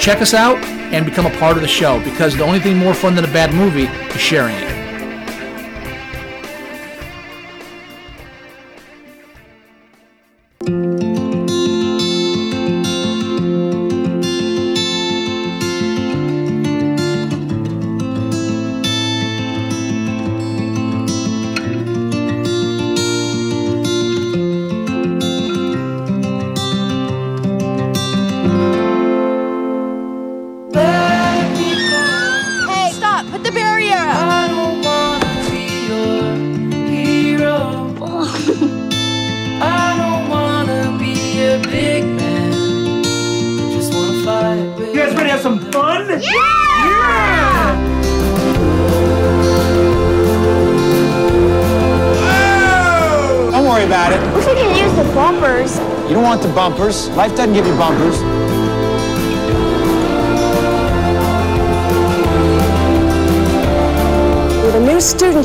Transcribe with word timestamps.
Check 0.00 0.20
us 0.20 0.34
out 0.34 0.58
and 0.92 1.06
become 1.06 1.26
a 1.26 1.38
part 1.38 1.56
of 1.56 1.62
the 1.62 1.68
show 1.68 2.02
because 2.04 2.36
the 2.36 2.44
only 2.44 2.60
thing 2.60 2.76
more 2.76 2.94
fun 2.94 3.14
than 3.14 3.24
a 3.24 3.32
bad 3.32 3.54
movie 3.54 3.84
is 4.14 4.20
sharing 4.20 4.56
it. 4.56 4.83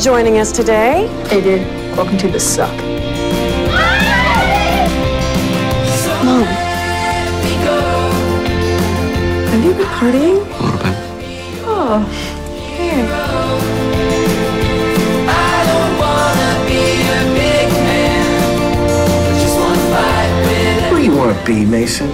Joining 0.09 0.39
us 0.39 0.51
today. 0.51 1.05
Hey, 1.27 1.39
dude. 1.39 1.61
Welcome 1.95 2.17
to 2.17 2.27
the 2.27 2.39
suck. 2.39 2.75
Mom. 6.25 6.45
Have 9.51 9.63
you 9.63 9.73
been 9.75 9.85
partying? 9.85 10.39
A 10.41 10.63
little 10.63 10.79
bit. 10.79 10.95
Oh, 11.63 11.99
here. 12.75 13.05
What 20.89 20.97
do 20.97 21.03
you 21.03 21.15
want 21.15 21.37
to 21.37 21.45
be, 21.45 21.65
Mason? 21.65 22.09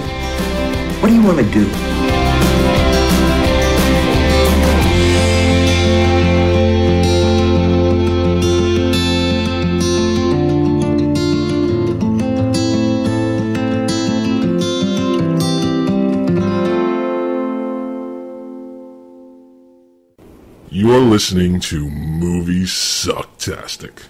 What 1.00 1.08
do 1.08 1.14
you 1.14 1.22
want 1.22 1.38
to 1.38 1.50
do? 1.50 1.85
Listening 21.16 21.58
to 21.58 21.88
Movie 21.88 22.64
Sucktastic. 22.64 24.02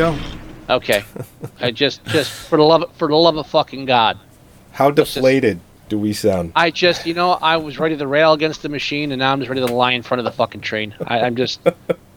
Go. 0.00 0.16
Okay. 0.68 1.04
I 1.60 1.70
just, 1.72 2.04
just 2.06 2.30
for 2.30 2.56
the 2.56 2.62
love, 2.64 2.84
for 2.96 3.08
the 3.08 3.16
love 3.16 3.36
of 3.36 3.46
fucking 3.48 3.84
God. 3.86 4.18
How 4.72 4.90
deflated 4.90 5.60
do 5.88 5.98
we 5.98 6.12
sound? 6.12 6.52
I 6.54 6.70
just, 6.70 7.04
you 7.06 7.12
know, 7.14 7.32
I 7.32 7.56
was 7.56 7.78
ready 7.78 7.96
to 7.96 8.06
rail 8.06 8.32
against 8.32 8.62
the 8.62 8.68
machine, 8.68 9.10
and 9.12 9.18
now 9.18 9.32
I'm 9.32 9.40
just 9.40 9.48
ready 9.50 9.60
to 9.66 9.72
lie 9.72 9.92
in 9.92 10.02
front 10.02 10.20
of 10.20 10.24
the 10.24 10.30
fucking 10.32 10.60
train. 10.62 10.94
I, 11.06 11.20
I'm 11.20 11.34
just, 11.36 11.60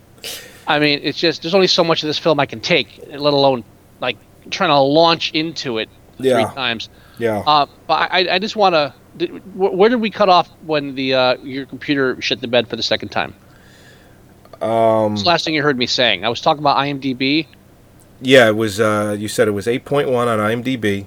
I 0.67 0.79
mean, 0.79 0.99
it's 1.03 1.17
just 1.17 1.41
there's 1.41 1.55
only 1.55 1.67
so 1.67 1.83
much 1.83 2.03
of 2.03 2.07
this 2.07 2.19
film 2.19 2.39
I 2.39 2.45
can 2.45 2.61
take, 2.61 2.99
let 3.07 3.33
alone 3.33 3.63
like 4.00 4.17
trying 4.51 4.69
to 4.69 4.77
launch 4.79 5.31
into 5.33 5.79
it 5.79 5.89
Yeah. 6.19 6.35
three 6.45 6.55
times. 6.55 6.89
Yeah. 7.17 7.39
Uh, 7.45 7.65
but 7.88 8.11
I, 8.11 8.35
I 8.35 8.39
just 8.39 8.55
want 8.55 8.75
to. 8.75 8.94
Where 9.55 9.89
did 9.89 10.00
we 10.01 10.09
cut 10.09 10.29
off 10.29 10.50
when 10.65 10.95
the 10.95 11.13
uh, 11.15 11.38
your 11.44 11.65
computer 11.65 12.19
shit 12.21 12.39
the 12.41 12.47
bed 12.47 12.67
for 12.67 12.75
the 12.75 12.83
second 12.83 13.09
time? 13.09 13.35
Um, 14.61 15.13
It's 15.13 15.23
the 15.23 15.27
last 15.29 15.44
thing 15.45 15.53
you 15.53 15.61
heard 15.63 15.77
me 15.77 15.85
saying. 15.88 16.23
I 16.23 16.29
was 16.29 16.39
talking 16.39 16.59
about 16.63 16.77
IMDb. 16.77 17.47
Yeah, 18.23 18.47
it 18.47 18.56
was. 18.56 18.79
Uh, 18.79 19.16
you 19.17 19.28
said 19.28 19.47
it 19.47 19.51
was 19.51 19.67
8.1 19.67 20.07
on 20.07 20.39
IMDb, 20.39 21.06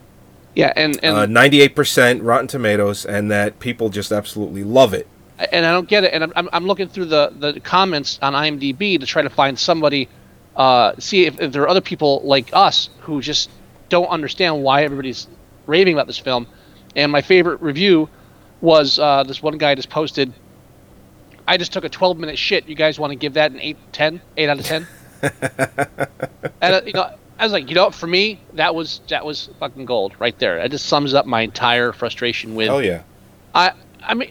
Yeah, 0.55 0.73
and 0.77 0.99
and 1.03 1.17
uh, 1.17 1.27
98% 1.27 2.21
Rotten 2.23 2.47
Tomatoes, 2.47 3.05
and 3.05 3.31
that 3.31 3.59
people 3.59 3.89
just 3.89 4.13
absolutely 4.13 4.65
love 4.65 4.95
it. 4.95 5.07
and 5.53 5.67
I 5.67 5.73
don't 5.73 5.89
get 5.89 6.05
it. 6.05 6.13
And 6.15 6.25
I'm, 6.25 6.33
I'm, 6.37 6.49
I'm 6.53 6.67
looking 6.67 6.89
through 6.89 7.07
the, 7.07 7.33
the 7.39 7.61
comments 7.61 8.19
on 8.23 8.33
IMDb 8.33 8.99
to 9.01 9.07
try 9.07 9.23
to 9.23 9.29
find 9.31 9.59
somebody, 9.59 10.09
uh, 10.57 10.93
see 10.99 11.27
if, 11.27 11.39
if 11.41 11.53
there 11.53 11.63
are 11.63 11.69
other 11.69 11.83
people 11.83 12.23
like 12.25 12.49
us 12.53 12.89
who 13.01 13.21
just 13.21 13.51
don't 13.89 14.09
understand 14.09 14.63
why 14.63 14.83
everybody's 14.85 15.29
raving 15.67 15.95
about 15.95 16.07
this 16.07 16.19
film. 16.19 16.47
And 16.95 17.13
my 17.13 17.21
favorite 17.21 17.61
review 17.61 18.09
was 18.63 18.99
uh, 18.99 19.23
this 19.25 19.43
one 19.43 19.59
guy 19.59 19.75
just 19.75 19.91
posted, 19.91 20.33
I 21.47 21.59
just 21.59 21.73
took 21.73 21.85
a 21.85 21.89
12 21.91 22.17
minute 22.19 22.39
shit. 22.39 22.67
You 22.67 22.75
guys 22.75 22.99
want 22.99 23.11
to 23.11 23.17
give 23.17 23.35
that 23.35 23.53
an 23.53 23.61
8, 23.61 23.77
10, 23.93 24.21
8 24.39 24.49
out 24.49 24.59
of 24.59 24.65
10? 24.65 24.87
and, 26.61 26.75
uh, 26.75 26.81
you 26.85 26.93
know, 26.93 27.11
I 27.39 27.45
was 27.45 27.53
like, 27.53 27.69
you 27.69 27.75
know, 27.75 27.91
for 27.91 28.07
me, 28.07 28.41
that 28.55 28.75
was 28.75 29.01
that 29.09 29.25
was 29.25 29.51
fucking 29.61 29.85
gold 29.85 30.15
right 30.19 30.39
there. 30.39 30.57
That 30.57 30.71
just 30.71 30.87
sums 30.87 31.13
up 31.13 31.27
my 31.27 31.43
entire 31.43 31.93
frustration 31.93 32.55
with. 32.55 32.71
Oh 32.71 32.79
yeah. 32.79 33.03
I 33.55 33.73
I 34.03 34.15
mean, 34.15 34.31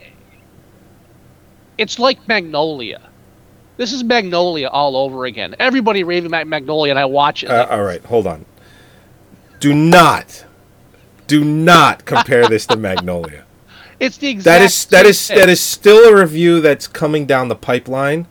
it's 1.77 1.99
like 1.99 2.27
Magnolia. 2.27 3.01
This 3.77 3.91
is 3.91 4.03
Magnolia 4.03 4.69
all 4.69 4.95
over 4.95 5.25
again. 5.25 5.55
Everybody 5.59 6.03
raving 6.03 6.27
about 6.27 6.47
Magnolia, 6.47 6.91
and 6.91 6.99
I 6.99 7.05
watch 7.05 7.43
it. 7.43 7.49
Uh, 7.49 7.67
all 7.69 7.83
right, 7.83 8.03
hold 8.05 8.25
on. 8.25 8.45
Do 9.59 9.73
not, 9.73 10.45
do 11.27 11.43
not 11.43 12.05
compare 12.05 12.47
this 12.47 12.65
to 12.67 12.77
Magnolia. 12.77 13.43
It's 13.97 14.17
the 14.17 14.27
exact. 14.27 14.59
That 14.59 14.61
is 14.61 14.85
that 14.87 15.05
is 15.05 15.27
thing. 15.27 15.37
that 15.37 15.47
is 15.47 15.61
still 15.61 16.09
a 16.09 16.19
review 16.19 16.59
that's 16.59 16.85
coming 16.85 17.25
down 17.25 17.47
the 17.47 17.55
pipeline. 17.55 18.27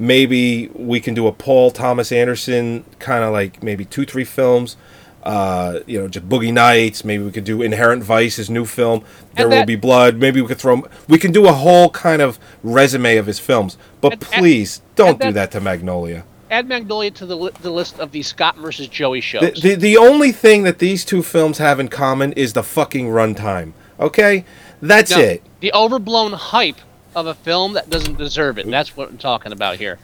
Maybe 0.00 0.68
we 0.68 0.98
can 0.98 1.12
do 1.12 1.26
a 1.26 1.32
Paul 1.32 1.70
Thomas 1.70 2.10
Anderson 2.10 2.86
kind 2.98 3.22
of 3.22 3.34
like 3.34 3.62
maybe 3.62 3.84
two 3.84 4.06
three 4.06 4.24
films. 4.24 4.78
Uh, 5.22 5.80
you 5.86 6.00
know, 6.00 6.08
just 6.08 6.26
Boogie 6.26 6.54
Nights. 6.54 7.04
Maybe 7.04 7.22
we 7.22 7.30
could 7.30 7.44
do 7.44 7.60
Inherent 7.60 8.02
Vice, 8.02 8.36
his 8.36 8.48
new 8.48 8.64
film. 8.64 9.04
There 9.34 9.46
will 9.46 9.66
be 9.66 9.76
blood. 9.76 10.16
Maybe 10.16 10.40
we 10.40 10.48
could 10.48 10.56
throw. 10.56 10.88
We 11.06 11.18
can 11.18 11.32
do 11.32 11.46
a 11.46 11.52
whole 11.52 11.90
kind 11.90 12.22
of 12.22 12.38
resume 12.62 13.18
of 13.18 13.26
his 13.26 13.38
films. 13.38 13.76
But 14.00 14.12
and- 14.12 14.22
please 14.22 14.80
don't 14.96 15.10
and 15.10 15.18
do 15.20 15.26
that- 15.32 15.50
that 15.52 15.58
to 15.58 15.60
Magnolia. 15.60 16.24
Add 16.50 16.66
Magnolia 16.66 17.10
to 17.10 17.26
the 17.26 17.36
li- 17.36 17.52
the 17.60 17.70
list 17.70 18.00
of 18.00 18.10
the 18.10 18.22
Scott 18.22 18.56
versus 18.56 18.88
Joey 18.88 19.20
shows. 19.20 19.52
The, 19.60 19.60
the 19.60 19.74
the 19.74 19.96
only 19.98 20.32
thing 20.32 20.62
that 20.62 20.78
these 20.78 21.04
two 21.04 21.22
films 21.22 21.58
have 21.58 21.78
in 21.78 21.88
common 21.88 22.32
is 22.32 22.54
the 22.54 22.62
fucking 22.62 23.08
runtime. 23.08 23.74
Okay, 24.00 24.46
that's 24.80 25.12
it. 25.12 25.42
The 25.60 25.72
overblown 25.74 26.32
hype 26.32 26.80
of 27.14 27.26
a 27.26 27.34
film 27.34 27.72
that 27.74 27.90
doesn't 27.90 28.18
deserve 28.18 28.58
it. 28.58 28.64
And 28.64 28.72
That's 28.72 28.96
what 28.96 29.08
I'm 29.10 29.18
talking 29.18 29.52
about 29.52 29.76
here. 29.76 29.98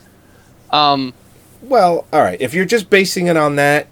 Um, 0.71 1.15
Well, 1.63 2.07
all 2.13 2.21
right. 2.23 2.41
If 2.41 2.53
you're 2.55 2.65
just 2.65 2.91
basing 2.91 3.27
it 3.29 3.37
on 3.37 3.57
that, 3.57 3.87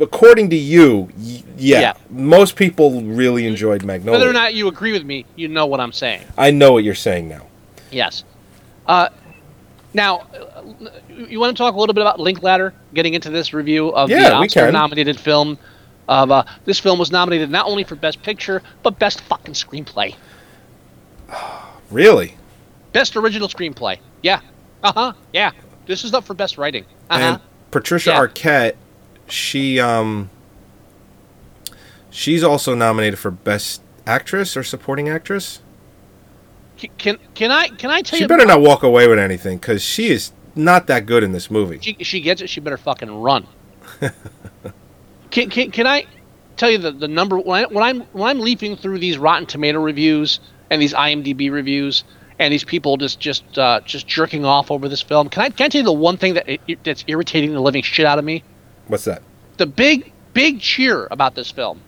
according 0.00 0.50
to 0.50 0.56
you, 0.56 1.08
y- 1.18 1.42
yeah, 1.56 1.80
Yeah. 1.80 1.92
most 2.10 2.56
people 2.56 3.02
really 3.02 3.46
enjoyed 3.46 3.84
Magnolia. 3.84 4.18
whether 4.18 4.30
or 4.30 4.34
not 4.34 4.54
you 4.54 4.68
agree 4.68 4.92
with 4.92 5.04
me, 5.04 5.24
you 5.36 5.48
know 5.48 5.66
what 5.66 5.80
I'm 5.80 5.92
saying. 5.92 6.22
I 6.38 6.50
know 6.50 6.72
what 6.72 6.84
you're 6.84 6.94
saying 6.94 7.28
now. 7.28 7.42
Yes. 7.90 8.24
Uh, 8.86 9.08
now, 9.94 10.22
you 11.08 11.38
want 11.40 11.56
to 11.56 11.60
talk 11.62 11.74
a 11.74 11.78
little 11.78 11.94
bit 11.94 12.00
about 12.02 12.18
Linklater 12.20 12.72
getting 12.94 13.14
into 13.14 13.28
this 13.30 13.52
review 13.52 13.88
of 13.88 14.08
Yeah, 14.10 14.28
the. 14.30 14.34
Oscar-nominated 14.36 15.18
film. 15.18 15.58
Of 16.08 16.30
uh, 16.32 16.44
this 16.64 16.78
film 16.80 16.98
was 16.98 17.12
nominated 17.12 17.48
not 17.50 17.66
only 17.66 17.84
for 17.84 17.94
Best 17.94 18.22
Picture 18.22 18.60
but 18.82 18.98
Best 18.98 19.20
fucking 19.22 19.54
Screenplay, 19.54 20.14
Really? 21.90 22.36
Best 22.92 23.16
Original 23.16 23.48
Screenplay. 23.48 23.98
Yeah. 24.22 24.40
Uh 24.82 24.92
huh. 24.92 25.12
Yeah. 25.32 25.52
This 25.86 26.04
is 26.04 26.14
up 26.14 26.24
for 26.24 26.34
Best 26.34 26.58
Writing. 26.58 26.84
Uh 27.10 27.18
huh. 27.18 27.24
And 27.24 27.40
Patricia 27.70 28.10
Yeah. 28.10 28.20
Arquette, 28.26 28.74
she 29.28 29.80
um, 29.80 30.30
she's 32.10 32.42
also 32.42 32.74
nominated 32.74 33.18
for 33.18 33.30
Best 33.30 33.82
Actress 34.06 34.56
or 34.56 34.62
Supporting 34.62 35.08
Actress. 35.08 35.60
Can 36.98 37.18
can 37.34 37.50
I 37.50 37.68
can 37.68 37.90
I 37.90 38.02
tell 38.02 38.16
She 38.18 38.24
you? 38.24 38.24
She 38.24 38.28
better 38.28 38.44
not 38.46 38.60
walk 38.60 38.82
away 38.82 39.06
with 39.06 39.18
anything 39.18 39.58
because 39.58 39.82
she 39.82 40.08
is 40.10 40.32
not 40.56 40.86
that 40.88 41.06
good 41.06 41.22
in 41.22 41.32
this 41.32 41.50
movie. 41.50 41.78
She, 41.80 41.96
she 42.00 42.20
gets 42.20 42.42
it. 42.42 42.50
She 42.50 42.60
better 42.60 42.76
fucking 42.76 43.22
run. 43.22 43.46
can, 45.30 45.48
can, 45.48 45.70
can 45.70 45.86
I 45.86 46.06
tell 46.56 46.70
you 46.70 46.78
the, 46.78 46.90
the 46.90 47.08
number 47.08 47.38
when, 47.38 47.64
I, 47.64 47.68
when 47.68 47.84
I'm 47.84 48.00
when 48.12 48.28
I'm 48.28 48.40
leafing 48.40 48.76
through 48.76 48.98
these 48.98 49.16
Rotten 49.16 49.46
Tomato 49.46 49.80
reviews 49.80 50.40
and 50.70 50.82
these 50.82 50.92
IMDb 50.92 51.50
reviews 51.52 52.02
and 52.44 52.52
these 52.52 52.64
people 52.64 52.96
just 52.96 53.20
just 53.20 53.58
uh, 53.58 53.80
just 53.84 54.06
jerking 54.06 54.44
off 54.44 54.70
over 54.70 54.88
this 54.88 55.02
film? 55.02 55.28
Can 55.28 55.42
I 55.42 55.50
can 55.50 55.66
I 55.66 55.68
tell 55.68 55.80
you 55.80 55.84
the 55.84 55.92
one 55.92 56.16
thing 56.16 56.34
that 56.34 56.48
it, 56.48 56.82
that's 56.84 57.04
irritating 57.06 57.52
the 57.52 57.60
living 57.60 57.82
shit 57.82 58.06
out 58.06 58.18
of 58.18 58.24
me? 58.24 58.42
What's 58.88 59.04
that? 59.04 59.22
The 59.58 59.66
big 59.66 60.12
big 60.34 60.60
cheer 60.60 61.08
about 61.10 61.34
this 61.34 61.50
film, 61.50 61.80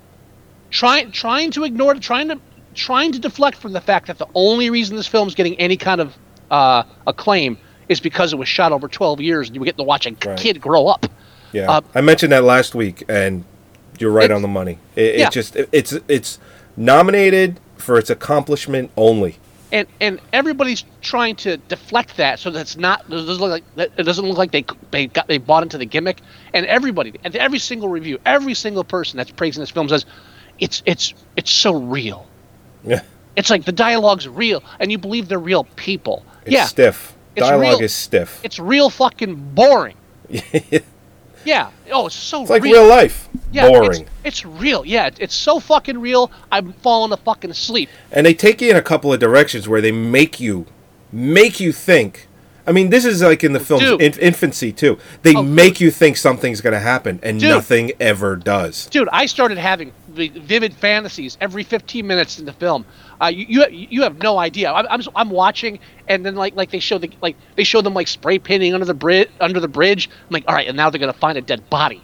trying 0.70 1.10
trying 1.12 1.50
to 1.52 1.64
ignore 1.64 1.94
trying 1.94 2.28
to 2.28 2.38
trying 2.74 3.12
to 3.12 3.18
deflect 3.18 3.56
from 3.58 3.72
the 3.72 3.80
fact 3.80 4.06
that 4.08 4.18
the 4.18 4.26
only 4.34 4.68
reason 4.70 4.96
this 4.96 5.06
film 5.06 5.28
is 5.28 5.34
getting 5.34 5.54
any 5.60 5.76
kind 5.76 6.00
of 6.00 6.14
uh, 6.50 6.82
acclaim 7.06 7.56
is 7.88 8.00
because 8.00 8.32
it 8.32 8.36
was 8.36 8.48
shot 8.48 8.72
over 8.72 8.88
12 8.88 9.20
years 9.20 9.48
and 9.48 9.54
you 9.54 9.60
were 9.60 9.64
getting 9.66 9.78
to 9.78 9.82
watch 9.84 10.06
a 10.06 10.10
Right. 10.26 10.38
kid 10.38 10.60
grow 10.60 10.86
up. 10.88 11.06
Yeah, 11.52 11.70
Uh, 11.70 11.80
I 11.94 12.00
mentioned 12.00 12.32
that 12.32 12.42
last 12.42 12.74
week, 12.74 13.04
and 13.08 13.44
you're 14.00 14.10
right 14.10 14.30
on 14.30 14.42
the 14.42 14.48
money. 14.48 14.78
It, 14.96 15.16
Yeah. 15.18 15.26
it 15.28 15.32
just 15.32 15.54
it, 15.54 15.68
it's 15.70 15.92
it's 16.08 16.38
nominated 16.76 17.60
for 17.76 17.98
its 17.98 18.10
accomplishment 18.10 18.90
only. 18.96 19.36
And 19.74 19.88
and 20.00 20.20
everybody's 20.32 20.84
trying 21.02 21.34
to 21.34 21.56
deflect 21.56 22.16
that 22.16 22.38
so 22.38 22.48
that's 22.50 22.76
not 22.76 23.04
it 23.08 23.10
doesn't 23.10 23.38
look 23.38 23.50
like 23.50 23.64
it 23.98 24.04
doesn't 24.04 24.24
look 24.24 24.38
like 24.38 24.52
they 24.52 24.64
they 24.92 25.08
got 25.08 25.26
they 25.26 25.36
bought 25.36 25.62
into 25.64 25.76
the 25.76 25.84
gimmick 25.84 26.20
and 26.54 26.64
everybody 26.66 27.12
and 27.24 27.34
every 27.36 27.58
single 27.58 27.88
review 27.88 28.18
every 28.24 28.54
single 28.54 28.84
person 28.84 29.16
that's 29.18 29.32
praising 29.32 29.60
this 29.60 29.70
film 29.70 29.88
says 29.88 30.06
it's 30.60 30.82
it's 30.86 31.12
it's 31.36 31.50
so 31.50 31.74
real 31.74 32.26
Yeah, 32.84 33.02
it's 33.36 33.50
like 33.50 33.64
the 33.64 33.72
dialogue's 33.72 34.28
real 34.28 34.62
and 34.78 34.92
you 34.92 34.96
believe 34.98 35.28
they're 35.28 35.38
real 35.40 35.64
people 35.76 36.24
it's 36.44 36.52
yeah 36.52 36.66
stiff. 36.66 37.16
Dialogue 37.34 37.60
real. 37.60 37.80
is 37.80 37.92
stiff. 37.92 38.40
it's 38.44 38.60
real 38.60 38.90
fucking 38.90 39.34
boring 39.54 39.96
yeah. 41.44 41.70
Oh 41.92 42.06
it's 42.06 42.14
so 42.16 42.38
real. 42.38 42.42
It's 42.42 42.50
like 42.50 42.62
real, 42.62 42.72
real 42.82 42.88
life. 42.88 43.28
yeah, 43.52 43.68
Boring. 43.68 44.02
it's, 44.02 44.10
it's 44.24 44.44
real. 44.44 44.84
Yeah 44.84 45.06
it- 45.06 45.18
it's 45.20 45.34
so 45.34 45.60
fucking 45.60 45.98
real 45.98 46.30
i'm 46.50 46.72
falling 46.74 47.10
to 47.10 47.16
fucking 47.18 47.50
asleep. 47.50 47.88
And 48.12 48.26
they 48.26 48.34
take 48.34 48.60
you 48.60 48.70
in 48.70 48.76
a 48.76 48.82
couple 48.82 49.12
of 49.12 49.20
directions 49.20 49.68
where 49.68 49.80
they 49.80 49.92
make 49.92 50.40
you 50.40 50.66
make 51.12 51.60
you 51.60 51.72
think. 51.72 52.28
I 52.66 52.72
mean 52.72 52.88
this 52.90 53.04
is 53.04 53.20
like 53.22 53.44
in 53.44 53.52
the 53.52 53.60
film's 53.60 53.82
in- 54.02 54.18
infancy 54.20 54.72
too. 54.72 54.98
They 55.22 55.34
Oh, 55.36 55.42
make 55.42 55.80
you 55.80 55.90
think 55.90 56.16
something's 56.16 56.60
going 56.62 56.72
to 56.72 56.80
happen 56.80 57.20
and 57.22 57.38
Dude. 57.38 57.50
nothing 57.50 57.92
ever 58.00 58.36
does. 58.36 58.86
Dude 58.86 59.08
i 59.12 59.26
started 59.26 59.58
having 59.58 59.92
vivid 60.08 60.72
fantasies 60.74 61.36
every 61.40 61.64
15 61.64 62.06
minutes 62.06 62.38
in 62.38 62.44
the 62.46 62.52
film 62.52 62.86
uh, 63.20 63.26
you, 63.26 63.46
you 63.46 63.86
you 63.90 64.02
have 64.02 64.22
no 64.22 64.38
idea. 64.38 64.72
I'm, 64.72 64.86
I'm, 64.88 65.02
I'm 65.14 65.30
watching 65.30 65.78
and 66.08 66.24
then 66.24 66.34
like 66.34 66.54
like 66.54 66.70
they 66.70 66.78
show 66.78 66.98
the 66.98 67.10
like 67.20 67.36
they 67.56 67.64
show 67.64 67.80
them 67.80 67.94
like 67.94 68.08
spray 68.08 68.38
painting 68.38 68.74
under 68.74 68.86
the 68.86 68.94
bridge 68.94 69.30
under 69.40 69.60
the 69.60 69.68
bridge. 69.68 70.08
I'm 70.08 70.30
like 70.30 70.44
all 70.48 70.54
right 70.54 70.66
and 70.66 70.76
now 70.76 70.90
they're 70.90 71.00
gonna 71.00 71.12
find 71.12 71.38
a 71.38 71.42
dead 71.42 71.68
body. 71.70 72.02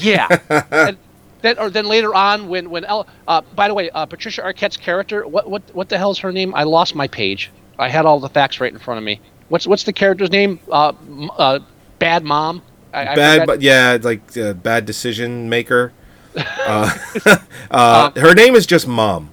Yeah. 0.00 0.28
And 0.72 0.96
then 1.42 1.58
or 1.58 1.70
then 1.70 1.86
later 1.86 2.14
on 2.14 2.48
when 2.48 2.70
when 2.70 2.84
El, 2.84 3.06
uh, 3.26 3.40
by 3.56 3.66
the 3.66 3.74
way 3.74 3.90
uh, 3.90 4.06
patricia 4.06 4.42
arquette's 4.42 4.76
character 4.76 5.26
what 5.26 5.50
what 5.50 5.62
what 5.74 5.88
the 5.88 5.98
hell's 5.98 6.18
her 6.20 6.30
name? 6.30 6.54
I 6.54 6.62
lost 6.62 6.94
my 6.94 7.08
page. 7.08 7.50
I 7.78 7.88
had 7.88 8.06
all 8.06 8.20
the 8.20 8.28
facts 8.28 8.60
right 8.60 8.72
in 8.72 8.78
front 8.78 8.98
of 8.98 9.04
me. 9.04 9.20
What's 9.48 9.66
what's 9.66 9.82
the 9.82 9.92
character's 9.92 10.30
name? 10.30 10.60
Uh, 10.70 10.92
uh 11.36 11.58
bad 11.98 12.22
mom. 12.22 12.62
I, 12.94 13.08
I 13.08 13.14
bad 13.16 13.46
but 13.46 13.60
yeah 13.60 13.98
like 14.00 14.36
uh, 14.36 14.52
bad 14.52 14.86
decision 14.86 15.48
maker. 15.48 15.92
Uh, 16.34 16.88
uh, 17.70 18.10
her 18.12 18.34
name 18.34 18.54
is 18.54 18.64
just 18.64 18.86
mom 18.86 19.28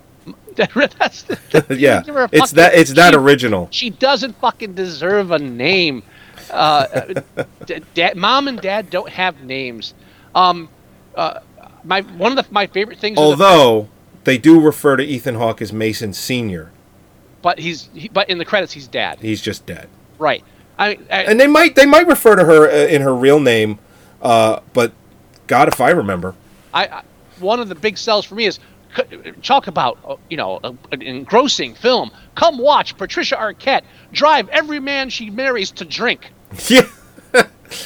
That's, 0.99 1.25
yeah 1.69 2.01
give 2.03 2.15
her 2.15 2.23
a 2.23 2.29
it's 2.31 2.51
that 2.51 2.73
it's 2.73 2.93
that 2.93 3.13
she- 3.13 3.17
original 3.19 3.67
She 3.71 3.89
doesn't 3.89 4.39
fucking 4.39 4.73
deserve 4.73 5.31
a 5.31 5.39
name. 5.39 6.03
Uh, 6.51 7.13
d- 7.65 7.81
dad, 7.93 8.15
mom 8.17 8.47
and 8.47 8.59
dad 8.59 8.89
don't 8.89 9.09
have 9.09 9.43
names. 9.43 9.93
Um, 10.33 10.67
uh, 11.15 11.41
my 11.83 12.01
one 12.01 12.37
of 12.37 12.45
the, 12.45 12.51
my 12.51 12.67
favorite 12.67 12.97
things. 12.99 13.17
in 13.17 13.23
the- 13.23 13.29
although 13.29 13.87
they 14.23 14.37
do 14.37 14.59
refer 14.59 14.95
to 14.97 15.03
ethan 15.03 15.35
hawke 15.35 15.61
as 15.61 15.71
mason 15.71 16.13
senior 16.13 16.71
but 17.41 17.59
he's 17.59 17.89
he, 17.93 18.09
but 18.09 18.29
in 18.29 18.37
the 18.37 18.45
credits 18.45 18.73
he's 18.73 18.87
dad. 18.87 19.17
he's 19.19 19.41
just 19.41 19.65
dead 19.65 19.87
Right. 20.17 20.43
I, 20.77 20.97
I 21.09 21.23
and 21.23 21.39
they 21.39 21.47
might 21.47 21.75
they 21.75 21.85
might 21.85 22.05
refer 22.07 22.35
to 22.35 22.43
her 22.45 22.69
uh, 22.69 22.87
in 22.87 23.01
her 23.01 23.15
real 23.15 23.39
name 23.39 23.79
uh, 24.21 24.59
but 24.73 24.91
god 25.47 25.67
if 25.69 25.79
i 25.81 25.89
remember 25.89 26.35
I, 26.73 26.87
I 26.87 27.01
one 27.39 27.59
of 27.59 27.69
the 27.69 27.75
big 27.75 27.97
sells 27.97 28.25
for 28.25 28.35
me 28.35 28.45
is 28.45 28.59
talk 29.43 29.67
about 29.67 29.97
uh, 30.05 30.15
you 30.29 30.37
know 30.37 30.59
an 30.91 31.01
engrossing 31.01 31.75
film. 31.75 32.11
Come 32.35 32.57
watch 32.57 32.97
Patricia 32.97 33.35
Arquette 33.35 33.83
drive 34.11 34.49
every 34.49 34.79
man 34.79 35.09
she 35.09 35.29
marries 35.29 35.71
to 35.71 35.85
drink. 35.85 36.31
yeah 36.67 36.87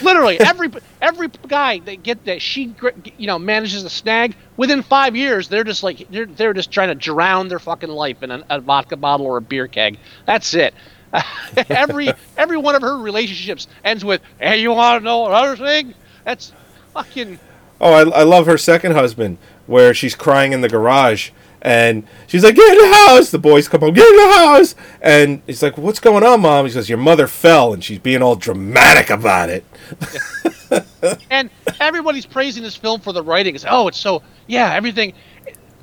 Literally 0.01 0.39
every 0.39 0.71
every 1.01 1.27
guy 1.47 1.79
that 1.79 2.03
get 2.03 2.25
that 2.25 2.41
she 2.41 2.73
you 3.17 3.27
know 3.27 3.37
manages 3.37 3.83
to 3.83 3.89
snag 3.89 4.35
within 4.55 4.81
five 4.81 5.15
years 5.15 5.49
they're 5.49 5.63
just 5.63 5.83
like 5.83 6.07
they're 6.09 6.25
they're 6.25 6.53
just 6.53 6.71
trying 6.71 6.87
to 6.87 6.95
drown 6.95 7.49
their 7.49 7.59
fucking 7.59 7.89
life 7.89 8.23
in 8.23 8.31
a, 8.31 8.43
a 8.49 8.61
vodka 8.61 8.95
bottle 8.95 9.25
or 9.25 9.37
a 9.37 9.41
beer 9.41 9.67
keg. 9.67 9.97
That's 10.25 10.53
it. 10.53 10.73
every 11.69 12.11
every 12.37 12.57
one 12.57 12.75
of 12.75 12.81
her 12.81 12.97
relationships 12.97 13.67
ends 13.83 14.03
with 14.05 14.21
hey 14.39 14.61
you 14.61 14.71
want 14.71 15.01
to 15.01 15.03
know 15.03 15.27
another 15.27 15.57
thing? 15.57 15.93
That's 16.23 16.53
fucking 16.93 17.39
Oh, 17.81 17.91
I, 17.91 18.19
I 18.19 18.23
love 18.23 18.45
her 18.45 18.57
second 18.57 18.93
husband, 18.93 19.37
where 19.67 19.93
she's 19.93 20.15
crying 20.15 20.53
in 20.53 20.61
the 20.61 20.69
garage, 20.69 21.31
and 21.61 22.05
she's 22.27 22.43
like, 22.43 22.55
"Get 22.55 22.73
in 22.77 22.89
the 22.91 22.95
house!" 23.07 23.31
The 23.31 23.39
boys 23.39 23.67
come 23.67 23.81
home, 23.81 23.93
"Get 23.93 24.07
in 24.07 24.17
the 24.17 24.33
house!" 24.37 24.75
And 25.01 25.41
he's 25.47 25.63
like, 25.63 25.77
"What's 25.77 25.99
going 25.99 26.23
on, 26.23 26.41
mom?" 26.41 26.65
He 26.65 26.71
says, 26.71 26.89
"Your 26.89 26.97
mother 26.97 27.27
fell," 27.27 27.73
and 27.73 27.83
she's 27.83 27.99
being 27.99 28.21
all 28.21 28.35
dramatic 28.35 29.09
about 29.09 29.49
it. 29.49 29.63
and 31.29 31.49
everybody's 31.79 32.25
praising 32.25 32.63
this 32.63 32.75
film 32.75 32.99
for 33.01 33.13
the 33.13 33.23
writing. 33.23 33.55
It's 33.55 33.65
oh, 33.67 33.87
it's 33.87 33.97
so 33.99 34.23
yeah, 34.47 34.73
everything, 34.73 35.13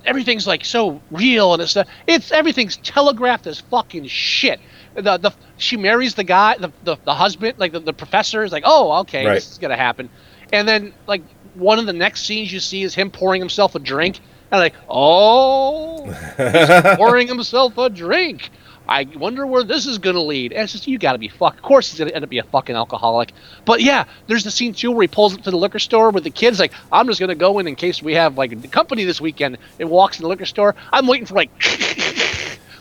everything's 0.04 0.46
like 0.46 0.64
so 0.64 1.00
real 1.10 1.52
and 1.54 1.62
it's 1.62 1.76
it's 2.06 2.32
everything's 2.32 2.76
telegraphed 2.78 3.46
as 3.46 3.60
fucking 3.60 4.06
shit. 4.06 4.60
The 4.94 5.18
the 5.18 5.32
she 5.56 5.76
marries 5.76 6.14
the 6.14 6.24
guy, 6.24 6.56
the 6.58 6.72
the, 6.84 6.96
the 7.04 7.14
husband, 7.14 7.54
like 7.58 7.72
the, 7.72 7.80
the 7.80 7.92
professor 7.92 8.42
is 8.42 8.52
like, 8.52 8.64
oh, 8.66 9.00
okay, 9.00 9.24
Right. 9.26 9.34
this 9.34 9.50
is 9.52 9.58
gonna 9.58 9.76
happen, 9.76 10.10
and 10.52 10.66
then 10.66 10.92
like 11.06 11.22
one 11.54 11.78
of 11.78 11.86
the 11.86 11.92
next 11.92 12.22
scenes 12.24 12.52
you 12.52 12.60
see 12.60 12.82
is 12.82 12.94
him 12.94 13.10
pouring 13.10 13.40
himself 13.40 13.74
a 13.74 13.78
drink, 13.78 14.20
and 14.50 14.60
like, 14.60 14.74
oh, 14.88 16.04
he's 16.04 16.96
pouring 16.96 17.28
himself 17.28 17.76
a 17.78 17.88
drink. 17.90 18.50
I 18.88 19.04
wonder 19.04 19.46
where 19.46 19.62
this 19.62 19.86
is 19.86 19.98
going 19.98 20.16
to 20.16 20.22
lead. 20.22 20.52
And 20.52 20.62
it's 20.62 20.72
just, 20.72 20.88
you 20.88 20.98
got 20.98 21.12
to 21.12 21.18
be 21.18 21.28
fuck. 21.28 21.54
Of 21.54 21.62
course, 21.62 21.90
he's 21.90 21.98
going 22.00 22.08
to 22.10 22.14
end 22.16 22.24
up 22.24 22.30
being 22.30 22.42
a 22.42 22.46
fucking 22.46 22.74
alcoholic. 22.74 23.32
But 23.64 23.82
yeah, 23.82 24.04
there's 24.26 24.42
the 24.42 24.50
scene 24.50 24.74
too 24.74 24.90
where 24.90 25.02
he 25.02 25.08
pulls 25.08 25.34
up 25.34 25.42
to 25.42 25.50
the 25.52 25.56
liquor 25.56 25.78
store 25.78 26.10
with 26.10 26.24
the 26.24 26.30
kids. 26.30 26.58
Like, 26.58 26.72
I'm 26.90 27.06
just 27.06 27.20
going 27.20 27.28
to 27.28 27.36
go 27.36 27.60
in 27.60 27.68
in 27.68 27.76
case 27.76 28.02
we 28.02 28.14
have 28.14 28.36
like 28.36 28.60
the 28.60 28.66
company 28.66 29.04
this 29.04 29.20
weekend. 29.20 29.58
And 29.78 29.90
walks 29.90 30.18
in 30.18 30.24
the 30.24 30.28
liquor 30.28 30.44
store. 30.46 30.74
I'm 30.92 31.06
waiting 31.06 31.26
for 31.26 31.34
like, 31.34 31.50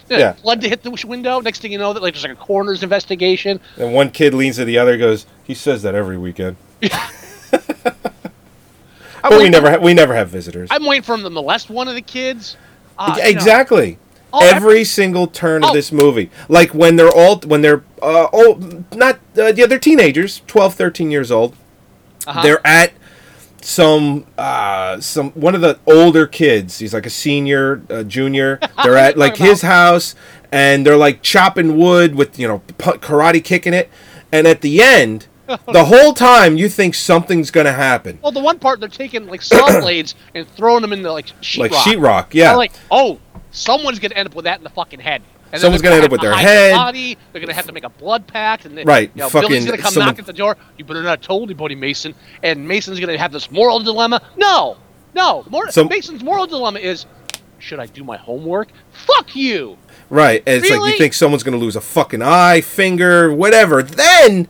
Yeah. 0.10 0.34
blood 0.42 0.62
to 0.62 0.70
hit 0.70 0.82
the 0.82 0.90
window. 1.06 1.40
Next 1.40 1.62
thing 1.62 1.72
you 1.72 1.78
know, 1.78 1.94
that 1.94 2.02
like 2.02 2.16
there's 2.16 2.24
like 2.24 2.32
a 2.32 2.36
coroner's 2.36 2.82
investigation. 2.82 3.60
And 3.78 3.94
one 3.94 4.10
kid 4.10 4.34
leans 4.34 4.56
to 4.56 4.66
the 4.66 4.80
other, 4.80 4.94
and 4.94 5.00
goes, 5.00 5.28
"He 5.44 5.54
says 5.54 5.84
that 5.84 5.94
every 5.94 6.18
weekend." 6.18 6.56
I'm 9.24 9.32
But 9.32 9.40
we 9.40 9.50
never 9.50 9.68
for- 9.68 9.72
ha- 9.74 9.80
we 9.80 9.94
never 9.94 10.16
have 10.16 10.30
visitors. 10.30 10.70
I'm 10.72 10.86
waiting 10.86 11.04
for 11.04 11.16
him 11.16 11.24
to 11.24 11.30
molest 11.30 11.70
one 11.70 11.88
of 11.88 11.96
the 11.96 12.02
kids. 12.02 12.56
Uh, 12.98 13.14
you 13.18 13.24
know. 13.24 13.30
exactly. 13.30 13.98
Oh, 14.32 14.48
Every 14.48 14.84
single 14.84 15.26
turn 15.28 15.64
of 15.64 15.72
Oh. 15.72 15.74
this 15.74 15.92
movie, 15.92 16.30
like 16.48 16.74
when 16.76 16.96
they're 16.98 17.10
all 17.10 17.38
when 17.40 17.62
they're 17.64 17.84
uh, 18.02 18.28
oh 18.32 18.84
not 18.94 19.20
uh, 19.38 19.52
yeah 19.56 19.66
they're 19.66 19.80
teenagers, 19.80 20.42
12, 20.48 20.76
13 20.76 21.10
years 21.10 21.32
old. 21.32 21.56
Uh-huh. 22.28 22.44
They're 22.44 22.66
at 22.68 22.92
some 23.62 24.26
uh 24.38 25.00
some 25.02 25.32
one 25.32 25.56
of 25.56 25.62
the 25.62 25.80
older 25.88 26.28
kids. 26.28 26.78
He's 26.80 26.94
like 26.94 27.06
a 27.06 27.10
senior, 27.10 27.82
uh, 27.90 28.04
junior. 28.04 28.60
They're 28.84 28.98
at 28.98 29.18
like 29.18 29.38
his 29.38 29.64
house, 29.64 30.16
and 30.52 30.86
they're 30.86 30.96
like 30.96 31.22
chopping 31.24 31.76
wood 31.78 32.16
with 32.16 32.38
you 32.40 32.48
know 32.48 32.62
karate 32.78 33.44
kicking 33.44 33.74
it. 33.74 33.90
And 34.32 34.46
at 34.48 34.62
the 34.62 34.82
end, 34.82 35.26
the 35.72 35.86
whole 35.86 36.14
time 36.14 36.58
you 36.58 36.70
think 36.70 36.96
something's 36.96 37.52
gonna 37.52 37.74
happen, 37.74 38.20
Well, 38.22 38.32
the 38.32 38.40
one 38.40 38.60
part 38.60 38.80
they're 38.80 38.90
taking 38.90 39.28
like 39.28 39.42
saw 39.42 39.80
blades 39.82 40.16
and 40.36 40.48
throwing 40.56 40.82
them 40.82 40.94
in 40.94 41.02
the 41.02 41.12
like 41.12 41.28
sheetrock. 41.42 41.58
like 41.60 41.72
sheetrock. 41.72 42.28
Yeah, 42.34 42.56
like, 42.56 42.72
oh, 42.92 43.20
someone's 43.52 44.00
gonna 44.00 44.16
end 44.16 44.28
up 44.28 44.36
with 44.36 44.46
that 44.46 44.58
in 44.60 44.64
the 44.64 44.70
fucking 44.70 45.00
head. 45.00 45.22
And 45.52 45.60
Someone's 45.60 45.82
they're 45.82 45.90
gonna 45.90 46.04
end 46.04 46.06
up 46.06 46.12
with 46.12 46.22
their 46.22 46.36
head. 46.36 46.74
Body. 46.76 47.18
They're 47.32 47.42
gonna 47.42 47.54
have 47.54 47.66
to 47.66 47.72
make 47.74 47.84
a 47.84 47.90
blood 47.90 48.28
pact, 48.28 48.66
and 48.66 48.78
then, 48.78 48.86
Right, 48.86 49.10
You 49.16 49.22
know, 49.24 49.30
fucking 49.30 49.50
Billy's 49.50 49.66
gonna 49.66 49.78
come 49.80 49.92
someone- 49.94 50.10
knock 50.10 50.20
at 50.20 50.28
the 50.28 50.34
door. 50.34 50.56
You 50.78 50.86
better 50.86 51.02
not 51.02 51.24
tell 51.24 51.42
anybody, 51.42 51.74
Mason. 51.74 52.14
And 52.44 52.68
Mason's 52.68 53.00
gonna 53.00 53.18
have 53.18 53.32
this 53.32 53.50
moral 53.50 53.80
dilemma. 53.80 54.22
No, 54.38 54.78
no. 55.16 55.44
Mor- 55.50 55.72
So- 55.72 55.86
Mason's 55.86 56.24
moral 56.24 56.46
dilemma 56.46 56.78
is: 56.80 57.08
Should 57.58 57.80
I 57.80 57.88
do 57.88 58.04
my 58.04 58.16
homework? 58.18 58.68
Fuck 58.92 59.36
you. 59.36 59.78
Right. 60.12 60.44
And 60.48 60.64
it's 60.64 60.70
like 60.72 60.92
you 60.94 60.98
think 61.00 61.14
someone's 61.14 61.44
going 61.44 61.58
to 61.60 61.64
lose 61.64 61.76
a 61.76 61.82
fucking 61.82 62.22
eye, 62.22 62.62
finger, 62.62 63.32
whatever. 63.34 63.84
Then, 63.84 64.48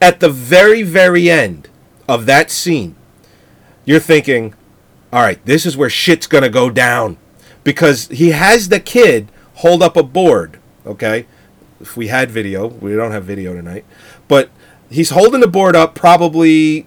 at 0.00 0.20
the 0.20 0.28
very, 0.28 0.82
very 0.82 1.30
end 1.30 1.68
of 2.08 2.26
that 2.26 2.50
scene, 2.50 2.94
you're 3.84 4.00
thinking, 4.00 4.54
all 5.12 5.22
right, 5.22 5.44
this 5.44 5.64
is 5.66 5.76
where 5.76 5.90
shit's 5.90 6.26
going 6.26 6.44
to 6.44 6.50
go 6.50 6.70
down. 6.70 7.16
Because 7.64 8.08
he 8.08 8.30
has 8.30 8.68
the 8.68 8.80
kid 8.80 9.30
hold 9.54 9.82
up 9.82 9.96
a 9.96 10.02
board, 10.02 10.58
okay? 10.86 11.26
If 11.80 11.96
we 11.96 12.08
had 12.08 12.30
video, 12.30 12.66
we 12.66 12.94
don't 12.94 13.12
have 13.12 13.24
video 13.24 13.54
tonight. 13.54 13.84
But 14.26 14.50
he's 14.90 15.10
holding 15.10 15.40
the 15.40 15.48
board 15.48 15.76
up 15.76 15.94
probably 15.94 16.86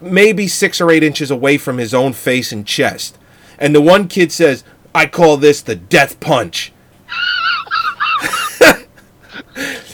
maybe 0.00 0.48
six 0.48 0.80
or 0.80 0.90
eight 0.90 1.02
inches 1.02 1.30
away 1.30 1.58
from 1.58 1.78
his 1.78 1.94
own 1.94 2.12
face 2.12 2.52
and 2.52 2.66
chest. 2.66 3.18
And 3.58 3.74
the 3.74 3.80
one 3.80 4.08
kid 4.08 4.32
says, 4.32 4.64
I 4.94 5.06
call 5.06 5.36
this 5.36 5.62
the 5.62 5.76
death 5.76 6.20
punch. 6.20 6.72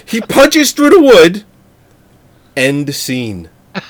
he 0.07 0.21
punches 0.21 0.73
through 0.73 0.91
the 0.91 1.03
wood. 1.03 1.45
End 2.59 2.95
scene. 2.95 3.49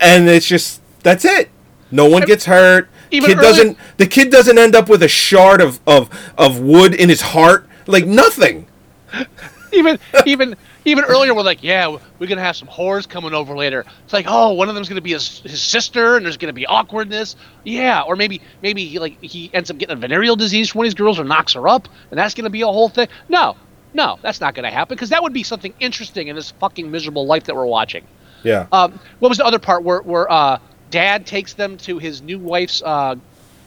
And 0.00 0.28
it's 0.28 0.46
just 0.46 0.80
that's 1.02 1.24
it. 1.24 1.50
No 1.90 2.08
one 2.08 2.22
gets 2.22 2.44
hurt. 2.44 2.88
Even 3.10 3.30
kid 3.30 3.38
earlier- 3.38 3.50
doesn't 3.50 3.78
the 3.96 4.06
kid 4.06 4.30
doesn't 4.30 4.56
end 4.56 4.76
up 4.76 4.88
with 4.88 5.02
a 5.02 5.08
shard 5.08 5.60
of, 5.60 5.80
of, 5.88 6.08
of 6.38 6.60
wood 6.60 6.94
in 6.94 7.08
his 7.08 7.20
heart. 7.20 7.68
Like 7.88 8.06
nothing. 8.06 8.68
even 9.72 9.98
even 10.26 10.54
even 10.84 11.04
earlier 11.04 11.34
we're 11.34 11.42
like 11.42 11.62
yeah 11.62 11.88
we're 12.18 12.26
gonna 12.26 12.40
have 12.40 12.56
some 12.56 12.68
whores 12.68 13.08
coming 13.08 13.34
over 13.34 13.56
later 13.56 13.84
it's 14.04 14.12
like 14.12 14.26
oh 14.28 14.52
one 14.52 14.68
of 14.68 14.74
them's 14.74 14.88
gonna 14.88 15.00
be 15.00 15.12
his, 15.12 15.40
his 15.40 15.60
sister 15.62 16.16
and 16.16 16.24
there's 16.24 16.36
gonna 16.36 16.52
be 16.52 16.66
awkwardness 16.66 17.36
yeah 17.64 18.02
or 18.02 18.16
maybe 18.16 18.40
maybe 18.62 18.84
he 18.86 18.98
like 18.98 19.20
he 19.22 19.50
ends 19.52 19.70
up 19.70 19.78
getting 19.78 19.96
a 19.96 20.00
venereal 20.00 20.36
disease 20.36 20.70
from 20.70 20.78
one 20.80 20.86
of 20.86 20.90
these 20.90 20.94
girls 20.94 21.18
or 21.18 21.24
knocks 21.24 21.52
her 21.54 21.68
up 21.68 21.88
and 22.10 22.18
that's 22.18 22.34
gonna 22.34 22.50
be 22.50 22.62
a 22.62 22.66
whole 22.66 22.88
thing 22.88 23.08
no 23.28 23.56
no 23.94 24.18
that's 24.22 24.40
not 24.40 24.54
gonna 24.54 24.70
happen 24.70 24.94
because 24.94 25.10
that 25.10 25.22
would 25.22 25.32
be 25.32 25.42
something 25.42 25.72
interesting 25.80 26.28
in 26.28 26.36
this 26.36 26.50
fucking 26.52 26.90
miserable 26.90 27.26
life 27.26 27.44
that 27.44 27.54
we're 27.56 27.66
watching 27.66 28.04
Yeah. 28.42 28.66
um, 28.72 28.98
what 29.18 29.28
was 29.28 29.38
the 29.38 29.44
other 29.44 29.58
part 29.58 29.82
where 29.82 30.00
where 30.02 30.30
uh, 30.30 30.58
dad 30.90 31.26
takes 31.26 31.54
them 31.54 31.76
to 31.78 31.98
his 31.98 32.22
new 32.22 32.38
wife's 32.38 32.82
uh, 32.82 33.14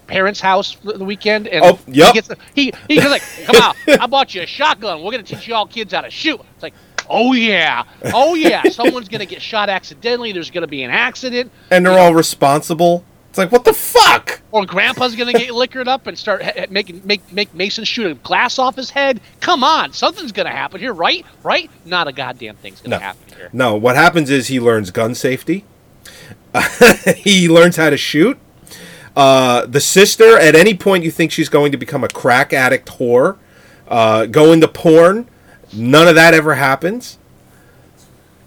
parents' 0.08 0.42
house 0.42 0.72
for 0.74 0.94
the 0.94 1.06
weekend? 1.06 1.48
And 1.48 1.64
Oh, 1.64 1.80
yep. 1.88 2.08
he 2.08 2.14
gets 2.14 2.30
he 2.56 2.74
he's 2.88 3.06
like, 3.06 3.22
"Come 3.46 3.56
on, 3.62 4.00
I 4.00 4.08
bought 4.08 4.34
you 4.36 4.42
a 4.42 4.46
shotgun. 4.46 5.04
We're 5.04 5.12
gonna 5.12 5.24
teach 5.24 5.48
you 5.48 5.56
all 5.56 5.66
kids 5.68 5.94
how 5.94 6.02
to 6.02 6.10
shoot." 6.10 6.40
It's 6.56 6.64
like, 6.64 6.74
"Oh 7.10 7.34
yeah, 7.34 7.84
oh 8.14 8.34
yeah." 8.36 8.64
Someone's 8.72 9.08
gonna 9.08 9.26
get 9.26 9.42
shot 9.42 9.70
accidentally. 9.70 10.32
There's 10.34 10.52
gonna 10.52 10.68
be 10.68 10.84
an 10.84 10.92
accident, 10.92 11.52
and 11.70 11.86
they're 11.86 11.98
all 11.98 12.14
responsible. 12.14 13.06
It's 13.32 13.38
like 13.38 13.50
what 13.52 13.64
the 13.64 13.72
fuck? 13.74 14.42
or 14.52 14.66
Grandpa's 14.66 15.16
gonna 15.16 15.32
get 15.32 15.52
liquored 15.54 15.88
up 15.88 16.06
and 16.08 16.20
start 16.20 16.44
ha- 16.44 16.66
making 16.70 17.02
make 17.06 17.32
make 17.32 17.54
Mason 17.54 17.86
shoot 17.86 18.12
a 18.12 18.16
glass 18.16 18.60
off 18.60 18.76
his 18.76 18.90
head. 18.90 19.22
Come 19.40 19.64
on, 19.64 19.94
something's 19.94 20.34
gonna 20.34 20.50
happen 20.50 20.82
here, 20.82 20.92
right? 20.94 21.26
Right? 21.42 21.72
Not 21.86 22.10
a 22.10 22.12
goddamn 22.12 22.58
thing's 22.58 22.82
gonna 22.82 22.98
No. 22.98 23.02
happen 23.02 23.38
here. 23.38 23.50
No, 23.54 23.76
what 23.78 23.96
happens 23.96 24.30
is 24.30 24.48
he 24.48 24.60
learns 24.60 24.92
gun 24.92 25.16
safety. 25.16 25.64
he 27.16 27.48
learns 27.48 27.78
how 27.78 27.90
to 27.90 27.96
shoot. 27.96 28.38
Uh, 29.16 29.66
the 29.66 29.80
sister, 29.80 30.38
at 30.38 30.54
any 30.54 30.74
point 30.74 31.06
you 31.06 31.12
think 31.12 31.32
she's 31.32 31.48
going 31.48 31.72
to 31.72 31.78
become 31.78 32.04
a 32.04 32.10
crack 32.10 32.52
addict 32.52 32.90
whore, 32.90 33.38
uh, 33.88 34.26
go 34.26 34.52
into 34.52 34.68
porn. 34.68 35.30
None 35.72 36.10
of 36.10 36.16
that 36.16 36.34
ever 36.34 36.56
happens. 36.56 37.18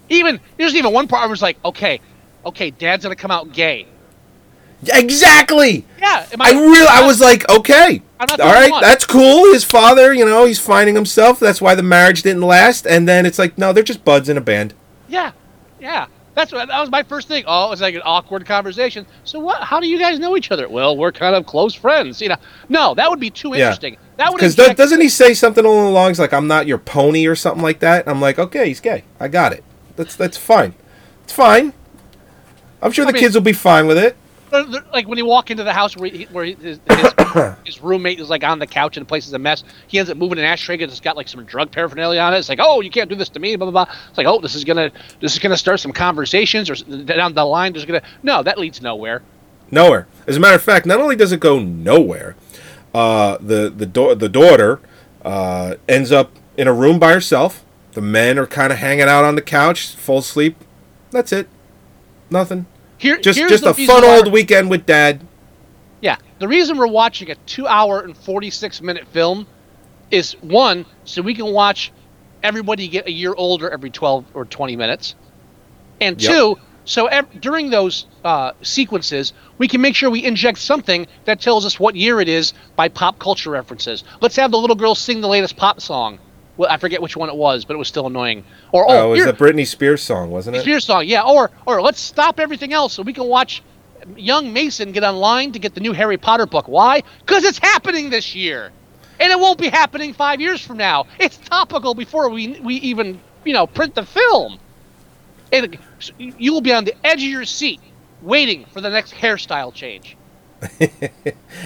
Even 0.09 0.39
there's 0.57 0.75
even 0.75 0.93
one 0.93 1.07
part 1.07 1.23
where 1.23 1.33
it's 1.33 1.41
like, 1.41 1.57
okay, 1.65 1.99
okay, 2.45 2.69
Dad's 2.69 3.03
gonna 3.03 3.15
come 3.15 3.31
out 3.31 3.51
gay. 3.51 3.87
Exactly. 4.93 5.85
Yeah, 5.99 6.25
am 6.33 6.41
I 6.41 6.51
really, 6.51 6.87
I 6.87 7.05
was 7.05 7.19
like, 7.19 7.49
okay, 7.49 8.01
all 8.19 8.27
right, 8.37 8.71
one. 8.71 8.81
that's 8.81 9.05
cool. 9.05 9.51
His 9.53 9.63
father, 9.63 10.13
you 10.13 10.25
know, 10.25 10.45
he's 10.45 10.59
finding 10.59 10.95
himself. 10.95 11.39
That's 11.39 11.61
why 11.61 11.75
the 11.75 11.83
marriage 11.83 12.21
didn't 12.21 12.43
last. 12.43 12.85
And 12.85 13.07
then 13.07 13.25
it's 13.25 13.39
like, 13.39 13.57
no, 13.57 13.73
they're 13.73 13.83
just 13.83 14.05
buds 14.05 14.29
in 14.29 14.37
a 14.37 14.41
band. 14.41 14.73
Yeah, 15.07 15.31
yeah. 15.79 16.07
That's 16.35 16.51
what 16.51 16.67
that 16.67 16.79
was 16.81 16.91
my 16.91 17.01
first 17.01 17.29
thing. 17.29 17.45
Oh, 17.47 17.71
it's 17.71 17.81
like 17.81 17.95
an 17.95 18.01
awkward 18.03 18.45
conversation. 18.45 19.05
So 19.23 19.39
what? 19.39 19.63
How 19.63 19.79
do 19.79 19.87
you 19.87 19.97
guys 19.97 20.19
know 20.19 20.35
each 20.35 20.51
other? 20.51 20.67
Well, 20.67 20.97
we're 20.97 21.13
kind 21.13 21.33
of 21.33 21.45
close 21.45 21.73
friends. 21.73 22.21
You 22.21 22.29
know, 22.29 22.35
no, 22.67 22.93
that 22.93 23.09
would 23.09 23.21
be 23.21 23.29
too 23.29 23.55
interesting. 23.55 23.93
Yeah. 23.93 23.99
That 24.17 24.31
would 24.31 24.41
Because 24.41 24.55
doesn't 24.55 24.99
he 24.99 25.07
say 25.07 25.33
something 25.33 25.63
along 25.63 25.85
the 25.85 25.91
lines 25.91 26.19
like 26.19 26.33
"I'm 26.33 26.47
not 26.47 26.67
your 26.67 26.77
pony" 26.77 27.25
or 27.25 27.35
something 27.35 27.63
like 27.63 27.79
that? 27.79 28.05
I'm 28.07 28.19
like, 28.19 28.37
okay, 28.37 28.67
he's 28.67 28.81
gay. 28.81 29.05
I 29.17 29.29
got 29.29 29.53
it. 29.53 29.63
That's 29.95 30.17
that's 30.17 30.35
fine. 30.37 30.75
It's 31.23 31.31
fine. 31.31 31.71
I'm 32.81 32.91
sure 32.91 33.05
I 33.05 33.07
the 33.07 33.13
mean- 33.13 33.21
kids 33.21 33.35
will 33.35 33.41
be 33.41 33.53
fine 33.53 33.87
with 33.87 33.97
it. 33.97 34.17
Like 34.93 35.07
when 35.07 35.17
you 35.17 35.25
walk 35.25 35.51
into 35.51 35.63
the 35.63 35.73
house 35.73 35.95
where, 35.97 36.09
he, 36.09 36.23
where 36.25 36.45
his, 36.45 36.79
his, 36.85 37.13
his 37.65 37.81
roommate 37.81 38.19
is 38.19 38.29
like 38.29 38.43
on 38.43 38.59
the 38.59 38.67
couch 38.67 38.97
and 38.97 39.05
the 39.05 39.07
place 39.07 39.27
is 39.27 39.33
a 39.33 39.39
mess. 39.39 39.63
He 39.87 39.99
ends 39.99 40.09
up 40.09 40.17
moving 40.17 40.37
an 40.37 40.45
ashtray 40.45 40.77
because 40.77 40.91
it's 40.91 41.01
got 41.01 41.17
like 41.17 41.27
some 41.27 41.43
drug 41.45 41.71
paraphernalia 41.71 42.19
on 42.19 42.33
it. 42.33 42.37
It's 42.37 42.49
like, 42.49 42.59
oh, 42.61 42.81
you 42.81 42.89
can't 42.89 43.09
do 43.09 43.15
this 43.15 43.29
to 43.29 43.39
me. 43.39 43.55
Blah 43.55 43.69
blah 43.69 43.85
blah. 43.85 43.95
It's 44.09 44.17
like, 44.17 44.27
oh, 44.27 44.39
this 44.39 44.55
is 44.55 44.63
gonna 44.63 44.91
this 45.21 45.33
is 45.33 45.39
gonna 45.39 45.57
start 45.57 45.79
some 45.79 45.91
conversations 45.91 46.69
or 46.69 46.75
down 47.03 47.33
the 47.33 47.45
line. 47.45 47.73
There's 47.73 47.85
gonna 47.85 48.03
no, 48.23 48.43
that 48.43 48.57
leads 48.57 48.81
nowhere. 48.81 49.21
Nowhere. 49.71 50.07
As 50.27 50.37
a 50.37 50.39
matter 50.39 50.55
of 50.55 50.61
fact, 50.61 50.85
not 50.85 50.99
only 50.99 51.15
does 51.15 51.31
it 51.31 51.39
go 51.39 51.59
nowhere, 51.59 52.35
uh, 52.93 53.37
the 53.39 53.69
the 53.75 53.85
da- 53.85 54.15
the 54.15 54.29
daughter 54.29 54.79
uh, 55.23 55.75
ends 55.87 56.11
up 56.11 56.31
in 56.57 56.67
a 56.67 56.73
room 56.73 56.99
by 56.99 57.13
herself. 57.13 57.65
The 57.93 58.01
men 58.01 58.37
are 58.37 58.47
kind 58.47 58.71
of 58.73 58.79
hanging 58.79 59.07
out 59.07 59.23
on 59.23 59.35
the 59.35 59.41
couch, 59.41 59.95
full 59.95 60.19
asleep. 60.19 60.57
That's 61.11 61.31
it. 61.31 61.47
Nothing. 62.29 62.65
Here, 62.97 63.17
Just 63.17 63.39
just 63.39 63.63
a 63.63 63.73
fun 63.73 64.03
old 64.03 64.31
weekend 64.31 64.69
with 64.69 64.85
dad. 64.85 65.25
Yeah, 66.01 66.17
the 66.39 66.47
reason 66.47 66.77
we're 66.77 66.87
watching 66.87 67.31
a 67.31 67.35
two-hour 67.35 68.01
and 68.01 68.15
forty-six 68.17 68.81
minute 68.81 69.07
film 69.07 69.47
is 70.11 70.33
one, 70.41 70.85
so 71.03 71.21
we 71.21 71.33
can 71.33 71.51
watch 71.51 71.91
everybody 72.43 72.87
get 72.87 73.07
a 73.07 73.11
year 73.11 73.33
older 73.35 73.69
every 73.69 73.89
twelve 73.89 74.25
or 74.33 74.45
twenty 74.45 74.75
minutes, 74.75 75.15
and 75.99 76.21
Yep. 76.21 76.31
two, 76.31 76.57
so 76.85 77.07
ev- 77.07 77.41
during 77.41 77.69
those 77.69 78.05
uh, 78.23 78.51
sequences, 78.61 79.33
we 79.57 79.67
can 79.67 79.81
make 79.81 79.95
sure 79.95 80.09
we 80.09 80.23
inject 80.23 80.59
something 80.59 81.07
that 81.25 81.41
tells 81.41 81.65
us 81.65 81.79
what 81.79 81.95
year 81.95 82.21
it 82.21 82.29
is 82.29 82.53
by 82.75 82.87
pop 82.87 83.19
culture 83.19 83.49
references. 83.49 84.03
Let's 84.21 84.35
have 84.35 84.51
the 84.51 84.57
little 84.57 84.75
girl 84.75 84.95
sing 84.95 85.21
the 85.21 85.27
latest 85.27 85.57
pop 85.57 85.81
song. 85.81 86.19
Well, 86.57 86.69
I 86.69 86.77
forget 86.77 87.01
which 87.01 87.17
one 87.17 87.29
it 87.29 87.35
was, 87.35 87.65
but 87.65 87.73
it 87.73 87.77
was 87.77 87.87
still 87.87 88.07
annoying. 88.07 88.43
Or 88.71 88.89
Oh, 88.89 89.09
oh, 89.09 89.13
it 89.13 89.17
was 89.17 89.25
a 89.25 89.33
Britney 89.33 89.67
Spears 89.67 90.01
song, 90.01 90.31
wasn't 90.31 90.57
it? 90.57 90.61
Spears 90.61 90.85
song, 90.85 91.05
yeah. 91.05 91.23
Or 91.23 91.51
or 91.65 91.81
let's 91.81 91.99
stop 91.99 92.39
everything 92.39 92.73
else 92.73 92.93
so 92.93 93.03
we 93.03 93.13
can 93.13 93.25
watch 93.25 93.61
young 94.15 94.53
Mason 94.53 94.91
get 94.91 95.03
online 95.03 95.51
to 95.53 95.59
get 95.59 95.73
the 95.73 95.81
new 95.81 95.93
Harry 95.93 96.17
Potter 96.17 96.45
book. 96.45 96.67
Why? 96.67 97.03
Because 97.19 97.43
it's 97.43 97.57
happening 97.57 98.09
this 98.09 98.35
year, 98.35 98.71
and 99.19 99.31
it 99.31 99.39
won't 99.39 99.59
be 99.59 99.67
happening 99.67 100.13
five 100.13 100.39
years 100.39 100.65
from 100.65 100.77
now. 100.77 101.05
It's 101.19 101.37
topical 101.37 101.93
before 101.93 102.29
we 102.29 102.59
we 102.61 102.75
even 102.75 103.19
you 103.43 103.53
know 103.53 103.67
print 103.67 103.95
the 103.95 104.05
film, 104.05 104.59
and 105.51 105.77
you 106.17 106.53
will 106.53 106.61
be 106.61 106.73
on 106.73 106.85
the 106.85 106.95
edge 107.05 107.23
of 107.23 107.29
your 107.29 107.45
seat 107.45 107.81
waiting 108.21 108.65
for 108.65 108.81
the 108.81 108.89
next 108.89 109.13
hairstyle 109.13 109.73
change. 109.73 110.17
and 110.79 110.89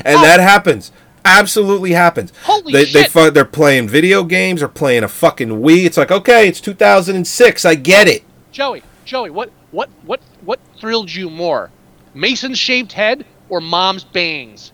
that 0.06 0.40
happens. 0.40 0.92
Absolutely 1.38 1.92
happens. 1.92 2.34
Holy 2.44 2.74
they, 2.74 2.86
They 2.86 3.04
shit. 3.04 3.12
fu- 3.12 3.30
they're 3.32 3.46
playing 3.46 3.88
video 3.88 4.24
games 4.24 4.64
or 4.64 4.68
playing 4.68 5.04
a 5.04 5.08
fucking 5.08 5.50
Wii. 5.50 5.86
It's 5.86 5.98
like, 5.98 6.12
okay, 6.12 6.48
it's 6.48 6.60
2006. 6.60 7.66
I 7.66 7.76
get 7.76 8.08
it. 8.08 8.24
Joey, 8.52 8.82
Joey, 9.06 9.30
what 9.30 9.52
what 9.72 9.90
what 10.06 10.20
what 10.44 10.60
thrilled 10.80 11.14
you 11.14 11.30
more, 11.30 11.70
Mason's 12.14 12.58
shaved 12.58 12.92
head 12.94 13.26
or 13.48 13.62
Mom's 13.62 14.04
bangs? 14.04 14.72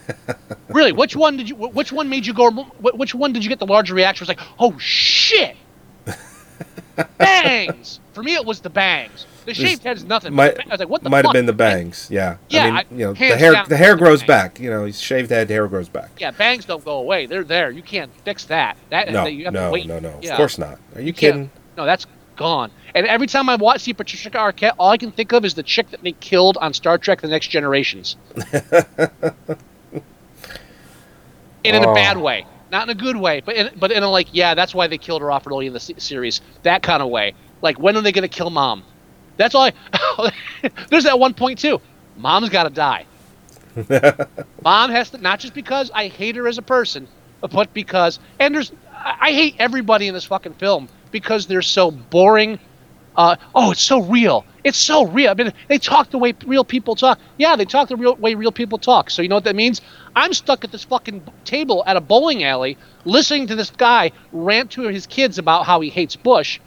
really, 0.68 0.92
which 0.92 1.16
one 1.16 1.36
did 1.36 1.48
you? 1.48 1.54
Which 1.56 1.92
one 1.92 2.08
made 2.08 2.26
you 2.26 2.34
go? 2.34 2.50
Which 2.50 3.14
one 3.14 3.32
did 3.32 3.42
you 3.44 3.48
get 3.48 3.58
the 3.58 3.66
larger 3.66 3.94
reaction? 3.94 4.24
It 4.24 4.28
was 4.28 4.36
like, 4.38 4.46
oh 4.58 4.78
shit, 4.78 5.56
bangs. 7.18 8.00
For 8.12 8.22
me, 8.22 8.34
it 8.34 8.44
was 8.44 8.60
the 8.60 8.70
bangs. 8.70 9.26
The 9.48 9.54
shaved 9.54 9.82
head 9.82 9.96
is 9.96 10.04
nothing. 10.04 10.34
Might, 10.34 10.56
but 10.56 10.56
the 10.56 10.62
ba- 10.64 10.70
I 10.70 10.74
was 10.74 10.80
like, 10.80 10.88
what 10.88 11.02
the 11.02 11.10
might 11.10 11.22
fuck? 11.22 11.26
have 11.28 11.32
been 11.32 11.46
the 11.46 11.52
bangs. 11.52 12.08
Yeah. 12.10 12.36
Yeah, 12.48 12.62
I 12.62 12.66
mean, 12.66 12.76
I- 12.76 12.84
you 12.90 12.98
know, 12.98 13.12
the 13.14 13.36
hair 13.36 13.64
the 13.66 13.76
hair 13.76 13.96
grows 13.96 14.20
bangs. 14.20 14.28
back. 14.28 14.60
You 14.60 14.70
know, 14.70 14.84
he's 14.84 15.00
shaved 15.00 15.30
head, 15.30 15.48
hair 15.50 15.66
grows 15.68 15.88
back. 15.88 16.10
Yeah, 16.18 16.30
bangs 16.32 16.64
don't 16.66 16.84
go 16.84 16.98
away. 16.98 17.26
They're 17.26 17.44
there. 17.44 17.70
You 17.70 17.82
can't 17.82 18.10
fix 18.24 18.44
that. 18.46 18.76
That 18.90 19.10
No, 19.10 19.26
you 19.26 19.44
have 19.44 19.54
to 19.54 19.60
no, 19.60 19.70
wait. 19.70 19.86
no, 19.86 19.98
no. 19.98 20.18
Yeah. 20.22 20.32
Of 20.32 20.36
course 20.36 20.58
not. 20.58 20.78
Are 20.94 21.00
you, 21.00 21.12
can't- 21.12 21.16
kidding? 21.16 21.50
No, 21.76 21.86
that's 21.86 22.06
gone. 22.36 22.70
And 22.94 23.06
every 23.06 23.26
time 23.26 23.48
I 23.48 23.56
watch 23.56 23.80
see 23.82 23.94
Patricia 23.94 24.30
Arquette, 24.30 24.72
all 24.78 24.90
I 24.90 24.96
can 24.96 25.12
think 25.12 25.32
of 25.32 25.44
is 25.44 25.54
the 25.54 25.62
chick 25.62 25.90
that 25.90 26.02
they 26.02 26.12
killed 26.12 26.56
on 26.60 26.72
Star 26.74 26.98
Trek: 26.98 27.20
The 27.20 27.28
Next 27.28 27.48
Generations. 27.48 28.16
and 28.52 30.02
in 31.64 31.84
Oh. 31.84 31.90
a 31.90 31.94
bad 31.94 32.16
oh. 32.16 32.20
way, 32.20 32.46
not 32.70 32.84
in 32.88 32.90
a 32.90 33.00
good 33.00 33.16
way, 33.16 33.40
but 33.44 33.56
in, 33.56 33.70
but 33.78 33.90
in 33.92 34.02
a 34.02 34.08
like, 34.10 34.28
yeah, 34.32 34.54
that's 34.54 34.74
why 34.74 34.86
they 34.86 34.98
killed 34.98 35.22
her 35.22 35.30
off 35.30 35.46
early 35.46 35.66
in 35.66 35.72
the 35.72 35.80
series. 35.80 36.40
That 36.62 36.82
kind 36.82 37.02
of 37.02 37.08
way. 37.08 37.34
Like, 37.62 37.78
when 37.78 37.96
are 37.96 38.00
they 38.02 38.12
gonna 38.12 38.28
kill 38.28 38.50
Mom? 38.50 38.82
That's 39.38 39.54
all. 39.54 39.70
I, 39.92 40.32
there's 40.90 41.04
that 41.04 41.18
one 41.18 41.32
point 41.32 41.58
too. 41.58 41.80
Mom's 42.18 42.50
got 42.50 42.64
to 42.64 42.70
die. 42.70 43.06
Mom 44.62 44.90
has 44.90 45.10
to 45.10 45.18
not 45.18 45.40
just 45.40 45.54
because 45.54 45.90
I 45.94 46.08
hate 46.08 46.36
her 46.36 46.46
as 46.48 46.58
a 46.58 46.62
person, 46.62 47.08
but 47.40 47.72
because 47.72 48.18
and 48.38 48.54
there's 48.54 48.72
I 48.92 49.16
I 49.20 49.32
hate 49.32 49.54
everybody 49.58 50.08
in 50.08 50.14
this 50.14 50.24
fucking 50.24 50.54
film 50.54 50.88
because 51.10 51.46
they're 51.46 51.62
so 51.62 51.90
boring. 51.90 52.58
Uh, 53.16 53.36
oh, 53.54 53.72
it's 53.72 53.82
so 53.82 54.00
real. 54.00 54.44
It's 54.62 54.78
so 54.78 55.06
real. 55.06 55.30
I 55.30 55.34
mean, 55.34 55.52
they 55.68 55.78
talk 55.78 56.10
the 56.10 56.18
way 56.18 56.34
real 56.46 56.64
people 56.64 56.94
talk. 56.94 57.18
Yeah, 57.36 57.56
they 57.56 57.64
talk 57.64 57.88
the 57.88 57.96
real 57.96 58.14
way 58.16 58.34
real 58.34 58.52
people 58.52 58.78
talk. 58.78 59.10
So 59.10 59.22
you 59.22 59.28
know 59.28 59.36
what 59.36 59.44
that 59.44 59.56
means? 59.56 59.80
I'm 60.14 60.32
stuck 60.32 60.64
at 60.64 60.72
this 60.72 60.84
fucking 60.84 61.22
table 61.44 61.82
at 61.86 61.96
a 61.96 62.00
bowling 62.00 62.44
alley, 62.44 62.76
listening 63.04 63.46
to 63.48 63.56
this 63.56 63.70
guy 63.70 64.12
rant 64.32 64.72
to 64.72 64.82
his 64.82 65.06
kids 65.06 65.38
about 65.38 65.64
how 65.66 65.80
he 65.80 65.90
hates 65.90 66.16
Bush, 66.16 66.60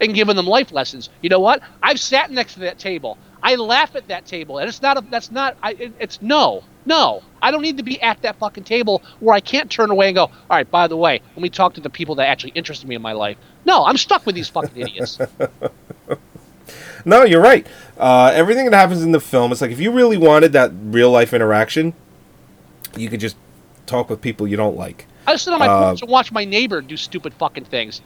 and 0.00 0.14
giving 0.14 0.36
them 0.36 0.46
life 0.46 0.72
lessons. 0.72 1.08
You 1.22 1.28
know 1.28 1.40
what? 1.40 1.62
I've 1.82 2.00
sat 2.00 2.30
next 2.30 2.54
to 2.54 2.60
that 2.60 2.78
table. 2.78 3.18
I 3.42 3.54
laugh 3.54 3.94
at 3.94 4.08
that 4.08 4.26
table, 4.26 4.58
and 4.58 4.68
it's 4.68 4.82
not. 4.82 4.98
A, 4.98 5.00
that's 5.02 5.30
not. 5.30 5.56
I, 5.62 5.72
it, 5.72 5.92
it's 6.00 6.20
no, 6.20 6.64
no. 6.84 7.22
I 7.40 7.50
don't 7.50 7.62
need 7.62 7.76
to 7.76 7.82
be 7.84 8.00
at 8.02 8.20
that 8.22 8.36
fucking 8.36 8.64
table 8.64 9.02
where 9.20 9.34
I 9.34 9.40
can't 9.40 9.70
turn 9.70 9.90
away 9.90 10.08
and 10.08 10.16
go. 10.16 10.24
All 10.24 10.32
right. 10.50 10.68
By 10.68 10.88
the 10.88 10.96
way, 10.96 11.20
let 11.36 11.42
me 11.42 11.48
talk 11.48 11.74
to 11.74 11.80
the 11.80 11.90
people 11.90 12.16
that 12.16 12.26
actually 12.28 12.52
interested 12.56 12.88
me 12.88 12.96
in 12.96 13.02
my 13.02 13.12
life. 13.12 13.36
No, 13.64 13.84
I'm 13.84 13.96
stuck 13.96 14.26
with 14.26 14.34
these 14.34 14.48
fucking 14.48 14.76
idiots. 14.80 15.18
No, 17.04 17.22
you're 17.22 17.40
right. 17.40 17.64
Uh, 17.96 18.32
everything 18.34 18.68
that 18.68 18.76
happens 18.76 19.00
in 19.04 19.12
the 19.12 19.20
film, 19.20 19.52
it's 19.52 19.60
like 19.60 19.70
if 19.70 19.78
you 19.78 19.92
really 19.92 20.16
wanted 20.16 20.52
that 20.54 20.72
real 20.74 21.08
life 21.12 21.32
interaction, 21.32 21.94
you 22.96 23.08
could 23.08 23.20
just 23.20 23.36
talk 23.86 24.10
with 24.10 24.20
people 24.20 24.48
you 24.48 24.56
don't 24.56 24.76
like. 24.76 25.06
I 25.24 25.36
sit 25.36 25.52
on 25.52 25.60
my 25.60 25.68
Uh, 25.68 25.90
porch 25.90 26.02
and 26.02 26.10
watch 26.10 26.32
my 26.32 26.44
neighbor 26.44 26.80
do 26.80 26.96
stupid 26.96 27.32
fucking 27.34 27.66
things. 27.66 28.00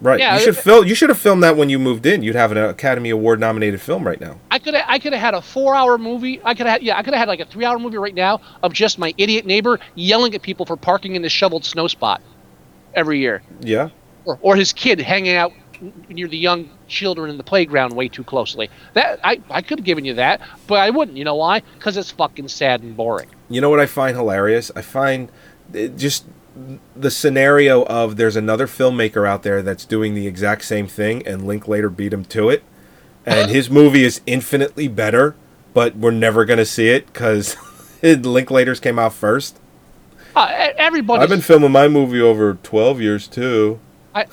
Right. 0.00 0.18
Yeah, 0.20 0.34
you 0.34 0.40
should 0.40 0.56
film. 0.56 0.86
You 0.86 0.94
should 0.94 1.08
have 1.08 1.18
filmed 1.18 1.42
that 1.44 1.56
when 1.56 1.68
you 1.70 1.78
moved 1.78 2.04
in. 2.04 2.22
You'd 2.22 2.34
have 2.34 2.52
an 2.52 2.58
Academy 2.58 3.10
Award 3.10 3.40
nominated 3.40 3.80
film 3.80 4.06
right 4.06 4.20
now. 4.20 4.38
I 4.50 4.58
could 4.58 4.74
I 4.74 4.98
could 4.98 5.12
have 5.12 5.22
had 5.22 5.34
a 5.34 5.40
four 5.40 5.74
hour 5.74 5.96
movie. 5.98 6.40
I 6.44 6.54
could 6.54 6.66
have 6.66 6.82
yeah 6.82 6.98
I 6.98 7.02
could 7.02 7.14
have 7.14 7.20
had 7.20 7.28
like 7.28 7.40
a 7.40 7.46
three 7.46 7.64
hour 7.64 7.78
movie 7.78 7.96
right 7.96 8.14
now 8.14 8.40
of 8.62 8.72
just 8.72 8.98
my 8.98 9.14
idiot 9.16 9.46
neighbor 9.46 9.78
yelling 9.94 10.34
at 10.34 10.42
people 10.42 10.66
for 10.66 10.76
parking 10.76 11.14
in 11.14 11.22
the 11.22 11.28
shoveled 11.30 11.64
snow 11.64 11.86
spot 11.88 12.20
every 12.92 13.18
year, 13.20 13.42
Yeah. 13.60 13.88
or, 14.24 14.38
or 14.42 14.56
his 14.56 14.72
kid 14.72 15.00
hanging 15.00 15.34
out 15.36 15.52
near 16.08 16.28
the 16.28 16.36
young 16.38 16.70
children 16.86 17.28
in 17.30 17.36
the 17.36 17.42
playground 17.42 17.92
way 17.94 18.08
too 18.08 18.24
closely. 18.24 18.70
That 18.94 19.20
I 19.24 19.40
I 19.50 19.62
could 19.62 19.78
have 19.78 19.86
given 19.86 20.04
you 20.04 20.14
that, 20.14 20.40
but 20.66 20.76
I 20.80 20.90
wouldn't. 20.90 21.16
You 21.16 21.24
know 21.24 21.36
why? 21.36 21.60
Because 21.78 21.96
it's 21.96 22.10
fucking 22.10 22.48
sad 22.48 22.82
and 22.82 22.96
boring. 22.96 23.28
You 23.48 23.60
know 23.60 23.70
what 23.70 23.80
I 23.80 23.86
find 23.86 24.16
hilarious? 24.16 24.70
I 24.76 24.82
find 24.82 25.30
just 25.96 26.26
the 26.94 27.10
scenario 27.10 27.84
of 27.86 28.16
there's 28.16 28.36
another 28.36 28.66
filmmaker 28.66 29.26
out 29.28 29.42
there 29.42 29.62
that's 29.62 29.84
doing 29.84 30.14
the 30.14 30.26
exact 30.26 30.64
same 30.64 30.86
thing, 30.86 31.26
and 31.26 31.46
Linklater 31.46 31.90
beat 31.90 32.12
him 32.12 32.24
to 32.26 32.48
it, 32.50 32.62
and 33.26 33.50
his 33.50 33.68
movie 33.68 34.04
is 34.04 34.20
infinitely 34.26 34.88
better, 34.88 35.34
but 35.72 35.96
we're 35.96 36.10
never 36.12 36.44
gonna 36.44 36.64
see 36.64 36.88
it 36.88 37.06
because 37.06 37.56
Linklater's 38.02 38.80
came 38.86 38.98
out 38.98 39.12
first. 39.12 39.58
Uh, 40.36 40.68
everybody. 40.76 41.22
I've 41.22 41.28
been 41.28 41.40
filming 41.40 41.72
my 41.72 41.88
movie 41.88 42.20
over 42.20 42.54
twelve 42.62 43.00
years 43.00 43.26
too. 43.28 43.78
I, 44.14 44.26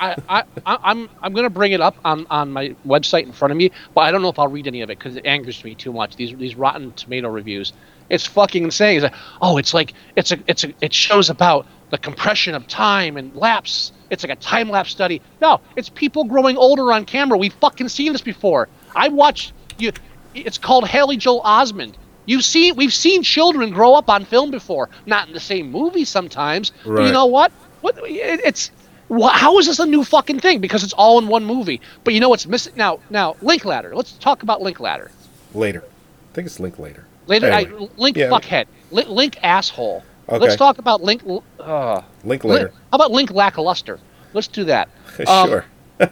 I, 0.00 0.16
I, 0.28 0.42
I- 0.66 0.78
I'm, 0.82 1.08
I'm 1.22 1.32
gonna 1.32 1.50
bring 1.50 1.72
it 1.72 1.80
up 1.80 1.96
on, 2.04 2.26
on 2.30 2.52
my 2.52 2.74
website 2.86 3.24
in 3.24 3.32
front 3.32 3.50
of 3.52 3.58
me, 3.58 3.70
but 3.94 4.02
I 4.02 4.10
don't 4.12 4.22
know 4.22 4.28
if 4.28 4.38
I'll 4.38 4.48
read 4.48 4.66
any 4.66 4.82
of 4.82 4.90
it 4.90 4.98
because 4.98 5.16
it 5.16 5.26
angers 5.26 5.62
me 5.64 5.74
too 5.74 5.92
much. 5.92 6.16
These, 6.16 6.36
these 6.36 6.54
Rotten 6.54 6.92
Tomato 6.92 7.28
reviews, 7.28 7.72
it's 8.10 8.26
fucking 8.26 8.64
insane. 8.64 8.96
It's 8.96 9.02
like, 9.04 9.14
oh, 9.42 9.56
it's 9.58 9.74
like, 9.74 9.92
it's 10.16 10.32
a, 10.32 10.38
it's 10.46 10.64
a, 10.64 10.72
it 10.80 10.92
shows 10.92 11.30
about 11.30 11.66
the 11.90 11.98
compression 11.98 12.54
of 12.54 12.66
time 12.66 13.16
and 13.16 13.34
lapse. 13.34 13.92
It's 14.10 14.22
like 14.22 14.32
a 14.32 14.40
time 14.40 14.68
lapse 14.70 14.90
study. 14.90 15.20
No, 15.40 15.60
it's 15.76 15.88
people 15.88 16.24
growing 16.24 16.56
older 16.56 16.92
on 16.92 17.04
camera. 17.04 17.38
We've 17.38 17.52
fucking 17.54 17.88
seen 17.88 18.12
this 18.12 18.20
before. 18.22 18.68
I 18.94 19.08
watched 19.08 19.52
you. 19.78 19.92
It's 20.34 20.58
called 20.58 20.86
Haley 20.86 21.16
Joel 21.16 21.42
Osment. 21.42 21.94
You've 22.26 22.44
seen, 22.44 22.76
we've 22.76 22.92
seen 22.92 23.22
children 23.22 23.70
grow 23.70 23.94
up 23.94 24.10
on 24.10 24.26
film 24.26 24.50
before, 24.50 24.90
not 25.06 25.28
in 25.28 25.32
the 25.34 25.40
same 25.40 25.70
movie 25.70 26.04
sometimes. 26.04 26.72
But 26.84 26.90
Right. 26.90 27.06
you 27.06 27.12
know 27.12 27.24
what? 27.26 27.52
What 27.80 27.96
it, 28.04 28.40
it's 28.44 28.70
how 29.10 29.58
is 29.58 29.64
this 29.66 29.78
a 29.78 29.86
new 29.86 30.04
fucking 30.04 30.40
thing? 30.40 30.60
Because 30.60 30.84
it's 30.84 30.92
all 30.92 31.18
in 31.18 31.28
one 31.28 31.44
movie. 31.46 31.80
But 32.04 32.12
you 32.12 32.20
know 32.20 32.28
what's 32.28 32.46
missing 32.46 32.74
now? 32.76 33.00
Now 33.08 33.36
Link 33.40 33.64
Ladder. 33.64 33.96
Let's 33.96 34.12
talk 34.12 34.42
about 34.42 34.60
Link 34.60 34.78
Ladder. 34.80 35.10
Later, 35.54 35.82
I 35.82 36.34
think 36.34 36.44
it's 36.46 36.60
Link 36.60 36.78
Later, 36.78 37.06
Anyway. 37.28 37.50
I, 37.50 37.88
Link 37.96 38.16
Yeah. 38.16 38.28
fuckhead. 38.30 38.66
Link, 38.90 39.08
Link 39.08 39.38
asshole. 39.42 40.02
Okay. 40.28 40.38
Let's 40.38 40.56
talk 40.56 40.78
about 40.78 41.02
Link. 41.02 41.22
Uh, 41.58 42.02
Linklater. 42.24 42.64
Link, 42.64 42.74
how 42.90 42.96
about 42.96 43.10
Link 43.10 43.30
lackluster? 43.30 43.98
Let's 44.34 44.48
do 44.48 44.64
that. 44.64 44.88
Um, 45.26 45.48
sure. 45.48 45.64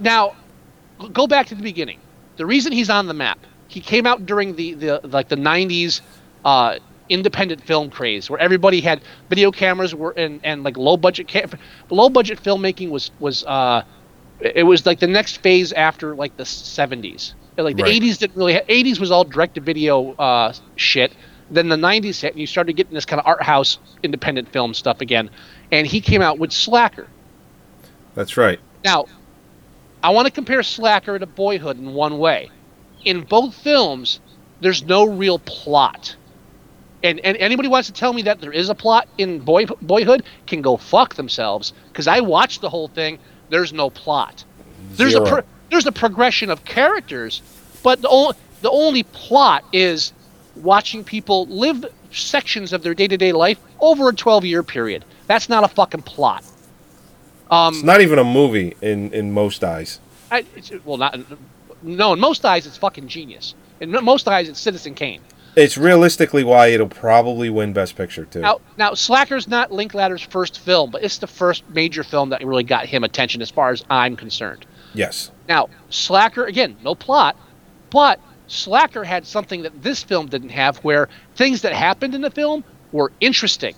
Now, 0.00 0.34
go 1.12 1.26
back 1.26 1.46
to 1.46 1.54
the 1.54 1.62
beginning. 1.62 2.00
The 2.36 2.46
reason 2.46 2.72
he's 2.72 2.90
on 2.90 3.06
the 3.06 3.14
map, 3.14 3.38
he 3.68 3.80
came 3.80 4.06
out 4.06 4.26
during 4.26 4.56
the, 4.56 4.74
the 4.74 5.00
like 5.04 5.28
the 5.28 5.36
'90s 5.36 6.00
uh, 6.44 6.78
independent 7.08 7.62
film 7.62 7.90
craze, 7.90 8.28
where 8.28 8.40
everybody 8.40 8.80
had 8.80 9.02
video 9.28 9.50
cameras, 9.52 9.94
were 9.94 10.10
and, 10.12 10.40
and 10.42 10.64
like 10.64 10.76
low 10.76 10.96
budget 10.96 11.28
ca- 11.28 11.46
low 11.90 12.08
budget 12.08 12.42
filmmaking 12.42 12.90
was 12.90 13.12
was 13.20 13.44
uh, 13.44 13.82
it 14.40 14.64
was 14.64 14.84
like 14.84 14.98
the 14.98 15.06
next 15.06 15.38
phase 15.38 15.72
after 15.72 16.14
like 16.16 16.36
the 16.36 16.44
'70s. 16.44 17.34
Like 17.56 17.76
the 17.76 17.82
Right. 17.84 18.00
'80s 18.02 18.18
didn't 18.18 18.36
really. 18.36 18.54
Ha- 18.54 18.64
'80s 18.68 18.98
was 18.98 19.10
all 19.10 19.24
direct 19.24 19.54
to 19.54 19.60
video 19.60 20.12
uh, 20.14 20.52
shit. 20.76 21.12
Then 21.50 21.68
the 21.68 21.76
'90s 21.76 22.20
hit, 22.20 22.32
and 22.32 22.40
you 22.40 22.46
started 22.46 22.72
getting 22.74 22.94
this 22.94 23.04
kind 23.04 23.20
of 23.20 23.26
art 23.26 23.42
house 23.42 23.78
independent 24.02 24.48
film 24.52 24.74
stuff 24.74 25.00
again. 25.00 25.30
And 25.70 25.86
he 25.86 26.00
came 26.00 26.22
out 26.22 26.38
with 26.38 26.52
Slacker. 26.52 27.06
That's 28.14 28.36
right. 28.36 28.58
Now, 28.84 29.06
I 30.02 30.10
want 30.10 30.26
to 30.26 30.32
compare 30.32 30.62
Slacker 30.62 31.18
to 31.18 31.26
Boyhood 31.26 31.78
in 31.78 31.94
one 31.94 32.18
way. 32.18 32.50
In 33.04 33.22
both 33.22 33.54
films, 33.54 34.20
there's 34.60 34.82
no 34.84 35.04
real 35.04 35.38
plot. 35.40 36.16
And, 37.02 37.20
and 37.20 37.36
anybody 37.36 37.68
wants 37.68 37.88
to 37.88 37.92
tell 37.92 38.12
me 38.14 38.22
that 38.22 38.40
there 38.40 38.52
is 38.52 38.70
a 38.70 38.74
plot 38.74 39.08
in 39.18 39.40
Boy, 39.40 39.66
Boyhood 39.82 40.22
can 40.46 40.62
go 40.62 40.76
fuck 40.78 41.14
themselves 41.16 41.74
because 41.88 42.06
I 42.06 42.20
watched 42.20 42.62
the 42.62 42.70
whole 42.70 42.88
thing. 42.88 43.18
There's 43.50 43.74
no 43.74 43.90
plot. 43.90 44.44
There's 44.92 45.12
Zero. 45.12 45.24
a 45.24 45.28
pro- 45.28 45.42
there's 45.70 45.86
a 45.86 45.92
progression 45.92 46.50
of 46.50 46.64
characters, 46.64 47.42
but 47.82 48.02
the 48.02 48.08
only 48.08 48.36
the 48.62 48.70
only 48.70 49.02
plot 49.02 49.64
is 49.72 50.12
watching 50.56 51.04
people 51.04 51.46
live 51.46 51.84
sections 52.12 52.72
of 52.72 52.82
their 52.82 52.94
day 52.94 53.08
to 53.08 53.16
day 53.16 53.32
life 53.32 53.58
over 53.80 54.08
a 54.08 54.14
12 54.14 54.44
year 54.44 54.62
period. 54.62 55.04
That's 55.26 55.48
not 55.48 55.64
a 55.64 55.68
fucking 55.68 56.02
plot. 56.02 56.44
Um, 57.50 57.74
It's 57.74 57.82
not 57.82 58.00
even 58.00 58.18
a 58.18 58.24
movie 58.24 58.74
in 58.80 59.12
in 59.12 59.32
most 59.32 59.62
eyes. 59.64 60.00
I, 60.30 60.44
it's, 60.56 60.72
well, 60.84 60.96
not 60.96 61.18
no. 61.82 62.14
In 62.14 62.20
most 62.20 62.44
eyes, 62.44 62.66
it's 62.66 62.76
fucking 62.76 63.08
genius. 63.08 63.54
In 63.80 63.90
most 64.04 64.28
eyes, 64.28 64.48
it's 64.48 64.60
Citizen 64.60 64.94
Kane. 64.94 65.20
It's 65.56 65.78
realistically 65.78 66.42
why 66.42 66.68
it'll 66.68 66.88
probably 66.88 67.48
win 67.48 67.72
Best 67.72 67.96
Picture 67.96 68.24
too. 68.24 68.40
Now, 68.40 68.60
now, 68.76 68.94
Slacker's 68.94 69.46
not 69.46 69.70
Linklater's 69.70 70.22
first 70.22 70.58
film, 70.58 70.90
but 70.90 71.04
it's 71.04 71.18
the 71.18 71.28
first 71.28 71.62
major 71.70 72.02
film 72.02 72.30
that 72.30 72.44
really 72.44 72.64
got 72.64 72.86
him 72.86 73.04
attention, 73.04 73.40
as 73.40 73.50
far 73.50 73.70
as 73.70 73.84
I'm 73.88 74.16
concerned. 74.16 74.66
Yes. 74.94 75.30
Now, 75.48 75.68
Slacker 75.90 76.44
again, 76.44 76.76
no 76.82 76.94
plot, 76.94 77.36
but 77.90 78.20
Slacker 78.46 79.04
had 79.04 79.26
something 79.26 79.62
that 79.62 79.82
this 79.82 80.02
film 80.02 80.26
didn't 80.26 80.50
have, 80.50 80.78
where 80.78 81.08
things 81.36 81.62
that 81.62 81.72
happened 81.72 82.14
in 82.14 82.20
the 82.20 82.30
film 82.30 82.62
were 82.92 83.10
interesting 83.20 83.74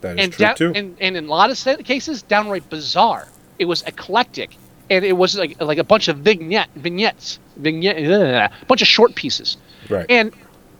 That 0.00 0.18
is 0.18 0.24
and, 0.24 0.32
true 0.32 0.46
da- 0.46 0.54
too. 0.54 0.72
and 0.74 0.96
and 1.00 1.16
in 1.16 1.26
a 1.26 1.28
lot 1.28 1.50
of 1.50 1.84
cases, 1.84 2.22
downright 2.22 2.68
bizarre. 2.68 3.28
It 3.58 3.64
was 3.66 3.82
eclectic, 3.82 4.56
and 4.90 5.04
it 5.04 5.12
was 5.14 5.36
like 5.36 5.60
like 5.60 5.78
a 5.78 5.84
bunch 5.84 6.08
of 6.08 6.18
vignette 6.18 6.68
vignettes, 6.74 7.38
vignette, 7.56 7.98
a 7.98 8.66
bunch 8.66 8.82
of 8.82 8.88
short 8.88 9.14
pieces. 9.14 9.56
right. 9.88 10.06
And 10.08 10.32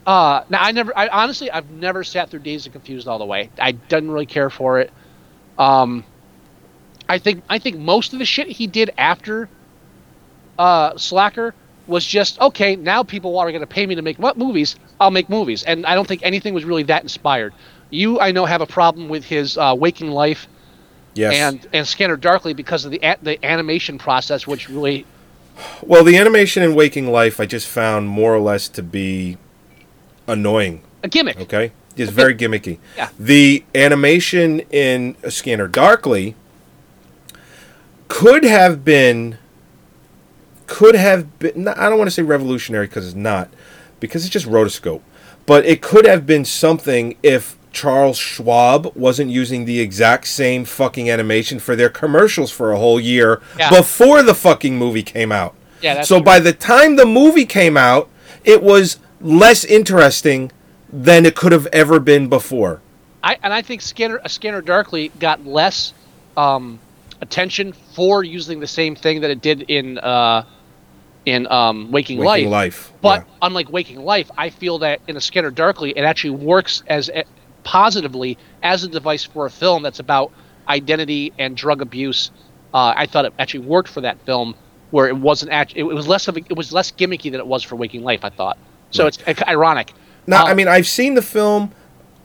uh, 0.07 0.45
now 0.49 0.62
I 0.62 0.71
never, 0.73 0.97
I 0.97 1.09
honestly, 1.09 1.51
I've 1.51 1.69
never 1.71 2.05
sat 2.05 2.31
through 2.31 2.40
Dazed 2.40 2.66
and 2.66 2.73
Confused 2.73 3.09
all 3.09 3.19
the 3.19 3.25
way. 3.25 3.51
I 3.59 3.73
didn't 3.73 4.11
really 4.11 4.27
care 4.27 4.51
for 4.51 4.79
it. 4.81 4.92
Um, 5.59 6.05
I 7.09 7.19
think 7.19 7.42
I 7.49 7.59
think 7.59 7.79
most 7.79 8.12
of 8.12 8.19
the 8.19 8.25
shit 8.25 8.49
he 8.49 8.66
did 8.66 8.90
after 8.99 9.49
uh, 10.59 10.97
Slacker 10.97 11.55
was 11.87 12.05
just 12.05 12.40
okay. 12.40 12.77
Now 12.77 13.03
people 13.03 13.38
are 13.38 13.51
going 13.51 13.61
to 13.61 13.66
pay 13.66 13.87
me 13.87 13.95
to 13.95 14.03
make 14.03 14.19
mo- 14.19 14.33
movies. 14.37 14.77
I'll 15.01 15.11
make 15.11 15.29
movies, 15.31 15.62
and 15.62 15.87
I 15.87 15.95
don't 15.95 16.07
think 16.09 16.23
anything 16.25 16.55
was 16.55 16.64
really 16.64 16.83
that 16.85 17.03
inspired. 17.03 17.53
You, 17.90 18.19
I 18.19 18.33
know, 18.33 18.45
have 18.47 18.61
a 18.61 18.66
problem 18.66 19.09
with 19.09 19.25
his 19.25 19.57
uh, 19.57 19.75
Waking 19.79 20.11
Life 20.11 20.49
Yes. 21.14 21.35
and 21.35 21.66
and 21.73 21.87
Scanner 21.87 22.16
Darkly 22.16 22.55
because 22.55 22.85
of 22.85 22.90
the 22.90 23.01
a- 23.03 23.19
the 23.23 23.45
animation 23.45 23.99
process, 23.99 24.47
which 24.47 24.69
really 24.69 25.07
well, 25.83 26.03
the 26.05 26.16
animation 26.19 26.62
in 26.62 26.75
Waking 26.75 27.11
Life 27.11 27.38
I 27.40 27.47
just 27.47 27.66
found 27.69 28.09
more 28.09 28.35
or 28.35 28.40
less 28.40 28.69
to 28.71 28.83
be 28.83 29.38
annoying. 30.27 30.83
a 31.03 31.09
gimmick. 31.09 31.38
Okay, 31.40 31.73
it's 31.97 32.11
very 32.11 32.35
gimmicky. 32.35 32.79
Yeah. 32.97 33.09
The 33.19 33.64
animation 33.75 34.61
in 34.71 35.16
Scanner 35.29 35.69
Darkly 35.69 36.35
could 38.09 38.45
have 38.45 38.85
been, 38.85 39.38
could 40.66 40.95
have 40.95 41.38
been. 41.38 41.69
I 41.69 41.88
don't 41.88 41.99
want 41.99 42.09
to 42.09 42.14
say 42.14 42.23
revolutionary 42.23 42.87
because 42.87 43.07
it's 43.07 43.16
not, 43.16 43.49
because 44.01 44.25
it's 44.25 44.33
just 44.33 44.47
rotoscope. 44.47 45.03
But 45.47 45.64
it 45.64 45.81
could 45.81 46.07
have 46.07 46.27
been 46.27 46.45
something 46.45 47.16
if 47.23 47.57
Charles 47.73 48.16
Schwab 48.19 48.92
wasn't 48.97 49.31
using 49.31 49.64
the 49.64 49.81
exact 49.81 50.27
same 50.27 50.64
fucking 50.64 51.09
animation 51.11 51.59
for 51.59 51.77
their 51.77 51.88
commercials 51.90 52.51
for 52.51 52.73
a 52.73 52.79
whole 52.79 52.99
year 52.99 53.40
Yeah. 53.59 53.71
before 53.71 54.23
the 54.23 54.35
fucking 54.35 54.77
movie 54.77 55.03
came 55.03 55.31
out. 55.31 55.55
Yeah, 55.83 55.95
that's 55.95 56.09
so 56.09 56.16
true. 56.16 56.25
by 56.25 56.40
the 56.40 56.53
time 56.53 56.97
the 56.97 57.05
movie 57.07 57.45
came 57.45 57.77
out, 57.77 58.09
it 58.45 58.62
was 58.62 58.99
less 59.21 59.64
interesting 59.64 60.51
than 60.92 61.27
it 61.27 61.37
could 61.37 61.53
have 61.53 61.66
ever 61.66 62.01
been 62.01 62.29
before. 62.29 62.81
I 63.23 63.37
and 63.42 63.53
I 63.53 63.61
think 63.62 63.83
Scanner 63.83 64.21
uh, 64.25 64.29
Scanner 64.29 64.62
Darkly 64.62 65.12
got 65.21 65.45
less 65.47 65.92
um, 66.37 66.79
attention 67.21 67.73
for 67.73 68.25
using 68.25 68.61
the 68.61 68.67
same 68.67 68.95
thing 68.95 69.21
that 69.21 69.31
it 69.31 69.41
did 69.41 69.63
in 69.63 69.99
uh, 69.99 70.45
in 71.25 71.47
um, 71.49 71.91
Waking, 71.91 72.19
Waking 72.19 72.51
Life. 72.51 72.77
Life, 72.77 72.93
But 73.01 73.27
yeah. 73.27 73.33
unlike 73.43 73.71
Waking 73.73 74.01
Life, 74.01 74.31
I 74.39 74.49
feel 74.49 74.79
that 74.79 75.01
in 75.09 75.17
a 75.17 75.21
Scanner 75.21 75.51
Darkly, 75.51 75.91
it 75.91 76.03
actually 76.03 76.31
works 76.31 76.85
as 76.87 77.09
a, 77.09 77.25
positively 77.65 78.39
as 78.63 78.85
a 78.85 78.89
device 78.89 79.25
for 79.25 79.47
a 79.47 79.51
film 79.51 79.83
that's 79.83 79.99
about 79.99 80.31
identity 80.69 81.33
and 81.39 81.57
drug 81.57 81.83
abuse. 81.83 82.31
Uh, 82.73 82.95
I 82.97 83.07
thought 83.07 83.25
it 83.25 83.33
actually 83.39 83.67
worked 83.67 83.89
for 83.89 84.01
that 84.03 84.21
film, 84.25 84.55
where 84.93 85.09
it 85.09 85.17
wasn't 85.17 85.51
actually 85.51 85.81
it 85.81 85.85
was 85.85 86.07
less 86.07 86.29
of 86.29 86.37
a, 86.37 86.41
it 86.41 86.57
was 86.57 86.73
less 86.73 86.93
gimmicky 86.93 87.31
than 87.31 87.41
it 87.41 87.47
was 87.47 87.63
for 87.65 87.75
Waking 87.77 88.05
Life. 88.05 88.25
I 88.25 88.31
thought 88.31 88.59
so. 88.91 89.07
It's 89.07 89.19
uh, 89.27 89.35
ironic. 89.49 89.93
Now, 90.29 90.45
Uh, 90.45 90.51
I 90.51 90.55
mean, 90.55 90.69
I've 90.69 90.87
seen 90.87 91.15
the 91.15 91.23
film. 91.23 91.73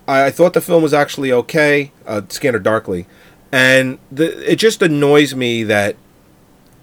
I, 0.07 0.25
I 0.25 0.31
thought 0.31 0.53
the 0.53 0.61
film 0.61 0.83
was 0.83 0.93
actually 0.93 1.31
okay, 1.31 1.91
uh, 2.05 2.21
Scanner 2.29 2.59
Darkly, 2.59 3.07
and 3.51 3.99
the, 4.11 4.51
it 4.51 4.57
just 4.57 4.81
annoys 4.81 5.35
me 5.35 5.63
that 5.63 5.95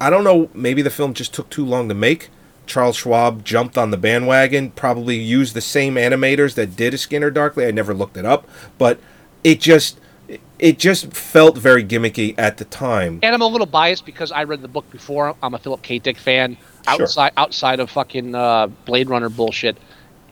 I 0.01 0.11
don't 0.11 0.25
know. 0.25 0.51
Maybe 0.55 0.83
the 0.83 0.91
film 0.91 1.15
just 1.15 1.35
took 1.35 1.51
too 1.51 1.65
long 1.65 1.89
to 1.89 1.95
make. 1.95 2.31
Charles 2.67 2.97
Schwab 2.97 3.45
jumped 3.45 3.79
on 3.79 3.91
the 3.91 3.97
bandwagon. 3.97 4.71
Probably 4.73 5.17
used 5.17 5.55
the 5.55 5.61
same 5.61 5.95
animators 5.95 6.55
that 6.55 6.77
did 6.77 6.95
a 6.95 6.99
Scanner 6.99 7.31
Darkly. 7.31 7.67
I 7.67 7.71
never 7.71 7.95
looked 7.95 8.17
it 8.17 8.27
up, 8.27 8.47
but 8.77 9.01
it 9.43 9.61
just 9.61 9.99
it 10.59 10.79
just 10.79 11.13
felt 11.15 11.57
very 11.57 11.85
gimmicky 11.85 12.35
at 12.37 12.59
the 12.59 12.65
time. 12.65 13.21
and 13.23 13.35
I'm 13.35 13.41
a 13.41 13.47
little 13.47 13.67
biased 13.67 14.05
because 14.05 14.31
I 14.31 14.45
read 14.45 14.61
the 14.61 14.69
book 14.69 14.89
before. 14.91 15.35
I'm 15.43 15.55
a 15.55 15.59
Philip 15.59 15.83
K. 15.83 15.99
Dick 15.99 16.19
fan. 16.19 16.57
Sure. 16.57 17.03
Outside 17.03 17.33
outside 17.37 17.81
of 17.81 17.91
fucking 17.91 18.35
uh, 18.35 18.67
Blade 18.85 19.09
Runner 19.09 19.29
bullshit, 19.29 19.77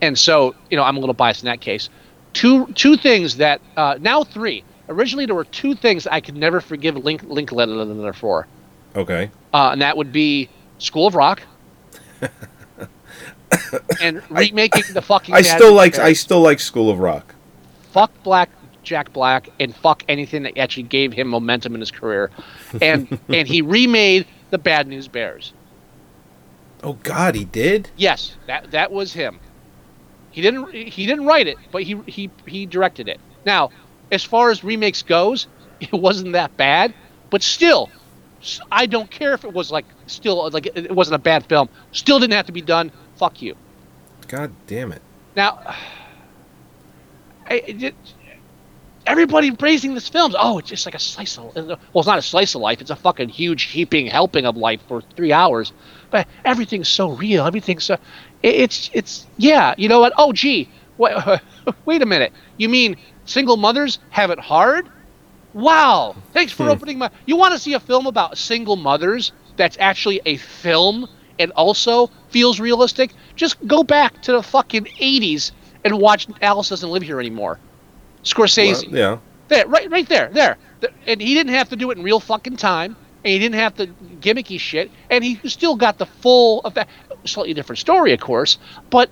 and 0.01 0.17
so 0.17 0.55
you 0.69 0.77
know 0.77 0.83
I'm 0.83 0.97
a 0.97 0.99
little 0.99 1.13
biased 1.15 1.41
in 1.43 1.47
that 1.47 1.61
case. 1.61 1.89
Two 2.33 2.67
two 2.73 2.95
things 2.97 3.37
that 3.37 3.61
uh, 3.75 3.97
now 3.99 4.23
three. 4.23 4.63
Originally 4.89 5.25
there 5.25 5.35
were 5.35 5.43
two 5.45 5.75
things 5.75 6.07
I 6.07 6.21
could 6.21 6.35
never 6.35 6.61
forgive 6.61 6.95
Link 6.97 7.23
Linklater 7.23 8.13
for, 8.13 8.47
Okay. 8.95 9.29
uh, 9.53 9.69
and 9.73 9.81
that 9.81 9.97
would 9.97 10.11
be 10.11 10.49
School 10.79 11.07
of 11.07 11.15
Rock 11.15 11.41
and 14.01 14.21
remaking 14.29 14.83
the 14.93 15.01
fucking. 15.01 15.33
I 15.35 15.41
still 15.41 15.73
like 15.73 15.97
I 15.99 16.13
still 16.13 16.41
like 16.41 16.59
School 16.59 16.89
of 16.89 16.99
Rock. 16.99 17.33
fuck 17.91 18.11
Black 18.23 18.49
Jack 18.83 19.11
Black 19.13 19.49
and 19.59 19.75
fuck 19.75 20.03
anything 20.07 20.43
that 20.43 20.57
actually 20.57 20.83
gave 20.83 21.11
him 21.13 21.27
momentum 21.27 21.73
in 21.75 21.81
his 21.81 21.91
career, 21.91 22.31
and 22.81 23.19
and 23.29 23.47
he 23.47 23.61
remade 23.61 24.25
the 24.49 24.57
Bad 24.57 24.87
News 24.87 25.07
Bears. 25.07 25.53
Oh 26.83 26.93
God, 27.03 27.35
he 27.35 27.43
did. 27.45 27.89
Yes, 27.97 28.35
that 28.45 28.71
that 28.71 28.91
was 28.91 29.13
him. 29.13 29.39
He 30.31 30.41
didn't 30.41 30.71
he 30.73 31.05
didn't 31.05 31.25
write 31.25 31.47
it, 31.47 31.57
but 31.71 31.83
he 31.83 31.95
he 32.05 32.29
he 32.45 32.65
directed 32.65 33.07
it. 33.09 33.19
Now, 33.45 33.71
as 34.11 34.23
far 34.23 34.49
as 34.51 34.63
remakes 34.63 35.01
goes, 35.03 35.47
it 35.79 35.91
wasn't 35.93 36.33
that 36.33 36.55
bad, 36.57 36.93
but 37.29 37.41
still, 37.43 37.89
I 38.71 38.85
don't 38.85 39.09
care 39.11 39.33
if 39.33 39.43
it 39.43 39.53
was 39.53 39.71
like 39.71 39.85
still 40.05 40.49
like 40.51 40.65
it 40.75 40.91
wasn't 40.91 41.15
a 41.15 41.19
bad 41.19 41.45
film. 41.47 41.69
Still 41.91 42.19
didn't 42.19 42.33
have 42.33 42.45
to 42.47 42.51
be 42.51 42.61
done. 42.61 42.91
Fuck 43.17 43.41
you. 43.41 43.55
God 44.27 44.51
damn 44.67 44.91
it. 44.91 45.01
Now, 45.35 45.59
I, 47.49 47.53
it, 47.65 47.83
it- 47.83 47.95
everybody 49.05 49.51
praising 49.51 49.93
this 49.93 50.09
film. 50.09 50.35
Oh, 50.37 50.57
it's 50.57 50.67
just 50.69 50.85
like 50.85 50.95
a 50.95 50.99
slice 50.99 51.37
of 51.37 51.55
uh, 51.57 51.61
well, 51.93 52.01
it's 52.01 52.07
not 52.07 52.19
a 52.19 52.21
slice 52.21 52.55
of 52.55 52.61
life. 52.61 52.81
It's 52.81 52.89
a 52.91 52.95
fucking 52.95 53.29
huge 53.29 53.63
heaping 53.63 54.05
helping 54.07 54.45
of 54.45 54.57
life 54.57 54.81
for 54.87 55.01
three 55.15 55.31
hours. 55.31 55.71
But 56.11 56.27
everything's 56.45 56.89
so 56.89 57.11
real. 57.11 57.45
Everything's 57.45 57.85
so. 57.85 57.95
It, 58.43 58.55
it's 58.55 58.89
it's 58.93 59.25
yeah. 59.37 59.73
You 59.77 59.89
know 59.89 59.99
what? 59.99 60.13
Oh, 60.17 60.33
gee. 60.33 60.69
Wait, 60.97 61.15
wait 61.85 62.01
a 62.01 62.05
minute. 62.05 62.33
You 62.57 62.69
mean 62.69 62.97
single 63.27 63.57
mothers 63.57 63.99
have 64.09 64.31
it 64.31 64.39
hard? 64.39 64.89
Wow. 65.53 66.15
Thanks 66.33 66.51
for 66.51 66.63
hmm. 66.63 66.69
opening 66.69 66.97
my. 66.97 67.09
You 67.25 67.35
want 67.35 67.53
to 67.53 67.59
see 67.59 67.73
a 67.73 67.79
film 67.79 68.07
about 68.07 68.37
single 68.37 68.75
mothers 68.75 69.31
that's 69.55 69.77
actually 69.79 70.21
a 70.25 70.37
film 70.37 71.07
and 71.39 71.51
also 71.51 72.09
feels 72.29 72.59
realistic? 72.59 73.11
Just 73.35 73.65
go 73.67 73.83
back 73.83 74.21
to 74.23 74.31
the 74.31 74.43
fucking 74.43 74.85
80s 74.85 75.51
and 75.83 75.99
watch 75.99 76.27
Alice 76.41 76.69
Doesn't 76.69 76.89
Live 76.89 77.03
Here 77.03 77.19
Anymore. 77.19 77.59
Scorsese. 78.23 78.85
Well, 78.87 78.95
yeah. 78.95 79.17
There, 79.47 79.67
right, 79.67 79.89
right 79.89 80.07
there, 80.09 80.29
there. 80.33 80.57
And 81.05 81.21
he 81.21 81.33
didn't 81.33 81.53
have 81.53 81.69
to 81.69 81.75
do 81.75 81.91
it 81.91 81.97
in 81.97 82.03
real 82.03 82.19
fucking 82.19 82.57
time, 82.57 82.95
and 83.23 83.31
he 83.31 83.39
didn't 83.39 83.55
have 83.55 83.75
to 83.75 83.87
gimmicky 84.19 84.59
shit, 84.59 84.91
and 85.09 85.23
he 85.23 85.39
still 85.47 85.75
got 85.75 85.97
the 85.97 86.05
full 86.05 86.61
effect. 86.61 86.89
Slightly 87.23 87.53
different 87.53 87.79
story, 87.79 88.13
of 88.13 88.19
course, 88.19 88.57
but 88.89 89.09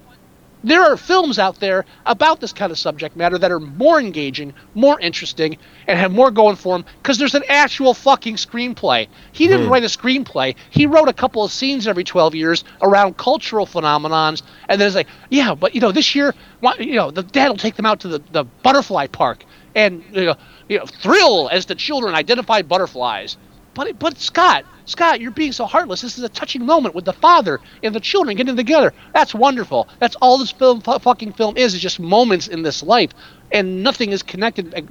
there 0.66 0.82
are 0.82 0.98
films 0.98 1.38
out 1.38 1.60
there 1.60 1.86
about 2.06 2.42
this 2.42 2.52
kind 2.52 2.72
of 2.72 2.80
subject 2.80 3.16
matter 3.16 3.38
that 3.38 3.52
are 3.52 3.60
more 3.60 4.00
engaging, 4.00 4.54
more 4.74 5.00
interesting, 5.00 5.58
and 5.88 5.98
have 6.00 6.12
more 6.12 6.32
going 6.32 6.56
for 6.56 6.76
them 6.76 6.86
because 7.02 7.18
there's 7.20 7.36
an 7.36 7.44
actual 7.48 7.94
fucking 7.94 8.36
screenplay. 8.36 9.08
He 9.32 9.48
didn't 9.48 9.68
hmm. 9.68 9.72
write 9.72 9.84
a 9.84 9.88
screenplay. 9.88 10.56
He 10.72 10.88
wrote 10.88 11.08
a 11.08 11.14
couple 11.14 11.44
of 11.44 11.52
scenes 11.52 11.88
every 11.88 12.04
12 12.04 12.34
years 12.36 12.64
around 12.82 13.18
cultural 13.18 13.68
phenomenons, 13.68 14.42
and 14.68 14.82
then 14.82 14.88
it's 14.88 14.96
like, 14.96 15.08
yeah, 15.30 15.54
but 15.54 15.76
you 15.76 15.82
know, 15.82 15.92
this 15.92 16.16
year, 16.16 16.34
you 16.80 16.96
know, 16.96 17.12
the 17.12 17.24
dad 17.24 17.50
will 17.50 17.58
take 17.58 17.76
them 17.76 17.86
out 17.86 18.00
to 18.02 18.08
the, 18.08 18.22
the 18.32 18.44
butterfly 18.44 19.08
park 19.08 19.46
and 19.76 20.04
you 20.12 20.26
know, 20.26 20.36
you 20.68 20.80
know, 20.80 20.86
thrill 20.86 21.50
as 21.52 21.68
the 21.68 21.76
children 21.76 22.16
identify 22.16 22.62
butterflies. 22.64 23.38
But 23.76 24.00
but 24.00 24.18
Scott, 24.18 24.66
Scott, 24.86 25.20
you're 25.22 25.32
being 25.32 25.52
so 25.52 25.66
heartless. 25.66 26.02
This 26.02 26.18
is 26.18 26.24
a 26.24 26.30
touching 26.30 26.66
moment 26.66 26.96
with 26.96 27.06
the 27.06 27.14
father 27.14 27.60
and 27.84 27.94
the 27.94 28.00
children 28.00 28.36
getting 28.38 28.56
together. 28.56 28.94
That's 29.14 29.36
wonderful. 29.36 29.88
That's 30.00 30.16
all 30.16 30.38
this 30.40 30.52
film, 30.52 30.82
fu- 30.82 30.98
fucking 30.98 31.34
film 31.34 31.58
is. 31.58 31.76
Is 31.76 31.82
just 31.82 32.00
moments 32.00 32.48
in 32.48 32.64
this 32.64 32.82
life, 32.82 33.12
and 33.52 33.84
nothing 33.84 34.12
is 34.12 34.24
connected 34.24 34.74
uh, 34.74 34.82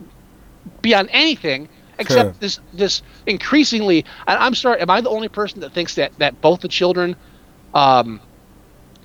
beyond 0.83 1.09
anything 1.13 1.69
except 1.99 2.41
this 2.41 2.61
this 2.75 3.03
increasingly. 3.27 4.05
And 4.27 4.39
I'm 4.39 4.55
sorry, 4.55 4.81
am 4.81 4.91
I 4.91 5.01
the 5.01 5.11
only 5.11 5.29
person 5.29 5.61
that 5.61 5.73
thinks 5.73 5.95
that 5.95 6.13
that 6.19 6.41
both 6.43 6.61
the 6.61 6.69
children, 6.69 7.17
um, 7.73 8.21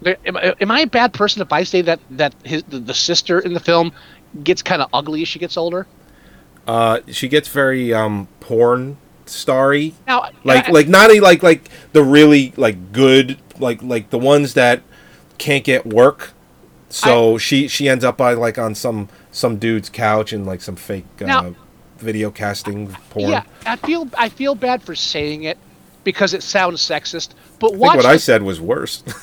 am, 0.06 0.36
I- 0.38 0.56
am 0.60 0.72
I 0.72 0.82
a 0.82 0.88
bad 0.88 1.14
person 1.14 1.42
if 1.42 1.54
I 1.54 1.64
say 1.64 1.82
that 1.84 2.02
that 2.12 2.36
his 2.44 2.64
the, 2.64 2.80
the 2.80 2.94
sister 2.94 3.40
in 3.40 3.54
the 3.54 3.60
film 3.62 3.94
gets 4.44 4.62
kind 4.62 4.82
of 4.82 4.90
ugly 4.94 5.22
as 5.22 5.30
she 5.30 5.40
gets 5.40 5.56
older? 5.56 5.88
Uh, 6.68 7.00
she 7.08 7.30
gets 7.30 7.48
very 7.48 7.94
um 7.94 8.28
porn 8.42 8.98
starry. 9.30 9.94
Now, 10.08 10.30
Like 10.44 10.70
I- 10.70 10.72
like 10.72 10.88
not 10.88 11.12
a, 11.12 11.20
like 11.20 11.44
like 11.44 11.70
the 11.94 12.04
really 12.04 12.54
like 12.58 12.92
good 12.92 13.38
like 13.60 13.82
like 13.84 14.10
the 14.10 14.20
ones 14.20 14.54
that 14.56 14.82
can't 15.38 15.64
get 15.64 15.86
work. 15.86 16.34
So 16.90 17.38
she 17.38 17.68
she 17.68 17.88
ends 17.88 18.04
up 18.04 18.18
by 18.18 18.34
like 18.34 18.58
on 18.58 18.74
some 18.76 19.10
some 19.32 19.58
dude's 19.58 19.90
couch 19.90 20.34
and 20.34 20.46
like 20.46 20.62
some 20.62 20.76
fake 20.76 21.06
uh, 21.22 21.52
video 21.98 22.32
casting 22.32 22.88
porn. 23.12 23.30
Yeah, 23.32 23.44
I 23.66 23.76
feel 23.76 24.10
I 24.18 24.30
feel 24.30 24.56
bad 24.56 24.82
for 24.82 24.96
saying 24.96 25.44
it 25.44 25.58
because 26.04 26.34
it 26.34 26.42
sounds 26.42 26.82
sexist. 26.82 27.30
But 27.60 27.74
I 27.74 27.76
what 27.78 28.06
I 28.06 28.18
said 28.18 28.42
was 28.42 28.60
worse. 28.60 29.04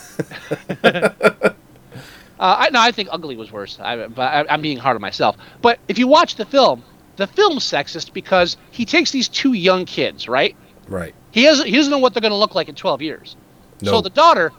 Uh, 2.38 2.54
I, 2.58 2.68
no, 2.70 2.80
I 2.82 2.92
think 2.92 3.08
ugly 3.10 3.34
was 3.34 3.50
worse. 3.50 3.78
I, 3.80 4.08
but 4.08 4.20
I, 4.20 4.44
I'm 4.50 4.60
being 4.60 4.76
hard 4.76 4.94
on 4.94 5.00
myself. 5.00 5.38
But 5.62 5.78
if 5.88 5.98
you 5.98 6.06
watch 6.06 6.34
the 6.36 6.44
film, 6.44 6.84
the 7.16 7.26
film's 7.26 7.64
sexist 7.64 8.12
because 8.12 8.56
he 8.70 8.84
takes 8.84 9.10
these 9.10 9.28
two 9.28 9.52
young 9.52 9.84
kids, 9.84 10.28
right? 10.28 10.56
right. 10.88 11.14
He 11.30 11.44
doesn't. 11.44 11.66
He 11.66 11.72
doesn't 11.72 11.90
know 11.90 11.98
what 11.98 12.14
they're 12.14 12.20
going 12.20 12.32
to 12.32 12.36
look 12.36 12.54
like 12.54 12.68
in 12.68 12.74
12 12.74 13.02
years. 13.02 13.36
So 13.82 14.00
the 14.00 14.10
daughter 14.10 14.52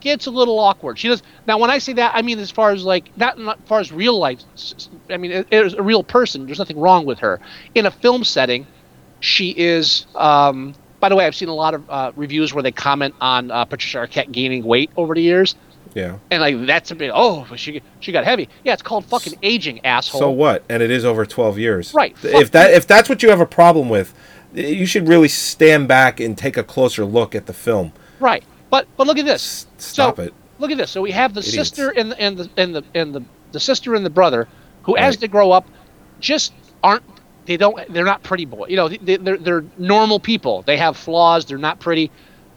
gets 0.00 0.26
a 0.26 0.30
little 0.30 0.58
awkward. 0.58 0.98
She 0.98 1.08
does. 1.08 1.22
Now, 1.46 1.58
when 1.58 1.70
I 1.70 1.78
say 1.78 1.94
that, 1.94 2.12
I 2.14 2.22
mean 2.22 2.38
as 2.38 2.50
far 2.50 2.72
as 2.72 2.84
like 2.84 3.16
not, 3.16 3.38
not 3.38 3.58
as 3.62 3.68
far 3.68 3.80
as 3.80 3.92
real 3.92 4.18
life. 4.18 4.40
I 5.08 5.16
mean, 5.16 5.30
it, 5.30 5.46
it's 5.50 5.74
a 5.74 5.82
real 5.82 6.02
person. 6.02 6.46
There's 6.46 6.58
nothing 6.58 6.78
wrong 6.78 7.06
with 7.06 7.20
her. 7.20 7.40
In 7.74 7.86
a 7.86 7.90
film 7.90 8.24
setting, 8.24 8.66
she 9.20 9.54
is 9.56 10.06
um, 10.14 10.74
by 11.00 11.08
the 11.08 11.16
way, 11.16 11.26
I've 11.26 11.34
seen 11.34 11.48
a 11.48 11.54
lot 11.54 11.74
of 11.74 11.88
uh, 11.88 12.12
reviews 12.14 12.52
where 12.52 12.62
they 12.62 12.72
comment 12.72 13.14
on 13.20 13.50
uh, 13.50 13.64
Patricia 13.64 13.98
Arquette 13.98 14.30
gaining 14.30 14.62
weight 14.62 14.90
over 14.96 15.14
the 15.14 15.22
years, 15.22 15.56
Yeah. 15.94 16.18
and 16.30 16.40
like 16.40 16.66
that's 16.66 16.90
a 16.90 16.94
bit. 16.94 17.10
Oh, 17.14 17.46
she 17.56 17.82
she 18.00 18.12
got 18.12 18.24
heavy. 18.24 18.48
Yeah, 18.64 18.72
it's 18.72 18.82
called 18.82 19.04
fucking 19.06 19.38
aging, 19.42 19.84
asshole. 19.84 20.20
So 20.20 20.30
what? 20.30 20.64
And 20.68 20.82
it 20.82 20.90
is 20.90 21.04
over 21.04 21.26
12 21.26 21.58
years. 21.58 21.94
Right. 21.94 22.16
If 22.22 22.50
that 22.52 22.72
if 22.72 22.86
that's 22.86 23.08
what 23.08 23.22
you 23.22 23.30
have 23.30 23.40
a 23.40 23.46
problem 23.46 23.88
with, 23.88 24.14
you 24.54 24.86
should 24.86 25.08
really 25.08 25.28
stand 25.28 25.88
back 25.88 26.20
and 26.20 26.36
take 26.36 26.56
a 26.56 26.62
closer 26.62 27.04
look 27.04 27.34
at 27.34 27.46
the 27.46 27.52
film. 27.52 27.92
Right. 28.18 28.44
But 28.70 28.86
but 28.96 29.06
look 29.06 29.18
at 29.18 29.24
this. 29.24 29.66
stop 29.78 30.16
so, 30.16 30.22
it. 30.22 30.34
Look 30.58 30.70
at 30.70 30.76
this. 30.76 30.90
So 30.90 31.02
we 31.02 31.10
have 31.10 31.34
the 31.34 31.40
Idiots. 31.40 31.56
sister 31.56 31.90
and 31.90 32.12
the 32.12 32.20
and 32.20 32.38
the 32.38 32.50
and 32.56 32.74
the 32.74 32.84
and 32.94 33.14
the, 33.14 33.24
the 33.52 33.60
sister 33.60 33.94
and 33.94 34.04
the 34.04 34.10
brother, 34.10 34.46
who 34.84 34.96
as 34.96 35.16
they 35.16 35.28
grow 35.28 35.50
up, 35.50 35.68
just 36.20 36.52
aren't. 36.82 37.02
They 37.46 37.56
don't. 37.56 37.92
They're 37.92 38.04
not 38.04 38.22
pretty 38.22 38.44
boy. 38.44 38.66
You 38.68 38.76
know, 38.76 38.88
they, 38.88 39.16
they're 39.16 39.38
they're 39.38 39.64
normal 39.78 40.20
people. 40.20 40.62
They 40.62 40.76
have 40.76 40.96
flaws. 40.96 41.46
They're 41.46 41.58
not 41.58 41.80
pretty. 41.80 42.10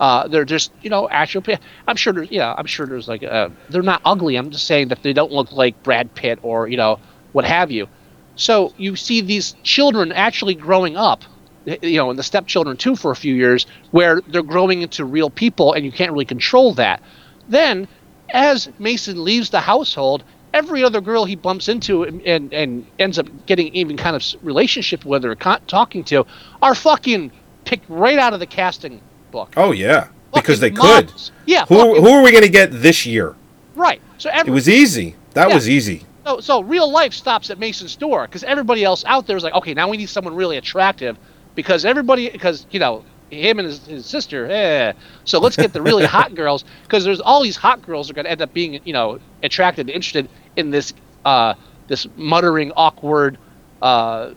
Uh, 0.04 0.28
they're 0.28 0.44
just 0.44 0.74
you 0.82 0.90
know 0.90 1.08
actual. 1.08 1.42
I'm 1.88 1.96
sure 1.96 2.12
there's 2.12 2.30
yeah. 2.30 2.54
I'm 2.58 2.66
sure 2.66 2.86
there's 2.86 3.08
like 3.08 3.24
uh, 3.24 3.48
they're 3.70 3.82
not 3.82 4.02
ugly. 4.04 4.36
I'm 4.36 4.52
just 4.52 4.68
saying 4.68 4.90
that 4.90 5.02
they 5.02 5.14
don't 5.14 5.32
look 5.32 5.54
like 5.54 5.82
Brad 5.82 6.14
Pitt 6.14 6.40
or 6.42 6.68
you 6.68 6.76
know 6.76 7.00
what 7.32 7.46
have 7.46 7.72
you. 7.72 7.88
So 8.36 8.74
you 8.76 8.98
see 8.98 9.22
these 9.22 9.56
children 9.64 10.12
actually 10.12 10.56
growing 10.56 10.98
up, 10.98 11.24
you 11.66 11.96
know, 11.96 12.10
and 12.10 12.20
the 12.20 12.24
stepchildren 12.24 12.76
too 12.76 12.98
for 12.98 13.12
a 13.12 13.16
few 13.16 13.34
years, 13.34 13.66
where 13.92 14.20
they're 14.28 14.44
growing 14.44 14.82
into 14.82 15.06
real 15.06 15.30
people, 15.30 15.72
and 15.72 15.86
you 15.86 15.92
can't 15.94 16.12
really 16.12 16.26
control 16.26 16.74
that. 16.74 17.02
Then, 17.48 17.88
as 18.34 18.68
Mason 18.80 19.24
leaves 19.24 19.52
the 19.52 19.62
household, 19.62 20.26
every 20.54 20.84
other 20.84 21.00
girl 21.00 21.24
he 21.24 21.38
bumps 21.38 21.70
into 21.70 22.04
and 22.04 22.22
and, 22.24 22.54
and 22.54 22.86
ends 23.00 23.18
up 23.18 23.28
getting 23.46 23.74
even 23.74 23.96
kind 23.96 24.18
of 24.18 24.24
relationship 24.42 25.06
with 25.06 25.24
or 25.24 25.36
talking 25.36 26.04
to 26.04 26.26
are 26.62 26.76
fucking 26.76 27.32
picked 27.64 27.90
right 27.90 28.20
out 28.20 28.34
of 28.34 28.42
the 28.42 28.46
casting 28.46 29.00
book. 29.34 29.52
Oh 29.58 29.74
yeah, 29.74 30.08
because 30.34 30.62
they 30.62 30.70
Fucking 30.70 31.08
could. 31.08 31.14
Yeah, 31.46 31.66
Who 31.66 31.76
fucking- 31.76 32.04
who 32.04 32.10
are 32.12 32.24
we 32.24 32.32
going 32.32 32.44
to 32.44 32.50
get 32.50 32.72
this 32.72 33.06
year? 33.06 33.36
right. 33.76 34.00
So 34.20 34.30
every, 34.30 34.52
It 34.52 34.54
was 34.54 34.70
easy. 34.70 35.16
That 35.34 35.50
Yeah. 35.50 35.56
was 35.56 35.68
easy. 35.68 36.06
So, 36.26 36.40
so 36.40 36.62
real 36.64 36.90
life 36.90 37.12
stops 37.14 37.50
at 37.50 37.60
Mason's 37.60 37.98
door 37.98 38.26
because 38.26 38.46
everybody 38.46 38.86
else 38.86 39.04
out 39.06 39.28
there 39.28 39.36
is 39.36 39.44
like, 39.44 39.54
okay, 39.56 39.74
now 39.74 39.90
we 39.90 39.98
need 39.98 40.08
someone 40.10 40.34
really 40.36 40.56
attractive 40.56 41.18
because 41.56 41.84
everybody, 41.84 42.30
because 42.30 42.66
you 42.72 42.80
know, 42.80 43.04
him 43.32 43.60
and 43.60 43.68
his, 43.68 43.86
his 43.86 44.06
sister, 44.06 44.48
eh. 44.50 44.94
So 45.26 45.40
let's 45.40 45.58
get 45.58 45.74
the 45.74 45.82
really 45.82 46.06
hot 46.18 46.36
girls 46.36 46.64
because 46.84 47.04
there's 47.04 47.20
all 47.20 47.44
these 47.44 47.58
hot 47.58 47.82
girls 47.82 48.10
are 48.10 48.14
going 48.14 48.24
to 48.26 48.32
end 48.32 48.42
up 48.42 48.54
being, 48.54 48.80
you 48.86 48.94
know, 48.94 49.20
attracted, 49.42 49.90
interested 49.90 50.30
in 50.56 50.70
this, 50.70 50.94
uh, 51.26 51.56
this 51.88 52.08
muttering, 52.16 52.72
awkward, 52.78 53.38
uh, 53.82 54.32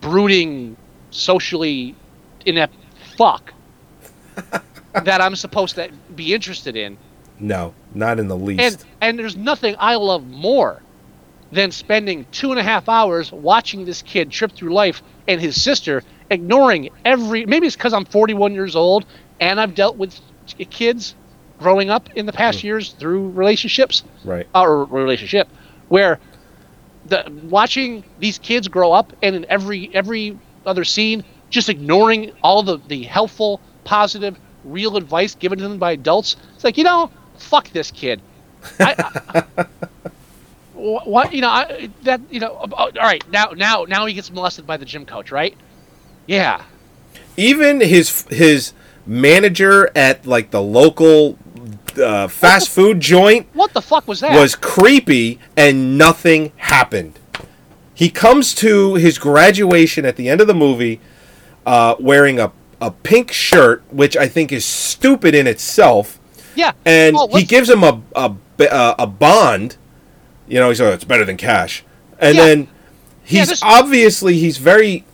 brooding, 0.00 0.76
socially 1.10 1.94
inept 2.46 2.74
fuck 3.16 3.52
that 5.04 5.20
I'm 5.20 5.36
supposed 5.36 5.74
to 5.76 5.90
be 6.14 6.34
interested 6.34 6.76
in. 6.76 6.96
No, 7.38 7.74
not 7.94 8.18
in 8.18 8.28
the 8.28 8.36
least. 8.36 8.62
And 8.62 8.84
and 9.00 9.18
there's 9.18 9.36
nothing 9.36 9.76
I 9.78 9.96
love 9.96 10.26
more 10.26 10.82
than 11.52 11.70
spending 11.70 12.26
two 12.32 12.50
and 12.50 12.58
a 12.58 12.62
half 12.62 12.88
hours 12.88 13.30
watching 13.30 13.84
this 13.84 14.02
kid 14.02 14.30
trip 14.30 14.52
through 14.52 14.72
life 14.72 15.02
and 15.28 15.40
his 15.40 15.60
sister 15.60 16.02
ignoring 16.30 16.90
every. 17.04 17.46
Maybe 17.46 17.66
it's 17.66 17.76
because 17.76 17.92
I'm 17.92 18.04
41 18.04 18.54
years 18.54 18.74
old 18.74 19.06
and 19.40 19.60
I've 19.60 19.74
dealt 19.74 19.96
with 19.96 20.18
kids 20.70 21.14
growing 21.58 21.90
up 21.90 22.08
in 22.16 22.26
the 22.26 22.32
past 22.32 22.60
mm. 22.60 22.64
years 22.64 22.92
through 22.92 23.30
relationships 23.30 24.02
right. 24.24 24.46
Uh, 24.54 24.62
or 24.62 24.84
relationship 24.84 25.48
where 25.88 26.18
the 27.06 27.24
watching 27.44 28.04
these 28.18 28.38
kids 28.38 28.68
grow 28.68 28.92
up 28.92 29.12
and 29.22 29.36
in 29.36 29.46
every 29.48 29.90
every 29.94 30.38
other 30.64 30.84
scene 30.84 31.24
just 31.50 31.68
ignoring 31.68 32.32
all 32.42 32.62
the 32.62 32.78
the 32.88 33.04
helpful 33.04 33.60
positive 33.86 34.38
real 34.64 34.96
advice 34.98 35.34
given 35.34 35.58
to 35.58 35.66
them 35.66 35.78
by 35.78 35.92
adults. 35.92 36.36
It's 36.54 36.64
like 36.64 36.76
you 36.76 36.84
know 36.84 37.10
fuck 37.38 37.70
this 37.70 37.90
kid. 37.90 38.20
I, 38.80 39.44
I, 39.56 39.66
what 40.74 41.32
you 41.32 41.40
know 41.40 41.48
I, 41.48 41.88
that 42.02 42.20
you 42.30 42.40
know 42.40 42.58
oh, 42.60 42.74
all 42.76 42.90
right 42.94 43.26
now 43.30 43.52
now 43.56 43.84
now 43.84 44.04
he 44.06 44.14
gets 44.14 44.30
molested 44.30 44.66
by 44.66 44.76
the 44.76 44.84
gym 44.84 45.06
coach 45.06 45.30
right? 45.30 45.56
Yeah. 46.26 46.62
Even 47.36 47.80
his 47.80 48.22
his 48.28 48.72
manager 49.06 49.90
at 49.96 50.26
like 50.26 50.50
the 50.50 50.60
local 50.60 51.38
uh, 51.96 52.28
fast 52.28 52.68
food 52.68 53.00
joint 53.00 53.46
what 53.54 53.72
the 53.72 53.80
fuck 53.80 54.06
was 54.06 54.20
that? 54.20 54.38
was 54.38 54.54
creepy 54.54 55.38
and 55.56 55.96
nothing 55.96 56.52
happened. 56.56 57.18
He 57.94 58.10
comes 58.10 58.54
to 58.56 58.96
his 58.96 59.18
graduation 59.18 60.04
at 60.04 60.16
the 60.16 60.28
end 60.28 60.42
of 60.42 60.46
the 60.46 60.54
movie 60.54 61.00
uh, 61.64 61.94
wearing 61.98 62.38
a, 62.38 62.52
a 62.80 62.90
pink 62.90 63.32
shirt, 63.32 63.82
which 63.90 64.16
I 64.16 64.28
think 64.28 64.52
is 64.52 64.64
stupid 64.64 65.34
in 65.34 65.46
itself. 65.46 66.18
yeah 66.54 66.72
And 66.84 67.16
Oh, 67.18 67.28
he 67.28 67.44
gives 67.44 67.68
him 67.70 67.82
a, 67.82 68.02
a, 68.14 68.34
a, 68.98 69.06
bond. 69.06 69.76
You 70.48 70.60
know, 70.60 70.68
he's 70.68 70.80
like, 70.80 70.94
it's 70.94 71.04
better 71.04 71.24
than 71.24 71.36
cash. 71.36 71.84
And 72.18 72.36
Yeah. 72.36 72.44
then 72.44 72.68
he's 73.24 73.48
this- 73.48 73.62
obviously, 73.62 74.38
he's 74.38 74.58
very, 74.58 75.04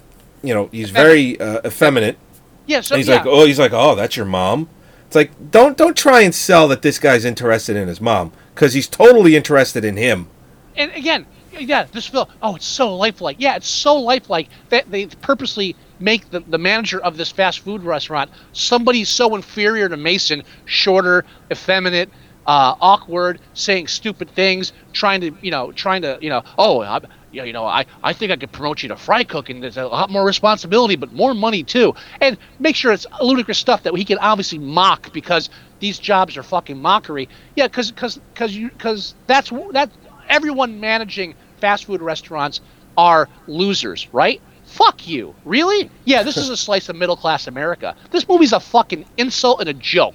you 0.42 0.54
know, 0.54 0.68
he's 0.72 0.90
very 0.90 1.38
uh, 1.40 1.60
effeminate. 1.64 2.18
yeah 2.66 2.80
so 2.80 2.96
he's 2.96 3.08
yeah. 3.08 3.16
like, 3.16 3.26
oh, 3.26 3.46
he's 3.46 3.58
like, 3.58 3.72
oh, 3.72 3.94
that's 3.94 4.16
your 4.16 4.26
mom. 4.26 4.68
It's 5.06 5.14
like, 5.16 5.30
don't 5.50 5.76
don't 5.76 5.96
try 5.96 6.22
and 6.22 6.34
sell 6.34 6.68
that 6.68 6.82
this 6.82 6.98
guy's 6.98 7.24
interested 7.24 7.76
in 7.76 7.86
his 7.86 8.00
mom 8.00 8.32
because 8.54 8.72
he's 8.74 8.88
totally 8.88 9.36
interested 9.36 9.84
in 9.84 9.96
him. 9.96 10.28
and 10.76 10.90
again, 10.92 11.26
yeah, 11.58 11.84
this 11.92 12.06
film. 12.06 12.26
Oh, 12.40 12.56
it's 12.56 12.64
so 12.66 12.96
lifelike. 12.96 13.36
Yeah, 13.38 13.56
it's 13.56 13.68
so 13.68 13.94
lifelike 13.96 14.48
that 14.70 14.90
they 14.90 15.06
purposely 15.06 15.76
make 16.02 16.30
the, 16.30 16.40
the 16.40 16.58
manager 16.58 17.00
of 17.00 17.16
this 17.16 17.30
fast 17.30 17.60
food 17.60 17.82
restaurant 17.82 18.30
somebody 18.52 19.04
so 19.04 19.34
inferior 19.34 19.88
to 19.88 19.96
Mason, 19.96 20.42
shorter, 20.64 21.24
effeminate, 21.50 22.10
uh, 22.46 22.74
awkward, 22.80 23.40
saying 23.54 23.86
stupid 23.86 24.30
things, 24.30 24.72
trying 24.92 25.20
to 25.20 25.32
you 25.42 25.50
know, 25.50 25.72
trying 25.72 26.02
to 26.02 26.18
you 26.20 26.28
know, 26.28 26.42
oh, 26.58 26.82
I, 26.82 27.00
you 27.30 27.52
know, 27.52 27.64
I, 27.64 27.86
I 28.02 28.12
think 28.12 28.32
I 28.32 28.36
could 28.36 28.52
promote 28.52 28.82
you 28.82 28.88
to 28.88 28.96
fry 28.96 29.24
cook 29.24 29.48
and 29.48 29.62
There's 29.62 29.76
a 29.76 29.86
lot 29.86 30.10
more 30.10 30.24
responsibility, 30.24 30.96
but 30.96 31.12
more 31.12 31.34
money 31.34 31.62
too, 31.62 31.94
and 32.20 32.36
make 32.58 32.76
sure 32.76 32.92
it's 32.92 33.06
ludicrous 33.20 33.58
stuff 33.58 33.84
that 33.84 33.94
he 33.94 34.04
can 34.04 34.18
obviously 34.18 34.58
mock 34.58 35.12
because 35.12 35.48
these 35.80 35.98
jobs 35.98 36.36
are 36.36 36.42
fucking 36.42 36.80
mockery. 36.80 37.28
Yeah, 37.54 37.66
because 37.68 37.90
because 37.92 38.18
because 38.34 38.54
you 38.56 38.70
because 38.70 39.14
that's 39.26 39.50
that 39.72 39.90
everyone 40.28 40.80
managing 40.80 41.34
fast 41.56 41.84
food 41.84 42.02
restaurants 42.02 42.60
are 42.96 43.28
losers, 43.46 44.08
right? 44.12 44.42
Fuck 44.72 45.06
you. 45.06 45.34
Really? 45.44 45.90
Yeah, 46.06 46.22
this 46.22 46.38
is 46.38 46.48
a 46.48 46.56
slice 46.56 46.88
of 46.88 46.96
middle 46.96 47.16
class 47.16 47.46
America. 47.46 47.94
This 48.10 48.26
movie's 48.26 48.54
a 48.54 48.60
fucking 48.60 49.04
insult 49.18 49.60
and 49.60 49.68
a 49.68 49.74
joke 49.74 50.14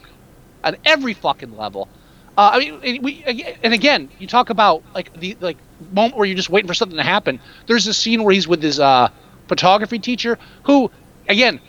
on 0.63 0.77
every 0.83 1.13
fucking 1.13 1.55
level. 1.55 1.87
Uh, 2.35 2.49
I 2.53 2.59
mean, 2.59 3.03
we, 3.03 3.23
and 3.63 3.71
again, 3.71 4.09
you 4.17 4.25
talk 4.25 4.49
about 4.49 4.81
like 4.95 5.13
the 5.13 5.37
like 5.41 5.57
moment 5.91 6.17
where 6.17 6.25
you're 6.25 6.35
just 6.35 6.49
waiting 6.49 6.67
for 6.67 6.73
something 6.73 6.97
to 6.97 7.03
happen. 7.03 7.39
There's 7.67 7.85
a 7.85 7.93
scene 7.93 8.23
where 8.23 8.33
he's 8.33 8.47
with 8.47 8.63
his 8.63 8.79
uh, 8.79 9.09
photography 9.47 9.99
teacher, 9.99 10.39
who, 10.63 10.89
again, 11.29 11.61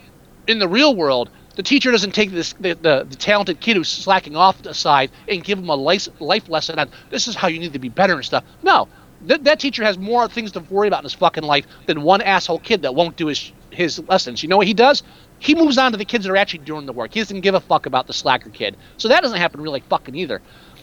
in 0.47 0.57
the 0.57 0.67
real 0.67 0.95
world, 0.95 1.29
the 1.57 1.63
teacher 1.63 1.91
doesn't 1.91 2.15
take 2.15 2.31
this 2.31 2.53
the, 2.53 2.73
the, 2.73 3.05
the 3.07 3.15
talented 3.15 3.59
kid 3.59 3.77
who's 3.77 3.87
slacking 3.87 4.35
off 4.35 4.65
aside 4.65 5.11
and 5.27 5.43
give 5.43 5.59
him 5.59 5.69
a 5.69 5.75
life, 5.75 6.07
life 6.19 6.49
lesson 6.49 6.79
on 6.79 6.89
this 7.11 7.27
is 7.27 7.35
how 7.35 7.49
you 7.49 7.59
need 7.59 7.73
to 7.73 7.79
be 7.79 7.89
better 7.89 8.15
and 8.15 8.25
stuff. 8.25 8.43
No, 8.63 8.87
that 9.21 9.43
that 9.43 9.59
teacher 9.59 9.83
has 9.83 9.97
more 9.97 10.27
things 10.27 10.51
to 10.53 10.59
worry 10.61 10.87
about 10.87 10.99
in 10.99 11.03
his 11.03 11.13
fucking 11.13 11.43
life 11.43 11.65
than 11.85 12.01
one 12.01 12.21
asshole 12.21 12.59
kid 12.59 12.81
that 12.83 12.95
won't 12.95 13.15
do 13.15 13.27
his 13.27 13.51
his 13.71 13.99
lessons. 14.07 14.41
You 14.43 14.49
know 14.49 14.57
what 14.57 14.67
he 14.67 14.73
does? 14.73 15.03
He 15.39 15.55
moves 15.55 15.77
on 15.77 15.91
to 15.91 15.97
the 15.97 16.05
kids 16.05 16.25
that 16.25 16.31
are 16.31 16.37
actually 16.37 16.59
doing 16.59 16.85
the 16.85 16.93
work. 16.93 17.13
He 17.13 17.19
doesn't 17.19 17.41
give 17.41 17.55
a 17.55 17.59
fuck 17.59 17.85
about 17.85 18.07
the 18.07 18.13
slacker 18.13 18.49
kid. 18.49 18.75
So 18.97 19.07
that 19.07 19.21
doesn't 19.21 19.37
happen 19.37 19.61
really 19.61 19.81
fucking 19.89 20.15
either. 20.15 20.41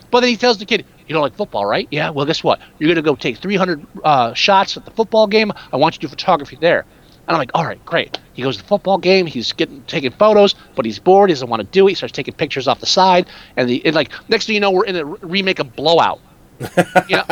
But 0.09 0.21
then 0.21 0.29
he 0.29 0.37
tells 0.37 0.57
the 0.57 0.65
kid, 0.65 0.85
"You 1.07 1.13
don't 1.13 1.21
like 1.21 1.35
football, 1.35 1.65
right? 1.65 1.87
Yeah. 1.91 2.09
Well, 2.11 2.25
guess 2.25 2.43
what? 2.43 2.59
You're 2.79 2.89
gonna 2.89 3.01
go 3.01 3.15
take 3.15 3.37
300 3.37 3.85
uh, 4.03 4.33
shots 4.33 4.77
at 4.77 4.85
the 4.85 4.91
football 4.91 5.27
game. 5.27 5.51
I 5.71 5.77
want 5.77 5.95
you 5.95 5.99
to 5.99 6.07
do 6.07 6.09
photography 6.09 6.57
there." 6.59 6.85
And 7.27 7.35
I'm 7.35 7.39
like, 7.39 7.51
all 7.53 7.65
right, 7.65 7.83
great. 7.85 8.17
He 8.33 8.41
goes 8.41 8.55
to 8.55 8.63
the 8.63 8.67
football 8.67 8.97
game. 8.97 9.25
He's 9.25 9.51
getting 9.51 9.81
taking 9.83 10.11
photos, 10.11 10.55
but 10.75 10.85
he's 10.85 10.97
bored. 10.97 11.29
He 11.29 11.33
doesn't 11.33 11.49
want 11.49 11.59
to 11.59 11.67
do 11.67 11.85
it. 11.87 11.91
He 11.91 11.95
starts 11.95 12.13
taking 12.13 12.33
pictures 12.33 12.69
off 12.69 12.79
the 12.79 12.85
side, 12.85 13.27
and 13.57 13.67
the 13.67 13.85
and 13.85 13.93
like 13.93 14.11
next 14.29 14.45
thing 14.45 14.55
you 14.55 14.61
know, 14.61 14.71
we're 14.71 14.85
in 14.85 14.95
a 14.95 15.03
remake 15.03 15.59
of 15.59 15.75
Blowout. 15.75 16.21
you 17.07 17.17
know? 17.17 17.25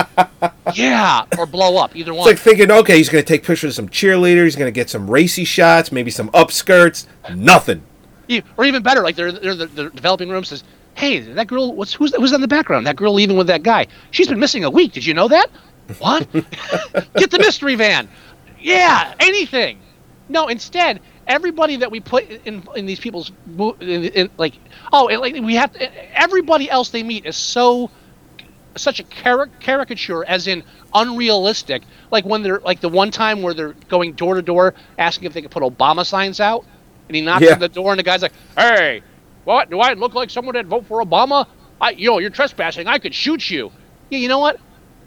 yeah, 0.74 1.26
or 1.38 1.46
Blow 1.46 1.78
Up, 1.78 1.96
either 1.96 2.14
one. 2.14 2.30
It's 2.30 2.40
like 2.40 2.56
thinking, 2.56 2.72
okay, 2.72 2.98
he's 2.98 3.10
going 3.10 3.24
to 3.24 3.28
take 3.28 3.44
pictures 3.44 3.72
of 3.72 3.76
some 3.76 3.90
cheerleaders, 3.90 4.44
he's 4.46 4.56
going 4.56 4.68
to 4.68 4.72
get 4.72 4.90
some 4.90 5.10
racy 5.10 5.44
shots, 5.44 5.92
maybe 5.92 6.12
some 6.12 6.30
upskirts. 6.30 7.08
Nothing. 7.34 7.84
E- 8.28 8.42
or 8.58 8.66
even 8.66 8.84
better, 8.84 9.02
like 9.02 9.16
they're 9.16 9.32
they're 9.32 9.56
the, 9.56 9.68
the 9.68 9.90
developing 9.90 10.30
room 10.30 10.44
says, 10.44 10.64
"Hey, 10.96 11.20
that 11.20 11.48
girl, 11.48 11.74
what's 11.74 11.94
who's 11.94 12.14
who's 12.16 12.34
in 12.34 12.42
the 12.42 12.48
background? 12.48 12.88
That 12.88 12.96
girl 12.96 13.14
leaving 13.14 13.38
with 13.38 13.48
that 13.48 13.64
guy? 13.64 13.88
She's 14.12 14.28
been 14.28 14.40
missing 14.40 14.64
a 14.64 14.70
week. 14.70 14.94
Did 14.94 15.06
you 15.06 15.14
know 15.14 15.28
that? 15.28 15.50
What? 16.00 16.28
Get 16.34 17.32
the 17.32 17.40
mystery 17.40 17.76
van. 17.76 18.08
Yeah, 18.60 19.14
anything. 19.20 19.80
No, 20.28 20.48
instead, 20.48 21.02
everybody 21.28 21.76
that 21.78 21.92
we 21.92 22.00
put 22.00 22.28
in 22.30 22.64
in 22.76 22.86
these 22.86 23.00
people's 23.00 23.32
in, 23.80 24.06
in, 24.06 24.30
like 24.38 24.56
oh, 24.92 25.06
like 25.06 25.36
we 25.36 25.56
have 25.56 25.72
to, 25.74 26.20
everybody 26.20 26.70
else 26.70 26.90
they 26.90 27.04
meet 27.04 27.26
is 27.26 27.38
so 27.38 27.92
such 28.78 29.00
a 29.00 29.04
cari- 29.04 29.50
caricature 29.60 30.26
as 30.26 30.48
in 30.48 30.64
unrealistic 30.94 31.84
like 32.12 32.26
when 32.26 32.44
they're 32.44 32.60
like 32.60 32.82
the 32.82 32.90
one 32.90 33.12
time 33.12 33.42
where 33.42 33.54
they're 33.54 33.74
going 33.90 34.14
door 34.14 34.36
to 34.36 34.42
door 34.42 34.74
asking 34.98 35.26
if 35.26 35.34
they 35.34 35.42
could 35.42 35.52
put 35.52 35.64
obama 35.64 36.06
signs 36.06 36.40
out 36.40 36.66
and 37.08 37.16
he 37.16 37.22
knocks 37.22 37.44
Yeah. 37.46 37.54
on 37.54 37.60
the 37.60 37.70
door, 37.70 37.92
and 37.92 38.00
the 38.00 38.04
guy's 38.04 38.24
like, 38.24 38.32
"Hey, 38.58 39.04
what? 39.44 39.70
Do 39.70 39.80
I 39.80 39.94
look 39.94 40.16
like 40.16 40.32
someone 40.32 40.56
that 40.56 40.66
vote 40.66 40.88
for 40.88 41.04
Obama? 41.06 41.46
I, 41.80 41.92
you 41.92 42.10
know, 42.10 42.18
you're 42.18 42.32
trespassing. 42.32 42.88
I 42.88 42.98
could 42.98 43.14
shoot 43.14 43.48
you." 43.48 43.72
Yeah, 44.10 44.18
you 44.18 44.28
know 44.28 44.40
what? 44.40 44.60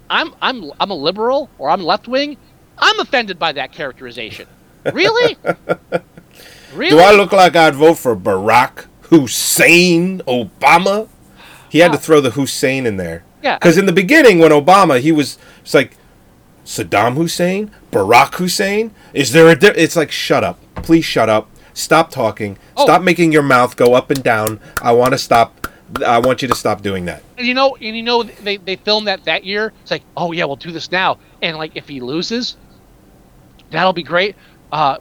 I'm 0.09 0.33
I'm 0.41 0.71
I'm 0.79 0.91
a 0.91 0.95
liberal 0.95 1.49
or 1.57 1.69
I'm 1.69 1.83
left 1.83 2.07
wing. 2.07 2.37
I'm 2.77 2.97
offended 3.01 3.37
by 3.37 3.51
that 3.51 3.73
characterization. 3.73 4.47
Really? 4.93 5.35
really? 6.73 6.91
Do 6.91 6.99
I 6.99 7.11
look 7.11 7.33
like 7.33 7.57
I'd 7.57 7.75
vote 7.75 7.95
for 7.97 8.15
Barack 8.15 8.85
Hussein 9.09 10.19
Obama? 10.25 11.09
He 11.69 11.79
had 11.79 11.91
to 11.91 11.97
throw 11.97 12.21
the 12.21 12.31
Hussein 12.31 12.85
in 12.85 12.95
there. 12.95 13.23
Yeah, 13.41 13.57
Because 13.57 13.77
in 13.77 13.85
the 13.85 13.93
beginning, 13.93 14.39
when 14.39 14.51
Obama, 14.51 14.99
he 14.99 15.11
was, 15.11 15.37
it's 15.61 15.73
like 15.73 15.95
Saddam 16.65 17.15
Hussein, 17.15 17.71
Barack 17.91 18.35
Hussein. 18.35 18.91
Is 19.13 19.31
there 19.31 19.47
a? 19.47 19.55
Di-? 19.55 19.69
It's 19.75 19.95
like 19.95 20.11
shut 20.11 20.43
up, 20.43 20.59
please 20.75 21.05
shut 21.05 21.29
up, 21.29 21.49
stop 21.73 22.11
talking, 22.11 22.57
Oh. 22.75 22.83
stop 22.85 23.01
making 23.01 23.31
your 23.31 23.43
mouth 23.43 23.75
go 23.75 23.93
up 23.93 24.11
and 24.11 24.21
down. 24.23 24.59
I 24.81 24.91
want 24.91 25.13
to 25.13 25.17
stop. 25.17 25.67
I 26.05 26.19
want 26.19 26.41
you 26.43 26.47
to 26.49 26.55
stop 26.55 26.81
doing 26.83 27.05
that. 27.05 27.23
And 27.37 27.47
you 27.47 27.53
know, 27.55 27.75
and 27.77 27.95
you 27.95 28.03
know, 28.03 28.21
they 28.23 28.57
they 28.57 28.75
filmed 28.75 29.07
that 29.07 29.23
that 29.25 29.43
year. 29.45 29.73
It's 29.81 29.89
like, 29.91 30.03
oh 30.15 30.31
yeah, 30.33 30.45
we'll 30.45 30.55
do 30.57 30.71
this 30.71 30.91
now. 30.91 31.17
And 31.41 31.57
like, 31.57 31.75
if 31.75 31.87
he 31.87 31.99
loses, 32.01 32.57
that'll 33.71 33.93
be 33.93 34.03
great. 34.03 34.35
Uh, 34.71 34.97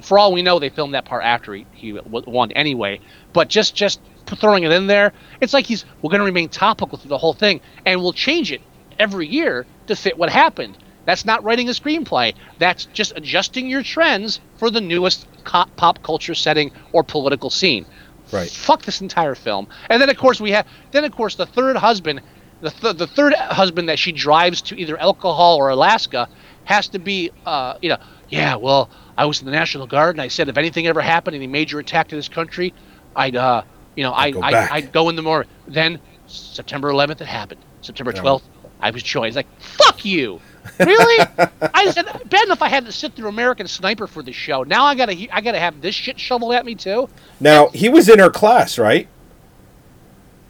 for 0.00 0.18
all 0.18 0.32
we 0.32 0.40
know, 0.42 0.58
they 0.58 0.70
filmed 0.70 0.94
that 0.94 1.04
part 1.04 1.22
after 1.24 1.52
he, 1.52 1.66
he 1.74 1.92
won 1.92 2.52
anyway. 2.52 3.00
But 3.34 3.48
just 3.48 3.74
just 3.74 4.00
throwing 4.36 4.64
it 4.64 4.72
in 4.72 4.86
there, 4.86 5.12
it's 5.40 5.52
like 5.52 5.66
he's 5.66 5.84
we're 6.02 6.10
going 6.10 6.20
to 6.20 6.24
remain 6.24 6.48
topical 6.48 6.98
through 6.98 7.08
the 7.10 7.18
whole 7.18 7.34
thing, 7.34 7.60
and 7.86 8.00
we'll 8.00 8.12
change 8.12 8.52
it 8.52 8.60
every 8.98 9.26
year 9.26 9.66
to 9.86 9.96
fit 9.96 10.18
what 10.18 10.30
happened. 10.30 10.76
That's 11.06 11.24
not 11.24 11.42
writing 11.42 11.68
a 11.68 11.72
screenplay. 11.72 12.34
That's 12.58 12.84
just 12.86 13.12
adjusting 13.16 13.68
your 13.68 13.82
trends 13.82 14.40
for 14.58 14.70
the 14.70 14.80
newest 14.80 15.26
pop 15.44 16.02
culture 16.02 16.34
setting 16.34 16.70
or 16.92 17.02
political 17.02 17.50
scene 17.50 17.86
Right. 18.30 18.48
fuck 18.48 18.82
this 18.82 19.00
entire 19.00 19.34
film. 19.34 19.66
And 19.88 20.00
then 20.00 20.08
of 20.08 20.16
course 20.16 20.40
we 20.40 20.52
have 20.52 20.66
then 20.92 21.04
of 21.04 21.10
course 21.12 21.34
the 21.34 21.46
third 21.46 21.76
husband, 21.76 22.20
the 22.60 22.70
th- 22.70 22.96
the 22.96 23.06
third 23.08 23.34
husband 23.34 23.88
that 23.88 23.98
she 23.98 24.12
drives 24.12 24.62
to 24.62 24.78
either 24.78 24.96
alcohol 25.00 25.56
or 25.56 25.70
Alaska 25.70 26.28
has 26.64 26.88
to 26.90 26.98
be 27.00 27.30
uh 27.46 27.74
you 27.80 27.88
know 27.88 27.96
yeah 28.28 28.54
well 28.54 28.88
I 29.16 29.24
was 29.24 29.40
in 29.40 29.46
the 29.46 29.52
National 29.52 29.86
Guard 29.88 30.14
and 30.14 30.22
I 30.22 30.28
said 30.28 30.48
if 30.48 30.58
anything 30.58 30.86
ever 30.86 31.00
happened 31.00 31.34
any 31.34 31.48
major 31.48 31.80
attack 31.80 32.08
to 32.08 32.14
this 32.16 32.28
country 32.28 32.72
I'd 33.16 33.34
uh 33.34 33.62
you 34.00 34.06
know 34.06 34.14
I 34.14 34.30
go 34.30 34.40
I 34.40 34.50
back. 34.50 34.72
I'd 34.72 34.92
go 34.92 35.10
in 35.10 35.16
the 35.16 35.20
morning. 35.20 35.46
Then 35.68 36.00
September 36.26 36.90
11th 36.90 37.20
it 37.20 37.26
happened. 37.26 37.60
September 37.82 38.12
uh-huh. 38.12 38.22
Oh. 38.26 38.38
12th 38.38 38.42
I 38.80 38.90
was 38.92 39.02
joined. 39.02 39.26
It's 39.26 39.36
like 39.36 39.60
fuck 39.60 40.06
you. 40.06 40.40
Really? 40.78 41.26
I 41.74 41.90
said 41.90 42.06
bad 42.30 42.46
enough 42.46 42.62
I 42.62 42.70
had 42.70 42.86
to 42.86 42.92
sit 42.92 43.14
through 43.14 43.28
American 43.28 43.68
Sniper 43.68 44.06
for 44.06 44.22
the 44.22 44.32
show. 44.32 44.62
Now 44.62 44.86
I 44.86 44.94
gotta 44.94 45.28
I 45.30 45.42
gotta 45.42 45.58
have 45.58 45.82
this 45.82 45.94
shit 45.94 46.18
shoveled 46.18 46.54
at 46.54 46.64
me 46.64 46.74
too. 46.74 47.10
Now 47.40 47.68
he 47.68 47.90
was 47.90 48.08
in 48.08 48.18
her 48.20 48.30
class, 48.30 48.78
right? 48.78 49.06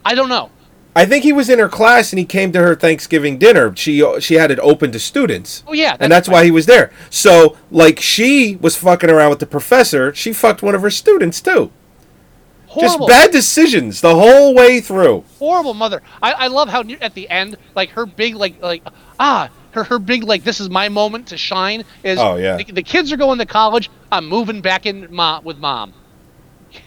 I 0.05 0.15
don't 0.15 0.29
know. 0.29 0.51
I 0.95 1.07
think 1.07 1.25
he 1.25 1.33
was 1.33 1.49
in 1.49 1.59
her 1.59 1.69
class 1.69 2.13
and 2.13 2.21
he 2.21 2.25
came 2.25 2.53
to 2.53 2.61
her 2.61 2.77
Thanksgiving 2.77 3.37
dinner. 3.37 3.75
She 3.75 4.05
she 4.21 4.35
had 4.35 4.53
it 4.53 4.61
open 4.61 4.93
to 4.93 5.01
students. 5.01 5.65
Oh 5.67 5.73
yeah, 5.73 5.97
and 5.99 6.13
that's 6.13 6.29
why 6.29 6.45
he 6.45 6.53
was 6.53 6.67
there. 6.67 6.93
So, 7.11 7.57
like, 7.73 7.99
she 7.99 8.55
was 8.61 8.77
fucking 8.77 9.11
around 9.11 9.31
with 9.31 9.41
the 9.41 9.47
professor. 9.47 10.15
She 10.15 10.33
fucked 10.33 10.63
one 10.63 10.77
of 10.77 10.83
her 10.83 10.91
students 10.91 11.41
too. 11.41 11.73
Horrible. 12.71 13.07
Just 13.07 13.09
bad 13.09 13.31
decisions 13.33 14.01
the 14.01 14.15
whole 14.15 14.55
way 14.55 14.81
through. 14.81 15.25
horrible 15.39 15.75
mother. 15.75 16.03
I, 16.23 16.33
I 16.33 16.47
love 16.47 16.69
how 16.69 16.83
near, 16.83 16.99
at 17.01 17.15
the 17.15 17.29
end, 17.29 17.57
like 17.75 17.91
her 17.91 18.07
big 18.07 18.37
like 18.37 18.63
like 18.63 18.83
ah 19.19 19.51
her 19.73 19.85
her 19.85 19.99
big 19.99 20.25
like 20.25 20.45
this 20.45 20.61
is 20.61 20.71
my 20.71 20.89
moment 20.89 21.29
to 21.29 21.37
shine 21.37 21.85
is. 22.03 22.19
Oh, 22.19 22.37
yeah. 22.37 22.57
The, 22.57 22.65
the 22.65 22.83
kids 22.83 23.13
are 23.13 23.17
going 23.17 23.39
to 23.39 23.47
college. 23.47 23.91
I'm 24.11 24.27
moving 24.27 24.61
back 24.61 24.87
in 24.87 25.09
mom 25.11 25.45
with 25.45 25.59
mom. 25.59 25.93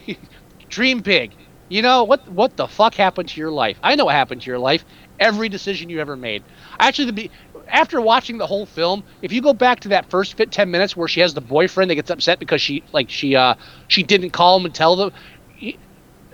Dream 0.68 1.00
big. 1.00 1.32
You 1.68 1.82
know 1.82 2.04
what? 2.04 2.28
What 2.28 2.56
the 2.56 2.66
fuck 2.66 2.94
happened 2.94 3.28
to 3.30 3.40
your 3.40 3.50
life? 3.50 3.78
I 3.82 3.94
know 3.94 4.06
what 4.06 4.14
happened 4.14 4.42
to 4.42 4.50
your 4.50 4.58
life. 4.58 4.84
Every 5.20 5.48
decision 5.48 5.88
you 5.88 6.00
ever 6.00 6.16
made. 6.16 6.42
Actually, 6.78 7.06
the 7.06 7.12
be 7.12 7.30
after 7.68 8.00
watching 8.00 8.38
the 8.38 8.46
whole 8.46 8.66
film, 8.66 9.02
if 9.22 9.32
you 9.32 9.40
go 9.40 9.54
back 9.54 9.80
to 9.80 9.88
that 9.88 10.10
first 10.10 10.36
fit 10.36 10.50
ten 10.50 10.70
minutes 10.70 10.96
where 10.96 11.08
she 11.08 11.20
has 11.20 11.34
the 11.34 11.40
boyfriend 11.40 11.90
that 11.90 11.94
gets 11.94 12.10
upset 12.10 12.38
because 12.38 12.60
she 12.60 12.82
like 12.92 13.08
she 13.08 13.34
uh 13.34 13.54
she 13.88 14.02
didn't 14.02 14.30
call 14.30 14.58
him 14.58 14.66
and 14.66 14.74
tell 14.74 14.96
them. 14.96 15.12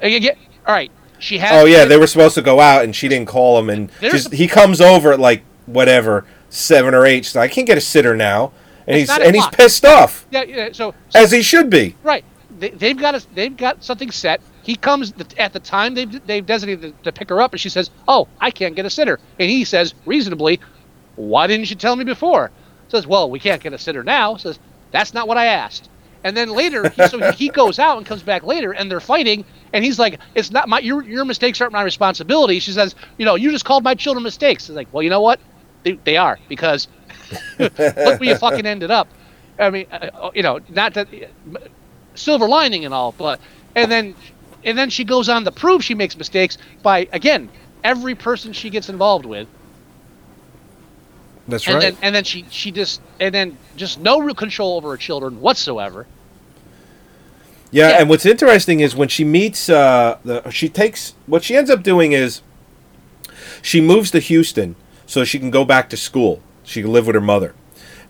Uh, 0.03 0.09
y- 0.09 0.37
All 0.67 0.75
right, 0.75 0.91
she 1.19 1.39
has. 1.39 1.51
Oh 1.53 1.67
yeah, 1.67 1.85
they 1.85 1.97
were 1.97 2.07
supposed 2.07 2.35
to 2.37 2.43
go 2.43 2.61
out 2.61 2.85
and 2.85 2.95
she 2.95 3.09
didn't 3.09 3.29
call 3.29 3.59
him 3.59 3.71
and 3.71 3.91
just 4.01 4.33
he 4.33 4.47
comes 4.49 4.81
over 4.81 5.13
at 5.13 5.21
like 5.21 5.43
whatever 5.67 6.25
seven 6.49 6.95
or 6.95 7.07
eight. 7.07 7.25
So 7.27 7.41
I 7.41 7.49
can't 7.49 7.67
get 7.67 7.79
a 7.79 7.81
sitter 7.81 8.17
now, 8.17 8.53
and 8.87 8.97
he's 8.99 9.09
and 9.11 9.35
he's 9.35 9.47
pissed 9.49 9.85
off 9.85 10.27
Yeah, 10.31 10.43
yeah. 10.45 10.69
So, 10.73 10.95
as 11.15 11.31
he 11.31 11.43
should 11.43 11.71
be. 11.71 11.97
Right. 12.03 12.25
They, 12.59 12.71
they've 12.71 12.99
got 12.99 13.15
a, 13.15 13.27
they've 13.35 13.57
got 13.57 13.83
something 13.85 14.11
set. 14.11 14.41
He 14.63 14.77
comes 14.77 15.15
at 15.39 15.53
the 15.53 15.61
time 15.61 15.95
they've 15.95 16.27
they've 16.27 16.45
designated 16.45 16.97
to, 16.99 17.05
to 17.05 17.13
pick 17.13 17.29
her 17.31 17.41
up, 17.41 17.53
and 17.53 17.61
she 17.61 17.69
says, 17.69 17.91
"Oh, 18.07 18.29
I 18.41 18.51
can't 18.51 18.75
get 18.77 18.85
a 18.87 18.91
sitter." 18.91 19.19
And 19.39 19.49
he 19.51 19.65
says, 19.65 19.95
reasonably, 20.07 20.61
"Why 21.17 21.47
didn't 21.47 21.71
you 21.71 21.77
tell 21.77 21.97
me 21.97 22.05
before?" 22.05 22.51
Says, 22.89 23.07
"Well, 23.07 23.31
we 23.31 23.39
can't 23.39 23.63
get 23.63 23.73
a 23.73 23.79
sitter 23.79 24.03
now." 24.03 24.37
Says, 24.37 24.59
"That's 24.91 25.15
not 25.15 25.29
what 25.29 25.37
I 25.39 25.47
asked." 25.47 25.89
And 26.23 26.37
then 26.37 26.51
later, 26.51 26.89
he, 26.91 27.07
so 27.07 27.33
he, 27.33 27.49
goes 27.49 27.79
out 27.79 27.97
and 27.97 28.07
comes 28.07 28.23
back 28.23 28.43
later, 28.43 28.73
and 28.73 28.91
they're 28.91 29.01
fighting. 29.01 29.45
And 29.73 29.85
he's 29.85 29.99
like, 29.99 30.21
"It's 30.35 30.51
not 30.51 30.69
my 30.69 30.81
your 30.81 31.03
your 31.03 31.25
mistakes 31.25 31.61
aren't 31.61 31.73
my 31.73 31.83
responsibility." 31.83 32.61
She 32.61 32.73
says, 32.73 32.95
"You 33.17 33.25
know, 33.25 33.37
you 33.37 33.51
just 33.51 33.65
called 33.65 33.85
my 33.85 33.95
children 33.95 34.23
mistakes." 34.23 34.69
It's 34.69 34.77
like, 34.77 34.89
well, 34.93 35.03
you 35.03 35.11
know 35.11 35.23
what? 35.23 35.41
They, 35.83 35.93
they 35.93 36.17
are 36.19 36.39
because 36.49 36.89
look 37.59 37.77
where 37.77 38.25
you 38.25 38.37
fucking 38.37 38.67
ended 38.67 38.91
up. 38.91 39.09
I 39.59 39.71
mean, 39.71 39.87
uh, 39.91 40.31
you 40.35 40.43
know, 40.43 40.61
not 40.69 40.95
that 40.95 41.09
silver 42.15 42.49
lining 42.49 42.85
and 42.85 42.93
all, 42.93 43.13
but 43.13 43.41
and 43.75 43.91
then 43.91 44.15
and 44.65 44.77
then 44.77 44.91
she 44.91 45.05
goes 45.05 45.29
on 45.29 45.45
to 45.45 45.53
prove 45.53 45.83
she 45.85 45.95
makes 45.95 46.17
mistakes 46.17 46.59
by 46.83 47.09
again 47.13 47.49
every 47.83 48.15
person 48.15 48.53
she 48.53 48.71
gets 48.71 48.89
involved 48.89 49.25
with, 49.25 49.49
That's 51.51 51.67
and 51.67 51.75
right. 51.75 51.81
then 51.83 51.97
and 52.03 52.15
then 52.15 52.25
she 52.25 52.45
she 52.51 52.71
just 52.71 53.01
and 53.21 53.35
then 53.35 53.59
just 53.77 54.01
no 54.01 54.21
real 54.21 54.35
control 54.35 54.77
over 54.77 54.91
her 54.91 54.97
children 54.97 55.41
whatsoever. 55.41 56.07
Yeah, 57.71 57.91
Yeah. 57.91 57.97
and 58.01 58.09
what's 58.09 58.27
interesting 58.27 58.81
is 58.81 58.97
when 58.97 59.09
she 59.09 59.25
meets 59.25 59.69
uh 59.69 60.19
the 60.25 60.49
she 60.51 60.69
takes 60.69 61.15
what 61.27 61.45
she 61.45 61.57
ends 61.57 61.71
up 61.71 61.83
doing 61.83 62.13
is 62.13 62.43
she 63.63 63.81
moves 63.81 64.11
to 64.13 64.19
Houston 64.21 64.77
so 65.07 65.25
she 65.25 65.39
can 65.39 65.51
go 65.51 65.65
back 65.65 65.89
to 65.91 65.97
school. 65.97 66.41
She 66.65 66.83
can 66.83 66.93
live 66.93 67.07
with 67.07 67.15
her 67.15 67.21
mother. 67.21 67.55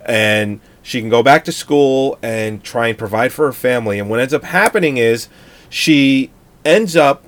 And 0.04 0.60
she 0.82 1.00
can 1.00 1.10
go 1.10 1.22
back 1.22 1.44
to 1.44 1.52
school 1.52 2.18
and 2.22 2.62
try 2.64 2.88
and 2.88 2.96
provide 2.96 3.32
for 3.32 3.46
her 3.46 3.52
family. 3.52 3.98
And 3.98 4.08
what 4.08 4.18
ends 4.20 4.32
up 4.32 4.44
happening 4.44 4.96
is 4.96 5.28
she 5.68 6.30
ends 6.64 6.96
up 6.96 7.24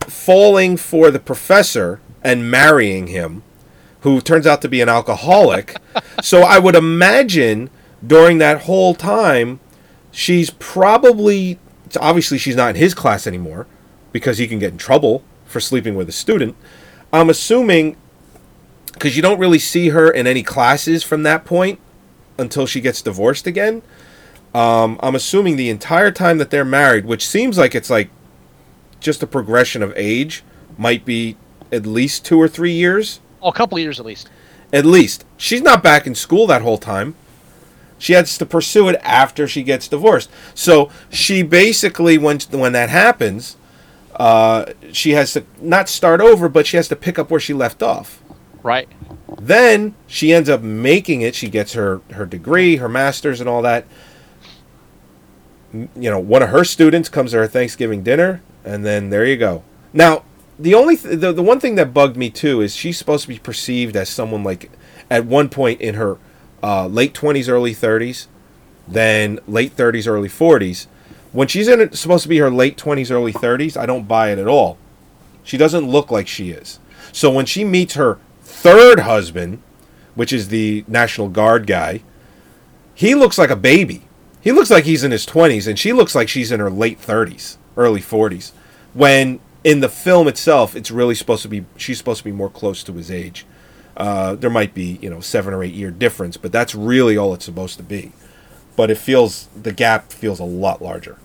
falling 0.00 0.76
for 0.76 1.10
the 1.10 1.18
professor 1.18 2.00
and 2.22 2.50
marrying 2.50 3.08
him, 3.08 3.42
who 4.06 4.20
turns 4.20 4.46
out 4.46 4.62
to 4.62 4.68
be 4.68 4.80
an 4.80 4.88
alcoholic. 4.88 5.74
so 6.22 6.42
I 6.42 6.60
would 6.60 6.76
imagine 6.76 7.70
during 8.06 8.38
that 8.38 8.62
whole 8.62 8.94
time, 8.94 9.58
she's 10.12 10.50
probably 10.50 11.58
obviously 12.00 12.38
she's 12.38 12.54
not 12.54 12.70
in 12.70 12.76
his 12.76 12.94
class 12.94 13.26
anymore 13.26 13.66
because 14.12 14.38
he 14.38 14.46
can 14.46 14.60
get 14.60 14.70
in 14.70 14.78
trouble 14.78 15.24
for 15.44 15.58
sleeping 15.58 15.96
with 15.96 16.08
a 16.08 16.12
student. 16.12 16.54
I'm 17.12 17.28
assuming 17.28 17.96
because 18.92 19.16
you 19.16 19.22
don't 19.22 19.40
really 19.40 19.58
see 19.58 19.88
her 19.88 20.08
in 20.08 20.28
any 20.28 20.44
classes 20.44 21.02
from 21.02 21.24
that 21.24 21.44
point 21.44 21.80
until 22.38 22.64
she 22.64 22.80
gets 22.80 23.02
divorced 23.02 23.48
again. 23.48 23.82
Um, 24.54 25.00
I'm 25.02 25.16
assuming 25.16 25.56
the 25.56 25.68
entire 25.68 26.12
time 26.12 26.38
that 26.38 26.50
they're 26.50 26.64
married, 26.64 27.06
which 27.06 27.26
seems 27.26 27.58
like 27.58 27.74
it's 27.74 27.90
like 27.90 28.10
just 29.00 29.20
a 29.24 29.26
progression 29.26 29.82
of 29.82 29.92
age, 29.96 30.44
might 30.78 31.04
be 31.04 31.36
at 31.72 31.86
least 31.86 32.24
two 32.24 32.40
or 32.40 32.46
three 32.46 32.72
years. 32.72 33.18
A 33.46 33.52
couple 33.52 33.78
of 33.78 33.82
years 33.82 34.00
at 34.00 34.06
least. 34.06 34.28
At 34.72 34.84
least. 34.84 35.24
She's 35.36 35.62
not 35.62 35.82
back 35.82 36.06
in 36.06 36.14
school 36.14 36.46
that 36.48 36.62
whole 36.62 36.78
time. 36.78 37.14
She 37.98 38.12
has 38.12 38.36
to 38.38 38.44
pursue 38.44 38.88
it 38.88 39.00
after 39.02 39.48
she 39.48 39.62
gets 39.62 39.88
divorced. 39.88 40.28
So 40.54 40.90
she 41.08 41.42
basically, 41.42 42.18
when 42.18 42.40
when 42.50 42.72
that 42.72 42.90
happens, 42.90 43.56
uh, 44.16 44.72
she 44.92 45.12
has 45.12 45.32
to 45.32 45.44
not 45.60 45.88
start 45.88 46.20
over, 46.20 46.48
but 46.48 46.66
she 46.66 46.76
has 46.76 46.88
to 46.88 46.96
pick 46.96 47.18
up 47.18 47.30
where 47.30 47.40
she 47.40 47.54
left 47.54 47.82
off. 47.82 48.20
Right. 48.62 48.88
Then 49.40 49.94
she 50.06 50.32
ends 50.32 50.48
up 50.48 50.60
making 50.62 51.22
it. 51.22 51.34
She 51.34 51.48
gets 51.48 51.72
her 51.74 52.00
her 52.12 52.26
degree, 52.26 52.76
her 52.76 52.88
master's, 52.88 53.40
and 53.40 53.48
all 53.48 53.62
that. 53.62 53.86
You 55.72 56.10
know, 56.10 56.18
one 56.18 56.42
of 56.42 56.50
her 56.50 56.64
students 56.64 57.08
comes 57.08 57.30
to 57.30 57.38
her 57.38 57.46
Thanksgiving 57.46 58.02
dinner, 58.02 58.42
and 58.64 58.84
then 58.84 59.10
there 59.10 59.24
you 59.24 59.36
go. 59.36 59.62
Now, 59.92 60.24
the 60.58 60.74
only 60.74 60.96
th- 60.96 61.20
the, 61.20 61.32
the 61.32 61.42
one 61.42 61.60
thing 61.60 61.74
that 61.74 61.92
bugged 61.92 62.16
me 62.16 62.30
too 62.30 62.60
is 62.60 62.74
she's 62.74 62.98
supposed 62.98 63.22
to 63.22 63.28
be 63.28 63.38
perceived 63.38 63.96
as 63.96 64.08
someone 64.08 64.42
like 64.42 64.70
at 65.10 65.24
one 65.24 65.48
point 65.48 65.80
in 65.80 65.94
her 65.94 66.18
uh, 66.62 66.86
late 66.86 67.14
twenties, 67.14 67.48
early 67.48 67.74
thirties, 67.74 68.28
then 68.88 69.38
late 69.46 69.72
thirties, 69.72 70.06
early 70.06 70.28
forties. 70.28 70.88
When 71.32 71.48
she's 71.48 71.68
in 71.68 71.92
supposed 71.92 72.22
to 72.22 72.28
be 72.28 72.38
her 72.38 72.50
late 72.50 72.76
twenties, 72.76 73.10
early 73.10 73.32
thirties, 73.32 73.76
I 73.76 73.86
don't 73.86 74.08
buy 74.08 74.30
it 74.30 74.38
at 74.38 74.48
all. 74.48 74.78
She 75.42 75.56
doesn't 75.56 75.88
look 75.88 76.10
like 76.10 76.26
she 76.26 76.50
is. 76.50 76.80
So 77.12 77.30
when 77.30 77.46
she 77.46 77.64
meets 77.64 77.94
her 77.94 78.18
third 78.42 79.00
husband, 79.00 79.62
which 80.14 80.32
is 80.32 80.48
the 80.48 80.84
National 80.88 81.28
Guard 81.28 81.66
guy, 81.66 82.02
he 82.94 83.14
looks 83.14 83.38
like 83.38 83.50
a 83.50 83.56
baby. 83.56 84.02
He 84.40 84.52
looks 84.52 84.70
like 84.70 84.84
he's 84.84 85.04
in 85.04 85.10
his 85.10 85.26
20s, 85.26 85.66
and 85.66 85.78
she 85.78 85.92
looks 85.92 86.14
like 86.14 86.28
she's 86.28 86.50
in 86.50 86.60
her 86.60 86.70
late 86.70 87.00
30s, 87.00 87.56
early 87.76 88.00
40s. 88.00 88.52
When 88.94 89.40
in 89.66 89.80
the 89.80 89.88
film 89.88 90.28
itself, 90.28 90.76
it's 90.76 90.92
really 90.92 91.16
supposed 91.16 91.42
to 91.42 91.48
be 91.48 91.64
she's 91.76 91.98
supposed 91.98 92.18
to 92.18 92.24
be 92.24 92.30
more 92.30 92.48
close 92.48 92.84
to 92.84 92.92
his 92.92 93.10
age. 93.10 93.44
Uh, 93.96 94.36
there 94.36 94.48
might 94.48 94.72
be 94.74 94.96
you 95.02 95.10
know 95.10 95.18
seven 95.20 95.52
or 95.52 95.64
eight 95.64 95.74
year 95.74 95.90
difference, 95.90 96.36
but 96.36 96.52
that's 96.52 96.72
really 96.72 97.16
all 97.16 97.34
it's 97.34 97.44
supposed 97.44 97.76
to 97.76 97.82
be. 97.82 98.12
But 98.76 98.92
it 98.92 98.96
feels 98.96 99.48
the 99.60 99.72
gap 99.72 100.12
feels 100.12 100.38
a 100.38 100.44
lot 100.44 100.80
larger. 100.80 101.18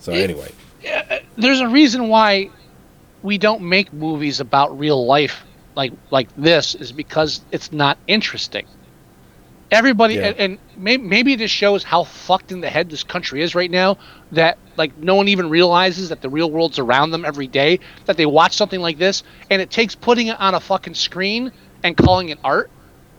So 0.00 0.12
It- 0.12 0.22
anyway, 0.22 0.52
there's 1.36 1.58
a 1.60 1.68
reason 1.68 2.06
why 2.08 2.50
we 3.24 3.38
don't 3.38 3.62
make 3.62 3.92
movies 3.92 4.38
about 4.38 4.78
real 4.78 5.04
life 5.04 5.42
like 5.74 5.92
like 6.12 6.28
this 6.36 6.76
is 6.76 6.92
because 6.92 7.40
it's 7.50 7.72
not 7.72 7.98
interesting. 8.06 8.66
Everybody 9.70 10.14
Yeah. 10.14 10.28
and, 10.28 10.36
and 10.36 10.58
may, 10.76 10.96
maybe 10.96 11.34
this 11.36 11.50
shows 11.50 11.82
how 11.82 12.04
fucked 12.04 12.52
in 12.52 12.60
the 12.60 12.70
head 12.70 12.88
this 12.88 13.02
country 13.04 13.42
is 13.42 13.54
right 13.54 13.70
now 13.70 13.96
that 14.32 14.58
like 14.76 14.96
no 14.96 15.14
one 15.16 15.28
even 15.28 15.50
realizes 15.50 16.10
that 16.10 16.20
the 16.20 16.30
real 16.30 16.50
world's 16.50 16.78
around 16.78 17.10
them 17.10 17.24
every 17.24 17.48
day 17.48 17.80
that 18.06 18.16
they 18.16 18.26
watch 18.26 18.54
something 18.56 18.80
like 18.80 18.98
this 18.98 19.22
and 19.50 19.60
it 19.62 19.70
takes 19.70 19.94
putting 19.94 20.28
it 20.28 20.38
on 20.40 20.54
a 20.54 20.60
fucking 20.60 20.94
screen 20.94 21.50
and 21.82 21.96
calling 21.96 22.28
it 22.28 22.38
art 22.44 22.70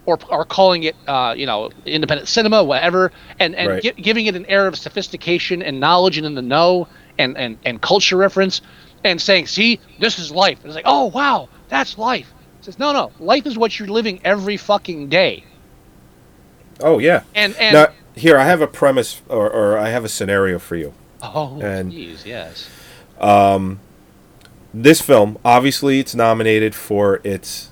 or, 0.05 0.17
or 0.29 0.45
calling 0.45 0.83
it 0.83 0.95
uh, 1.07 1.33
you 1.37 1.45
know 1.45 1.69
independent 1.85 2.29
cinema 2.29 2.63
whatever 2.63 3.11
and 3.39 3.55
and 3.55 3.69
Right. 3.69 3.83
gi- 3.83 4.01
giving 4.01 4.25
it 4.27 4.35
an 4.35 4.45
air 4.47 4.67
of 4.67 4.77
sophistication 4.77 5.61
and 5.61 5.79
knowledge 5.81 6.17
and 6.17 6.25
in 6.25 6.35
the 6.35 6.41
know 6.41 6.87
and, 7.17 7.37
and, 7.37 7.59
and 7.65 7.81
culture 7.81 8.15
reference 8.15 8.61
and 9.03 9.21
saying, 9.21 9.47
see, 9.47 9.81
this 9.99 10.19
is 10.19 10.31
life. 10.31 10.59
And 10.63 10.69
it's 10.69 10.75
like, 10.75 10.85
oh, 10.87 11.05
wow, 11.05 11.49
that's 11.69 11.97
life. 11.97 12.33
It 12.59 12.65
says, 12.65 12.79
no, 12.79 12.93
no, 12.93 13.13
life 13.19 13.45
is 13.45 13.57
what 13.57 13.77
you're 13.77 13.87
living 13.87 14.19
every 14.23 14.57
fucking 14.57 15.09
day. 15.09 15.45
Oh 16.81 16.99
yeah. 16.99 17.23
And, 17.35 17.55
and, 17.57 17.73
now 17.73 17.87
here 18.15 18.37
I 18.37 18.45
have 18.45 18.61
a 18.61 18.67
premise 18.67 19.21
or, 19.29 19.49
or 19.49 19.77
I 19.77 19.89
have 19.89 20.03
a 20.03 20.09
scenario 20.09 20.59
for 20.59 20.75
you. 20.75 20.93
oh, 21.21 21.59
and- 21.61 21.91
jeez, 21.91 22.25
yes. 22.25 22.69
Um, 23.19 23.79
this 24.73 25.01
film, 25.01 25.37
obviously, 25.43 25.99
it's 25.99 26.13
nominated 26.13 26.75
for 26.75 27.19
its. 27.23 27.71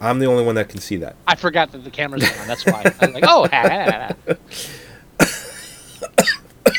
I'm 0.00 0.18
the 0.18 0.26
only 0.26 0.44
one 0.44 0.56
that 0.56 0.68
can 0.68 0.80
see 0.80 0.96
that. 0.96 1.16
I 1.26 1.34
forgot 1.36 1.72
that 1.72 1.84
the 1.84 1.90
camera's 1.90 2.24
on. 2.24 2.48
That's 2.48 2.66
why. 2.66 2.82
I 3.00 3.06
was 3.06 3.14
like, 3.14 3.24
oh, 3.26 3.48
ha, 3.50 3.62
ha, 3.62 4.14
ha, 4.26 4.36
ha. 6.66 6.72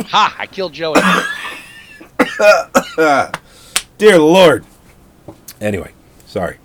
ha, 0.06 0.36
I 0.38 0.46
killed 0.46 0.72
Joey. 0.72 1.00
Dear 3.98 4.18
Lord. 4.18 4.64
Anyway, 5.60 5.92
sorry. 6.26 6.56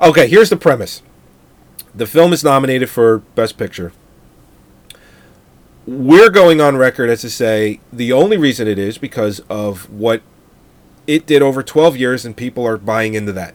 Okay, 0.00 0.26
here's 0.26 0.50
the 0.50 0.56
premise. 0.56 1.02
The 1.94 2.06
film 2.06 2.32
is 2.32 2.42
nominated 2.42 2.88
for 2.88 3.18
Best 3.18 3.58
Picture. 3.58 3.92
We're 5.86 6.30
going 6.30 6.60
on 6.60 6.76
record 6.76 7.10
as 7.10 7.22
to 7.22 7.30
say 7.30 7.80
the 7.92 8.12
only 8.12 8.36
reason 8.36 8.68
it 8.68 8.78
is 8.78 8.98
because 8.98 9.40
of 9.50 9.90
what 9.90 10.22
it 11.06 11.26
did 11.26 11.42
over 11.42 11.62
12 11.62 11.96
years, 11.96 12.24
and 12.24 12.36
people 12.36 12.66
are 12.66 12.78
buying 12.78 13.14
into 13.14 13.32
that. 13.32 13.54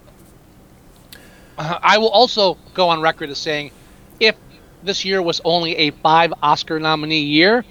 Uh, 1.57 1.79
I 1.81 1.97
will 1.97 2.09
also 2.09 2.57
go 2.73 2.89
on 2.89 3.01
record 3.01 3.29
as 3.29 3.37
saying 3.37 3.71
if 4.19 4.35
this 4.83 5.05
year 5.05 5.21
was 5.21 5.41
only 5.43 5.75
a 5.77 5.91
five 5.91 6.33
Oscar 6.43 6.79
nominee 6.79 7.21
year, 7.21 7.65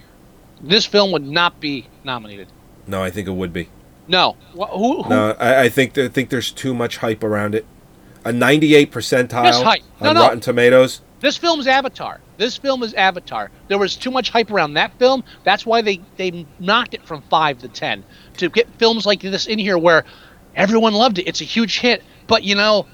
this 0.60 0.86
film 0.86 1.12
would 1.12 1.26
not 1.26 1.60
be 1.60 1.86
nominated. 2.02 2.48
No, 2.86 3.02
I 3.02 3.10
think 3.10 3.28
it 3.28 3.32
would 3.32 3.52
be. 3.52 3.68
No. 4.08 4.36
Who, 4.52 4.64
who, 4.64 5.08
No, 5.08 5.36
I, 5.38 5.62
I 5.64 5.68
think 5.68 5.96
I 5.98 6.08
think 6.08 6.30
there's 6.30 6.50
too 6.50 6.74
much 6.74 6.98
hype 6.98 7.22
around 7.22 7.54
it. 7.54 7.66
A 8.26 8.32
98 8.32 8.90
percentile 8.90 9.44
Yes. 9.44 9.62
No, 10.00 10.08
on 10.08 10.14
no. 10.16 10.20
Rotten 10.20 10.40
Tomatoes. 10.40 11.00
This 11.20 11.36
film's 11.36 11.68
Avatar. 11.68 12.20
This 12.38 12.56
film 12.56 12.82
is 12.82 12.92
Avatar. 12.94 13.52
There 13.68 13.78
was 13.78 13.94
too 13.94 14.10
much 14.10 14.30
hype 14.30 14.50
around 14.50 14.74
that 14.74 14.98
film. 14.98 15.22
That's 15.44 15.64
why 15.64 15.80
they 15.80 16.00
they 16.16 16.44
knocked 16.58 16.94
it 16.94 17.06
from 17.06 17.22
five 17.22 17.58
to 17.60 17.68
ten 17.68 18.02
to 18.38 18.48
get 18.50 18.68
films 18.78 19.06
like 19.06 19.20
this 19.20 19.46
in 19.46 19.60
here 19.60 19.78
where 19.78 20.04
everyone 20.56 20.92
loved 20.92 21.20
it. 21.20 21.28
It's 21.28 21.40
a 21.40 21.44
huge 21.44 21.78
hit, 21.78 22.02
but 22.26 22.42
you 22.42 22.56
know, 22.56 22.86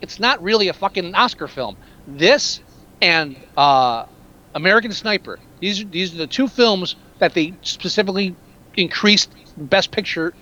it's 0.00 0.20
not 0.20 0.40
really 0.40 0.68
a 0.68 0.72
fucking 0.72 1.16
Oscar 1.16 1.48
film. 1.48 1.76
This 2.06 2.60
and 3.02 3.34
uh, 3.56 4.06
American 4.54 4.92
Sniper. 4.92 5.40
These 5.58 5.82
are, 5.82 5.86
these 5.86 6.14
are 6.14 6.18
the 6.18 6.28
two 6.28 6.46
films 6.46 6.94
that 7.18 7.34
they 7.34 7.54
specifically 7.62 8.36
increased 8.76 9.32
Best 9.56 9.90
Picture 9.90 10.32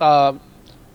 uh, 0.00 0.32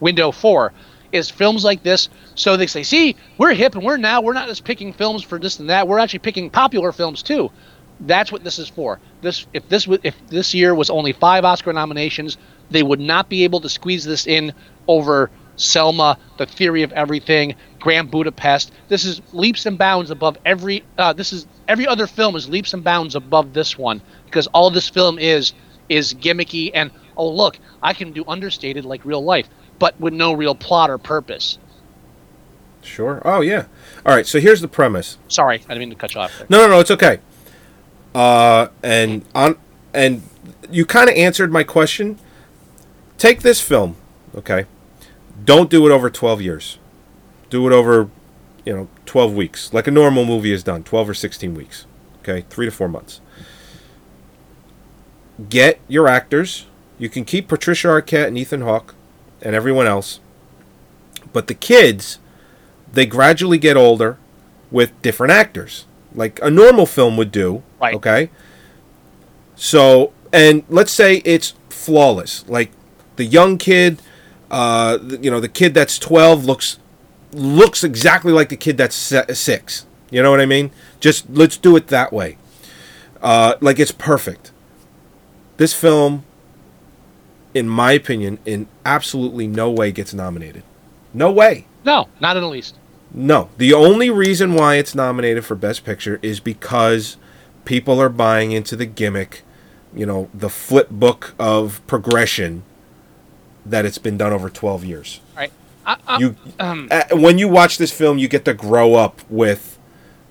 window 0.02 0.32
for 0.32 0.74
is 1.12 1.30
films 1.30 1.64
like 1.64 1.84
this. 1.84 2.10
So 2.36 2.58
they 2.58 2.68
say, 2.68 2.84
see, 2.84 3.16
we're 3.38 3.54
hip 3.54 3.76
and 3.76 3.84
we're 3.84 3.98
now 3.98 4.22
we're 4.22 4.34
not 4.34 4.48
just 4.48 4.64
picking 4.64 4.94
films 4.94 5.24
for 5.24 5.40
this 5.40 5.60
and 5.60 5.70
that. 5.70 5.88
We're 5.88 6.00
actually 6.00 6.20
picking 6.20 6.50
popular 6.50 6.92
films 6.92 7.24
too. 7.24 7.52
That's 8.02 8.32
what 8.32 8.44
this 8.44 8.60
is 8.60 8.70
for. 8.70 9.00
This 9.22 9.46
if 9.54 9.68
this 9.68 9.88
if 10.04 10.16
this 10.28 10.54
year 10.54 10.74
was 10.74 10.90
only 10.90 11.12
five 11.12 11.44
Oscar 11.44 11.74
nominations, 11.74 12.38
they 12.70 12.84
would 12.84 13.00
not 13.00 13.30
be 13.30 13.44
able 13.44 13.60
to 13.62 13.70
squeeze 13.70 14.06
this 14.06 14.28
in 14.28 14.54
over 14.88 15.30
Selma, 15.58 16.18
The 16.38 16.46
Theory 16.46 16.84
of 16.84 16.94
Everything, 16.94 17.56
Grand 17.80 18.10
Budapest. 18.10 18.72
This 18.88 19.04
is 19.04 19.22
leaps 19.34 19.66
and 19.66 19.78
bounds 19.78 20.12
above 20.12 20.38
every. 20.46 20.84
Uh, 20.98 21.14
this 21.14 21.34
is 21.34 21.46
every 21.68 21.86
other 21.86 22.08
film 22.08 22.36
is 22.36 22.50
leaps 22.50 22.74
and 22.74 22.84
bounds 22.84 23.16
above 23.16 23.54
this 23.54 23.78
one 23.78 24.02
because 24.26 24.48
all 24.48 24.72
this 24.72 24.88
film 24.90 25.20
is 25.20 25.54
is 25.90 26.14
gimmicky 26.14 26.72
and 26.74 26.92
oh 27.18 27.30
look, 27.30 27.60
I 27.84 27.94
can 27.94 28.14
do 28.14 28.24
understated 28.28 28.86
like 28.86 29.04
real 29.04 29.24
life, 29.24 29.50
but 29.80 30.00
with 30.00 30.14
no 30.14 30.34
real 30.34 30.54
plot 30.54 30.90
or 30.90 30.98
purpose. 30.98 31.58
Sure. 32.82 33.22
Oh 33.26 33.42
yeah. 33.42 33.66
All 34.06 34.14
right. 34.14 34.28
So 34.28 34.40
here's 34.40 34.62
the 34.62 34.68
premise. 34.68 35.18
Sorry, 35.28 35.56
I 35.56 35.74
didn't 35.74 35.80
mean 35.80 35.90
to 35.90 35.96
cut 35.96 36.14
you 36.14 36.22
off 36.22 36.38
there. 36.38 36.48
No, 36.50 36.60
no, 36.60 36.68
no. 36.68 36.80
It's 36.80 36.92
okay. 36.92 37.20
Uh, 38.14 38.68
and 38.84 39.26
on 39.34 39.58
and 39.94 40.24
you 40.72 40.86
kind 40.86 41.10
of 41.10 41.16
answered 41.16 41.52
my 41.52 41.64
question. 41.64 42.20
Take 43.18 43.42
this 43.42 43.60
film, 43.60 43.98
okay. 44.34 44.66
Don't 45.44 45.70
do 45.70 45.86
it 45.86 45.92
over 45.92 46.10
twelve 46.10 46.42
years. 46.42 46.78
Do 47.50 47.68
it 47.68 47.74
over, 47.74 48.10
you 48.66 48.74
know, 48.74 48.88
twelve 49.06 49.34
weeks, 49.34 49.74
like 49.74 49.88
a 49.88 49.92
normal 49.92 50.24
movie 50.24 50.54
is 50.54 50.64
done. 50.64 50.84
Twelve 50.84 51.10
or 51.10 51.14
sixteen 51.14 51.54
weeks. 51.54 51.86
Okay, 52.20 52.46
three 52.50 52.66
to 52.66 52.72
four 52.72 52.88
months. 52.88 53.20
Get 55.50 55.80
your 55.88 56.08
actors. 56.08 56.66
You 56.98 57.10
can 57.10 57.26
keep 57.26 57.48
Patricia 57.48 57.88
Arquette 57.88 58.28
and 58.28 58.38
Ethan 58.38 58.62
Hawke, 58.62 58.96
and 59.42 59.56
everyone 59.56 59.88
else. 59.88 60.20
But 61.32 61.48
the 61.48 61.54
kids, 61.54 62.20
they 62.92 63.06
gradually 63.06 63.58
get 63.58 63.78
older 63.78 64.18
with 64.72 65.00
different 65.02 65.32
actors, 65.32 65.86
like 66.14 66.40
a 66.42 66.50
normal 66.50 66.86
film 66.86 67.18
would 67.18 67.32
do. 67.32 67.64
Right. 67.82 67.96
Okay. 67.96 68.30
So, 69.56 70.14
and 70.32 70.64
let's 70.70 70.92
say 70.92 71.18
it's 71.26 71.54
flawless. 71.70 72.48
Like 72.48 72.72
the 73.16 73.26
young 73.26 73.58
kid, 73.58 74.02
uh, 74.50 75.00
you 75.22 75.30
know, 75.30 75.40
the 75.40 75.50
kid 75.50 75.74
that's 75.74 76.00
twelve 76.00 76.46
looks 76.46 76.80
looks 77.32 77.84
exactly 77.84 78.32
like 78.32 78.50
the 78.50 78.58
kid 78.58 78.78
that's 78.78 78.96
six. 78.96 79.86
You 80.12 80.24
know 80.24 80.32
what 80.32 80.42
I 80.42 80.46
mean? 80.46 80.72
Just 81.00 81.30
let's 81.30 81.58
do 81.58 81.76
it 81.76 81.88
that 81.88 82.12
way. 82.12 82.38
Uh, 83.22 83.56
like 83.60 83.80
it's 83.80 83.92
perfect. 83.92 84.52
This 85.58 85.74
film, 85.74 86.24
in 87.60 87.68
my 87.68 87.92
opinion, 87.92 88.40
in 88.46 88.68
absolutely 88.86 89.46
no 89.46 89.70
way 89.70 89.92
gets 89.92 90.14
nominated. 90.14 90.64
No 91.14 91.30
way. 91.30 91.68
No, 91.84 92.08
not 92.22 92.38
in 92.38 92.44
the 92.44 92.50
least. 92.50 92.76
No. 93.14 93.50
The 93.58 93.74
only 93.74 94.10
reason 94.10 94.54
why 94.54 94.76
it's 94.76 94.96
nominated 94.96 95.44
for 95.46 95.56
Best 95.56 95.84
Picture 95.84 96.20
is 96.22 96.40
because 96.40 97.18
people 97.66 98.02
are 98.02 98.10
buying 98.10 98.54
into 98.54 98.78
the 98.78 98.86
gimmick, 98.86 99.42
you 99.94 100.06
know, 100.06 100.30
the 100.34 100.50
flip 100.50 100.90
book 100.90 101.36
of 101.38 101.86
progression 101.86 102.64
that 103.66 103.86
it's 103.86 103.98
been 103.98 104.18
done 104.18 104.32
over 104.32 104.50
12 104.50 104.86
years. 104.86 105.20
All 105.34 105.42
right. 105.42 105.52
I, 105.86 105.98
I, 106.08 106.20
You 106.20 106.36
um, 106.60 106.88
uh, 106.90 107.04
when 107.12 107.38
you 107.38 107.50
watch 107.50 107.78
this 107.78 107.92
film, 107.92 108.18
you 108.18 108.30
get 108.30 108.46
to 108.46 108.54
grow 108.54 108.96
up 108.96 109.22
with 109.30 109.78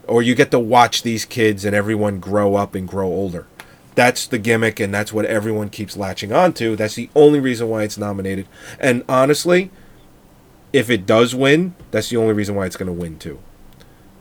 or 0.07 0.23
you 0.23 0.35
get 0.35 0.51
to 0.53 0.59
watch 0.59 1.03
these 1.03 1.27
kids 1.27 1.67
and 1.67 1.77
everyone 1.77 2.21
grow 2.21 2.55
up 2.55 2.75
and 2.75 2.89
grow 2.89 3.09
older. 3.09 3.47
That's 3.99 4.29
the 4.29 4.39
gimmick 4.39 4.79
and 4.79 4.95
that's 4.95 5.13
what 5.13 5.25
everyone 5.25 5.71
keeps 5.71 5.97
latching 5.97 6.33
onto. 6.33 6.77
That's 6.77 6.95
the 6.95 7.11
only 7.17 7.41
reason 7.41 7.69
why 7.69 7.83
it's 7.83 7.99
nominated. 7.99 8.47
And 8.79 9.03
honestly, 9.09 9.73
if 10.73 10.89
it 10.89 11.05
does 11.05 11.35
win, 11.35 11.75
that's 11.91 12.09
the 12.09 12.17
only 12.17 12.33
reason 12.33 12.55
why 12.55 12.67
it's 12.67 12.77
going 12.77 12.87
to 12.87 12.93
win 12.93 13.19
too. 13.19 13.41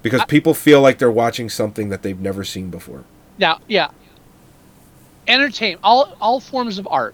Because 0.01 0.25
people 0.25 0.55
feel 0.55 0.82
like 0.82 0.97
they're 0.97 1.11
watching 1.11 1.47
something 1.47 1.89
that 1.89 2.01
they've 2.01 2.19
never 2.19 2.43
seen 2.43 2.71
before. 2.71 3.03
Now, 3.38 3.59
yeah. 3.67 3.91
Entertain 5.28 5.78
all 5.84 6.17
all 6.19 6.39
forms 6.39 6.80
of 6.80 6.88
art, 6.89 7.13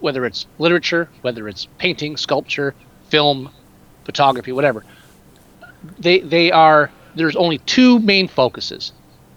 whether 0.00 0.24
it's 0.24 0.46
literature, 0.58 1.10
whether 1.20 1.46
it's 1.46 1.66
painting, 1.76 2.16
sculpture, 2.16 2.74
film, 3.10 3.50
photography, 4.06 4.52
whatever. 4.52 4.82
They 5.98 6.20
they 6.20 6.52
are 6.52 6.90
there's 7.16 7.36
only 7.36 7.58
two 7.58 7.98
main 7.98 8.28
focuses. 8.28 8.92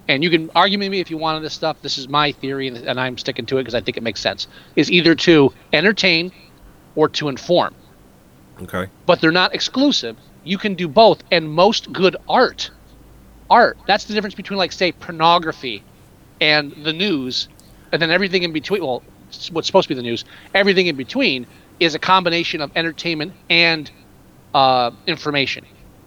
And 0.08 0.24
you 0.24 0.30
can 0.30 0.52
argue 0.56 0.78
with 0.78 0.90
me 0.90 1.00
if 1.00 1.10
you 1.10 1.18
want 1.18 1.38
on 1.38 1.44
this 1.44 1.54
stuff. 1.54 1.82
This 1.82 1.98
is 1.98 2.08
my 2.08 2.32
theory, 2.32 2.68
and, 2.68 2.78
and 2.78 3.00
I'm 3.00 3.18
sticking 3.18 3.46
to 3.48 3.58
it 3.58 3.62
because 3.62 3.74
I 3.76 3.82
think 3.82 3.98
it 3.98 4.04
makes 4.04 4.22
sense. 4.22 4.48
Is 4.76 4.92
either 4.92 5.16
to 5.16 5.52
entertain 5.74 6.32
or 6.96 7.10
to 7.10 7.28
inform, 7.28 7.76
Okay. 8.62 8.88
but 9.06 9.20
they're 9.20 9.32
not 9.32 9.54
exclusive. 9.56 10.18
You 10.44 10.58
can 10.58 10.76
do 10.76 10.88
both, 10.88 11.24
and 11.32 11.50
most 11.50 11.92
good 11.92 12.16
art 12.30 12.70
art. 13.50 13.78
That's 13.88 14.06
the 14.06 14.14
difference 14.14 14.36
between, 14.36 14.58
like, 14.58 14.72
say, 14.72 14.92
pornography 14.92 15.84
and 16.42 16.72
the 16.84 16.94
news, 16.94 17.48
and 17.92 18.02
then 18.02 18.12
everything 18.12 18.44
in 18.44 18.54
between. 18.54 18.82
Well, 18.84 19.04
what's 19.52 19.68
supposed 19.68 19.88
to 19.88 19.90
be 19.90 19.96
the 19.96 20.04
news, 20.04 20.24
everything 20.54 20.88
in 20.88 20.96
between 20.96 21.48
is 21.80 21.96
a 21.96 22.00
combination 22.00 22.62
of 22.62 22.72
entertainment 22.76 23.34
and 23.50 23.92
uh, 24.54 24.92
information. 25.08 25.66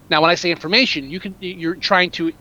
Now, 0.08 0.22
when 0.22 0.30
I 0.30 0.34
say 0.36 0.50
information, 0.50 1.10
you 1.10 1.20
can 1.20 1.34
you're 1.40 1.74
trying 1.74 2.10
to 2.12 2.32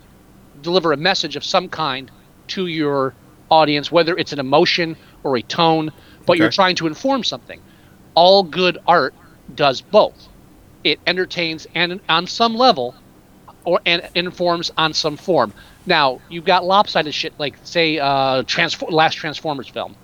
deliver 0.62 0.92
a 0.94 0.98
message 0.98 1.36
of 1.36 1.44
some 1.44 1.70
kind 1.70 2.12
to 2.48 2.68
your 2.68 3.14
audience, 3.50 3.92
whether 3.92 4.18
it's 4.18 4.34
an 4.34 4.40
emotion 4.40 4.98
or 5.24 5.38
a 5.38 5.42
tone, 5.42 5.92
but 6.26 6.38
you're 6.38 6.52
trying 6.52 6.76
to 6.76 6.88
inform 6.88 7.24
something. 7.24 7.62
All 8.16 8.44
good 8.44 8.78
art 8.88 9.14
does 9.56 9.82
both. 9.82 10.28
It 10.84 11.00
entertains 11.08 11.68
and 11.76 12.00
on 12.10 12.28
some 12.28 12.56
level, 12.56 12.96
or 13.66 13.82
and 13.86 14.08
informs 14.16 14.72
on 14.78 14.94
some 14.94 15.18
form. 15.18 15.54
Now 15.86 16.22
you've 16.30 16.46
got 16.46 16.66
lopsided 16.66 17.14
shit 17.14 17.34
like 17.40 17.58
say 17.64 18.00
uh, 18.00 18.44
transform 18.44 18.94
last 18.94 19.16
Transformers 19.16 19.68
film. 19.68 19.96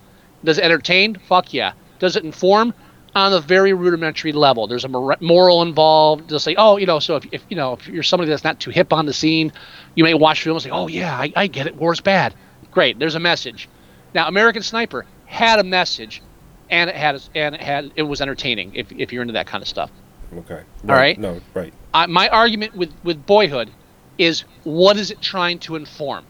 Does 0.43 0.57
it 0.57 0.63
entertain? 0.63 1.15
Fuck 1.15 1.53
yeah. 1.53 1.73
Does 1.99 2.15
it 2.15 2.23
inform? 2.23 2.73
On 3.15 3.31
a 3.31 3.39
very 3.39 3.73
rudimentary 3.73 4.31
level. 4.31 4.65
There's 4.65 4.85
a 4.85 4.87
mor- 4.87 5.17
moral 5.19 5.61
involved. 5.61 6.29
They'll 6.29 6.39
say, 6.39 6.55
oh, 6.55 6.77
you 6.77 6.87
know, 6.87 6.97
so 6.99 7.15
if, 7.15 7.25
if 7.31 7.45
you 7.47 7.55
know 7.55 7.73
if 7.73 7.87
you're 7.87 8.01
somebody 8.01 8.29
that's 8.29 8.43
not 8.43 8.59
too 8.59 8.71
hip 8.71 8.91
on 8.91 9.05
the 9.05 9.13
scene, 9.13 9.51
you 9.93 10.03
may 10.03 10.15
watch 10.15 10.41
films 10.41 10.65
and 10.65 10.71
say, 10.71 10.75
oh 10.75 10.87
yeah, 10.87 11.15
I, 11.15 11.31
I 11.35 11.47
get 11.47 11.67
it. 11.67 11.75
War's 11.75 12.01
bad. 12.01 12.33
Great. 12.71 12.97
There's 12.97 13.13
a 13.13 13.19
message. 13.19 13.69
Now 14.15 14.27
American 14.27 14.63
Sniper 14.63 15.05
had 15.25 15.59
a 15.59 15.63
message, 15.63 16.23
and 16.71 16.89
it 16.89 16.95
had 16.95 17.21
and 17.35 17.53
it 17.53 17.61
had 17.61 17.91
it 17.95 18.03
was 18.03 18.19
entertaining 18.19 18.75
if 18.75 18.91
if 18.91 19.13
you're 19.13 19.21
into 19.21 19.33
that 19.33 19.45
kind 19.45 19.61
of 19.61 19.67
stuff. 19.67 19.91
Okay. 20.35 20.63
All 20.89 20.95
right. 20.95 21.19
No, 21.19 21.39
right. 21.53 21.73
I, 21.93 22.07
my 22.07 22.29
argument 22.29 22.75
with 22.75 22.91
with 23.03 23.23
Boyhood 23.27 23.69
is 24.17 24.43
what 24.63 24.97
is 24.97 25.11
it 25.11 25.21
trying 25.21 25.59
to 25.59 25.75
inform? 25.75 26.25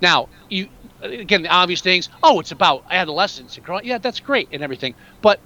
Now, 0.00 0.28
you 0.48 0.68
again 1.00 1.42
the 1.42 1.48
obvious 1.48 1.80
things. 1.80 2.08
Oh, 2.22 2.38
it's 2.40 2.52
about 2.52 2.84
adolescence 2.90 3.56
and 3.56 3.66
growing. 3.66 3.84
Yeah, 3.84 3.98
that's 3.98 4.20
great 4.20 4.48
and 4.52 4.62
everything. 4.62 4.94
But 5.20 5.40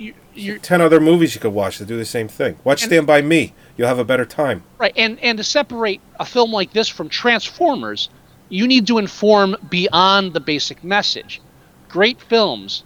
you, 0.00 0.14
you're 0.34 0.58
Ten 0.58 0.80
other 0.80 0.98
movies 1.00 1.34
you 1.34 1.40
could 1.40 1.52
watch 1.52 1.78
that 1.78 1.86
do 1.86 1.96
the 1.96 2.04
same 2.04 2.26
thing. 2.28 2.58
Watch 2.64 2.82
And- 2.82 2.90
Stand 2.90 3.06
By 3.06 3.20
Me. 3.22 3.54
You'll 3.76 3.88
have 3.88 3.98
a 3.98 4.04
better 4.04 4.24
time. 4.24 4.62
right, 4.78 4.92
and 4.96 5.18
and 5.20 5.38
to 5.38 5.44
separate 5.44 6.00
a 6.18 6.24
film 6.24 6.50
like 6.52 6.72
this 6.72 6.88
from 6.88 7.08
Transformers, 7.08 8.08
you 8.48 8.66
need 8.66 8.86
to 8.88 8.98
inform 8.98 9.56
beyond 9.68 10.32
the 10.32 10.40
basic 10.40 10.82
message. 10.82 11.40
Great 11.88 12.20
films, 12.20 12.84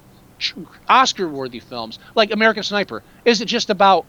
Oscar-worthy 0.88 1.60
films 1.60 1.98
like 2.14 2.32
American 2.32 2.62
Sniper. 2.62 3.02
Is 3.24 3.40
it 3.40 3.46
just 3.46 3.70
about 3.70 4.06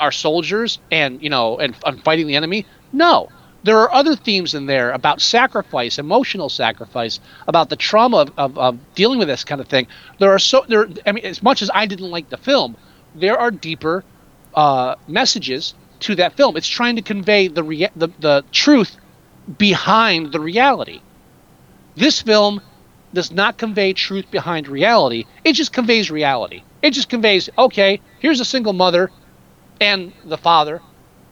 our 0.00 0.12
soldiers 0.12 0.78
and 0.90 1.22
you 1.22 1.30
know 1.30 1.58
and, 1.58 1.74
and 1.86 2.02
fighting 2.02 2.26
the 2.26 2.34
enemy 2.34 2.66
no 2.92 3.28
there 3.64 3.78
are 3.78 3.92
other 3.92 4.14
themes 4.14 4.54
in 4.54 4.66
there 4.66 4.92
about 4.92 5.20
sacrifice 5.20 5.98
emotional 5.98 6.48
sacrifice 6.48 7.18
about 7.48 7.70
the 7.70 7.76
trauma 7.76 8.18
of, 8.18 8.32
of, 8.36 8.58
of 8.58 8.94
dealing 8.94 9.18
with 9.18 9.28
this 9.28 9.42
kind 9.42 9.60
of 9.60 9.66
thing. 9.66 9.86
There 10.18 10.30
are 10.30 10.38
so 10.38 10.64
there 10.68 10.86
i 11.06 11.12
mean 11.12 11.24
as 11.24 11.42
much 11.42 11.62
as 11.62 11.70
i 11.74 11.86
didn't 11.86 12.10
like 12.10 12.28
the 12.28 12.36
film 12.36 12.76
there 13.14 13.38
are 13.38 13.50
deeper 13.50 14.04
uh, 14.54 14.96
messages 15.08 15.74
to 16.00 16.14
that 16.16 16.34
film. 16.34 16.56
It's 16.56 16.68
trying 16.68 16.96
to 16.96 17.02
convey 17.02 17.48
the, 17.48 17.62
rea- 17.62 17.90
the 17.96 18.08
the 18.18 18.44
truth 18.52 18.96
behind 19.58 20.32
the 20.32 20.40
reality. 20.40 21.00
This 21.96 22.20
film 22.20 22.60
does 23.12 23.30
not 23.30 23.56
convey 23.56 23.92
truth 23.92 24.30
behind 24.30 24.66
reality. 24.68 25.24
It 25.44 25.52
just 25.52 25.72
conveys 25.72 26.10
reality. 26.10 26.62
It 26.82 26.90
just 26.90 27.08
conveys 27.08 27.48
okay 27.56 28.00
here's 28.18 28.40
a 28.40 28.44
single 28.44 28.72
mother 28.72 29.10
and 29.80 30.12
the 30.24 30.38
father 30.38 30.82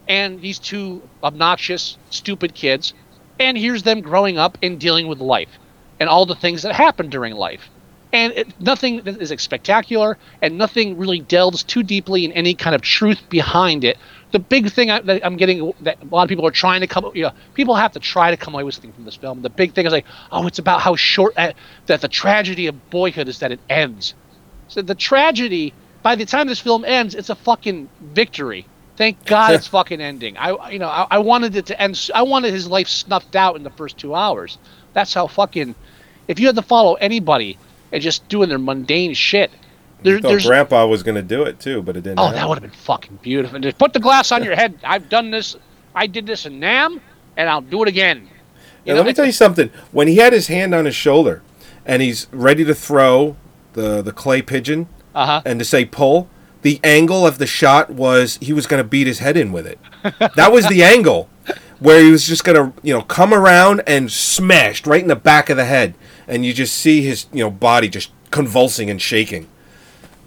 and 0.09 0.41
these 0.41 0.59
two 0.59 1.03
obnoxious 1.23 1.97
stupid 2.11 2.55
kids 2.55 2.95
and 3.39 3.59
here's 3.59 3.83
them 3.83 4.01
growing 4.01 4.39
up 4.39 4.59
and 4.63 4.79
dealing 4.79 5.09
with 5.09 5.21
life 5.21 5.59
and 5.99 6.09
all 6.09 6.27
the 6.27 6.35
things 6.35 6.63
that 6.63 6.75
happen 6.75 7.11
during 7.11 7.35
life. 7.35 7.71
And 8.13 8.33
it, 8.35 8.61
nothing 8.61 9.01
is 9.07 9.33
spectacular 9.41 10.19
and 10.43 10.59
nothing 10.59 10.99
really 10.99 11.21
delves 11.21 11.63
too 11.63 11.83
deeply 11.83 12.25
in 12.25 12.33
any 12.33 12.55
kind 12.55 12.75
of 12.75 12.83
truth 12.83 13.21
behind 13.31 13.85
it. 13.85 13.97
The 14.33 14.39
big 14.39 14.71
thing 14.71 14.91
I, 14.91 15.01
that 15.01 15.25
i'm 15.27 15.37
getting 15.37 15.73
that 15.81 16.03
a 16.03 16.07
lot 16.07 16.23
of 16.23 16.29
people 16.29 16.47
are 16.47 16.51
trying 16.51 16.81
to 16.81 16.87
come 16.87 17.11
you 17.15 17.25
know 17.25 17.33
people 17.55 17.75
have 17.75 17.93
to 17.93 18.01
try 18.01 18.31
to 18.31 18.37
come 18.37 18.55
away 18.55 18.65
with 18.65 18.75
something 18.75 18.93
from 18.93 19.05
this 19.05 19.17
film. 19.17 19.43
The 19.43 19.51
big 19.51 19.75
thing 19.75 19.87
is 19.87 19.93
like 19.93 20.07
oh 20.31 20.47
it's 20.47 20.59
about 20.59 20.81
how 20.81 20.97
short 20.97 21.35
uh, 21.37 21.53
that 21.87 22.01
the 22.01 22.09
tragedy 22.09 22.67
of 22.67 22.91
boyhood 22.91 23.29
is 23.29 23.39
that 23.41 23.53
it 23.53 23.61
ends. 23.69 24.15
So 24.69 24.83
the 24.83 24.95
tragedy, 24.95 25.75
by 26.03 26.17
the 26.17 26.25
time 26.27 26.49
this 26.49 26.61
film 26.61 26.85
ends, 26.85 27.15
it's 27.15 27.31
a 27.31 27.35
fucking 27.35 27.89
victory. 28.01 28.67
Thank 28.97 29.25
God 29.25 29.55
it's 29.55 29.67
fucking 29.67 30.01
ending. 30.01 30.37
I, 30.37 30.71
you 30.71 30.79
know, 30.79 30.89
I, 30.89 31.07
I 31.13 31.19
wanted 31.19 31.57
it 31.57 31.67
to 31.67 31.81
end. 31.81 32.11
I 32.15 32.23
wanted 32.23 32.53
his 32.53 32.67
life 32.69 32.89
snuffed 32.89 33.37
out 33.37 33.57
in 33.57 33.63
the 33.63 33.71
first 33.71 33.99
two 33.99 34.15
hours. 34.15 34.59
That's 34.93 35.15
how 35.15 35.27
fucking. 35.27 35.75
If 36.29 36.39
you 36.39 36.47
had 36.47 36.57
to 36.57 36.63
follow 36.63 36.95
anybody 36.95 37.59
and 37.91 38.03
just 38.03 38.29
doing 38.29 38.49
their 38.49 38.59
mundane 38.59 39.15
shit, 39.15 39.51
there, 40.03 40.21
thought 40.21 40.29
there's. 40.29 40.47
Grandpa 40.47 40.87
was 40.87 41.03
going 41.03 41.15
to 41.17 41.23
do 41.23 41.43
it 41.45 41.59
too, 41.61 41.83
but 41.83 41.97
it 41.97 42.03
didn't. 42.03 42.19
Oh, 42.19 42.25
happen. 42.25 42.37
that 42.37 42.49
would 42.49 42.55
have 42.57 42.63
been 42.63 42.79
fucking 42.81 43.19
beautiful. 43.23 43.59
Just 43.61 43.79
put 43.79 43.93
the 43.93 44.01
glass 44.01 44.31
on 44.33 44.45
your 44.45 44.55
head. 44.55 44.79
I've 44.85 45.09
done 45.09 45.31
this. 45.31 45.57
I 45.95 46.07
did 46.07 46.27
this 46.27 46.47
in 46.47 46.59
Nam, 46.61 47.01
and 47.37 47.49
I'll 47.49 47.61
do 47.61 47.83
it 47.83 47.89
again. 47.89 48.29
Now, 48.87 48.95
let 48.95 49.07
me 49.07 49.13
tell 49.13 49.27
you 49.27 49.33
something. 49.33 49.71
When 49.93 50.09
he 50.09 50.17
had 50.17 50.33
his 50.33 50.49
hand 50.49 50.75
on 50.75 50.85
his 50.87 50.97
shoulder, 50.97 51.43
and 51.87 52.03
he's 52.03 52.27
ready 52.33 52.65
to 52.65 52.75
throw 52.75 53.37
the 53.75 54.03
the 54.03 54.13
clay 54.13 54.43
pigeon, 54.43 54.89
Uh-huh. 55.15 55.43
and 55.45 55.59
to 55.59 55.65
say 55.65 55.85
pull, 55.85 56.29
the 56.63 56.81
angle 56.85 57.27
of 57.27 57.39
the 57.39 57.47
shot 57.47 57.91
was 57.91 58.39
he 58.41 58.53
was 58.53 58.67
going 58.67 58.83
to 58.83 58.89
beat 58.89 59.07
his 59.07 59.19
head 59.19 59.37
in 59.37 59.53
with 59.53 59.67
it. 59.67 59.79
that 60.37 60.51
was 60.53 60.67
the 60.69 60.83
angle 60.83 61.29
where 61.79 62.01
he 62.03 62.11
was 62.11 62.27
just 62.27 62.45
going 62.45 62.57
to 62.73 62.81
you 62.83 62.95
know 62.95 63.03
come 63.03 63.35
around 63.35 63.83
and 63.87 64.11
smashed 64.11 64.87
right 64.87 65.03
in 65.03 65.09
the 65.09 65.17
back 65.17 65.51
of 65.51 65.57
the 65.57 65.65
head, 65.65 65.95
and 66.29 66.45
you 66.47 66.53
just 66.55 66.75
see 66.75 67.03
his 67.03 67.27
you 67.33 67.43
know 67.43 67.51
body 67.51 67.89
just 67.89 68.11
convulsing 68.31 68.89
and 68.91 69.03
shaking. 69.03 69.49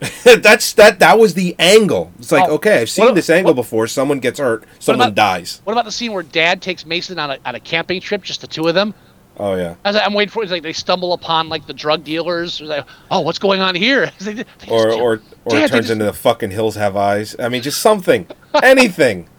That's 0.24 0.74
that. 0.74 1.00
That 1.00 1.18
was 1.18 1.34
the 1.36 1.56
angle. 1.58 2.12
It's 2.20 2.32
like 2.32 2.50
Oh, 2.50 2.56
okay, 2.56 2.82
I've 2.82 2.90
seen 2.90 3.06
what- 3.06 3.16
this 3.16 3.30
angle 3.30 3.54
what- 3.54 3.62
before. 3.62 3.88
Someone 3.88 4.20
gets 4.20 4.40
hurt. 4.40 4.66
Someone 4.80 5.08
about- 5.08 5.16
dies. 5.16 5.62
What 5.64 5.72
about 5.74 5.86
the 5.86 5.92
scene 5.92 6.12
where 6.12 6.22
Dad 6.24 6.62
takes 6.62 6.86
Mason 6.86 7.18
on 7.18 7.32
a, 7.32 7.38
on 7.46 7.56
a 7.56 7.60
camping 7.62 8.02
trip, 8.02 8.22
just 8.24 8.42
the 8.42 8.48
two 8.48 8.68
of 8.68 8.76
them? 8.76 8.94
Oh 9.38 9.56
yeah. 9.56 9.76
As 9.84 9.96
I'm 9.96 10.14
waiting 10.14 10.32
for 10.32 10.44
it's 10.44 10.52
like 10.52 10.64
they 10.64 10.72
stumble 10.74 11.12
upon 11.14 11.50
like 11.50 11.68
the 11.68 11.74
drug 11.74 12.04
dealers. 12.04 12.62
Like, 12.62 12.86
oh, 13.12 13.20
what's 13.22 13.40
going 13.40 13.60
on 13.62 13.76
here? 13.76 14.12
They- 14.20 14.34
they 14.34 14.44
just 14.44 14.70
or 14.72 14.92
or 14.94 15.22
or 15.46 15.52
Dad, 15.52 15.66
it 15.66 15.72
turns 15.72 15.72
just- 15.72 15.90
into 15.92 16.06
the 16.06 16.14
fucking 16.14 16.52
hills 16.52 16.76
have 16.76 16.96
eyes. 16.96 17.36
I 17.40 17.50
mean, 17.50 17.62
just 17.62 17.82
something, 17.82 18.28
anything. 18.64 19.28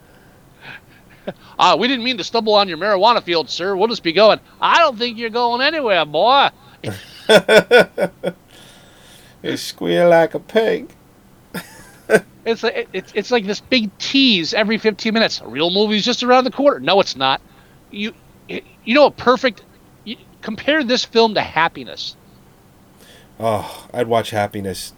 Ah, 1.59 1.75
we 1.75 1.89
didn't 1.89 2.05
mean 2.05 2.19
to 2.19 2.23
stumble 2.25 2.55
on 2.55 2.69
your 2.69 2.79
marijuana 2.79 3.21
field, 3.21 3.49
sir. 3.51 3.75
We'll 3.75 3.89
just 3.89 4.03
be 4.05 4.13
going. 4.13 4.39
I 4.61 4.79
don't 4.79 4.97
think 4.97 5.19
you're 5.19 5.31
going 5.31 5.61
anywhere, 5.61 6.05
boy. 6.05 6.51
You 9.43 9.57
squeal 9.57 10.09
like 10.11 10.35
a 10.35 10.41
pig. 10.41 10.91
It's 12.45 12.63
like 12.63 12.89
it's 12.93 13.11
it's 13.15 13.31
like 13.33 13.45
this 13.45 13.61
big 13.61 13.91
tease 13.99 14.55
every 14.55 14.79
15 14.79 15.13
minutes. 15.13 15.41
A 15.41 15.49
real 15.49 15.71
movie's 15.71 16.05
just 16.05 16.23
around 16.23 16.45
the 16.45 16.53
corner. 16.53 16.79
No, 16.79 17.01
it's 17.01 17.17
not. 17.17 17.41
You 17.91 18.13
you 18.49 18.95
know 18.95 19.07
a 19.07 19.11
perfect. 19.11 19.65
Compare 20.47 20.85
this 20.85 21.05
film 21.05 21.35
to 21.35 21.41
Happiness. 21.41 22.15
Oh, 23.41 23.89
I'd 23.93 24.07
watch 24.07 24.31
Happiness. 24.31 24.93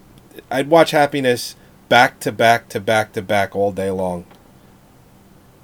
I'd 0.51 0.69
watch 0.69 0.91
Happiness 0.91 1.55
back 1.89 2.19
to 2.19 2.31
back 2.31 2.69
to 2.69 2.79
back 2.79 3.13
to 3.13 3.23
back 3.23 3.55
all 3.55 3.71
day 3.71 3.89
long. 3.89 4.25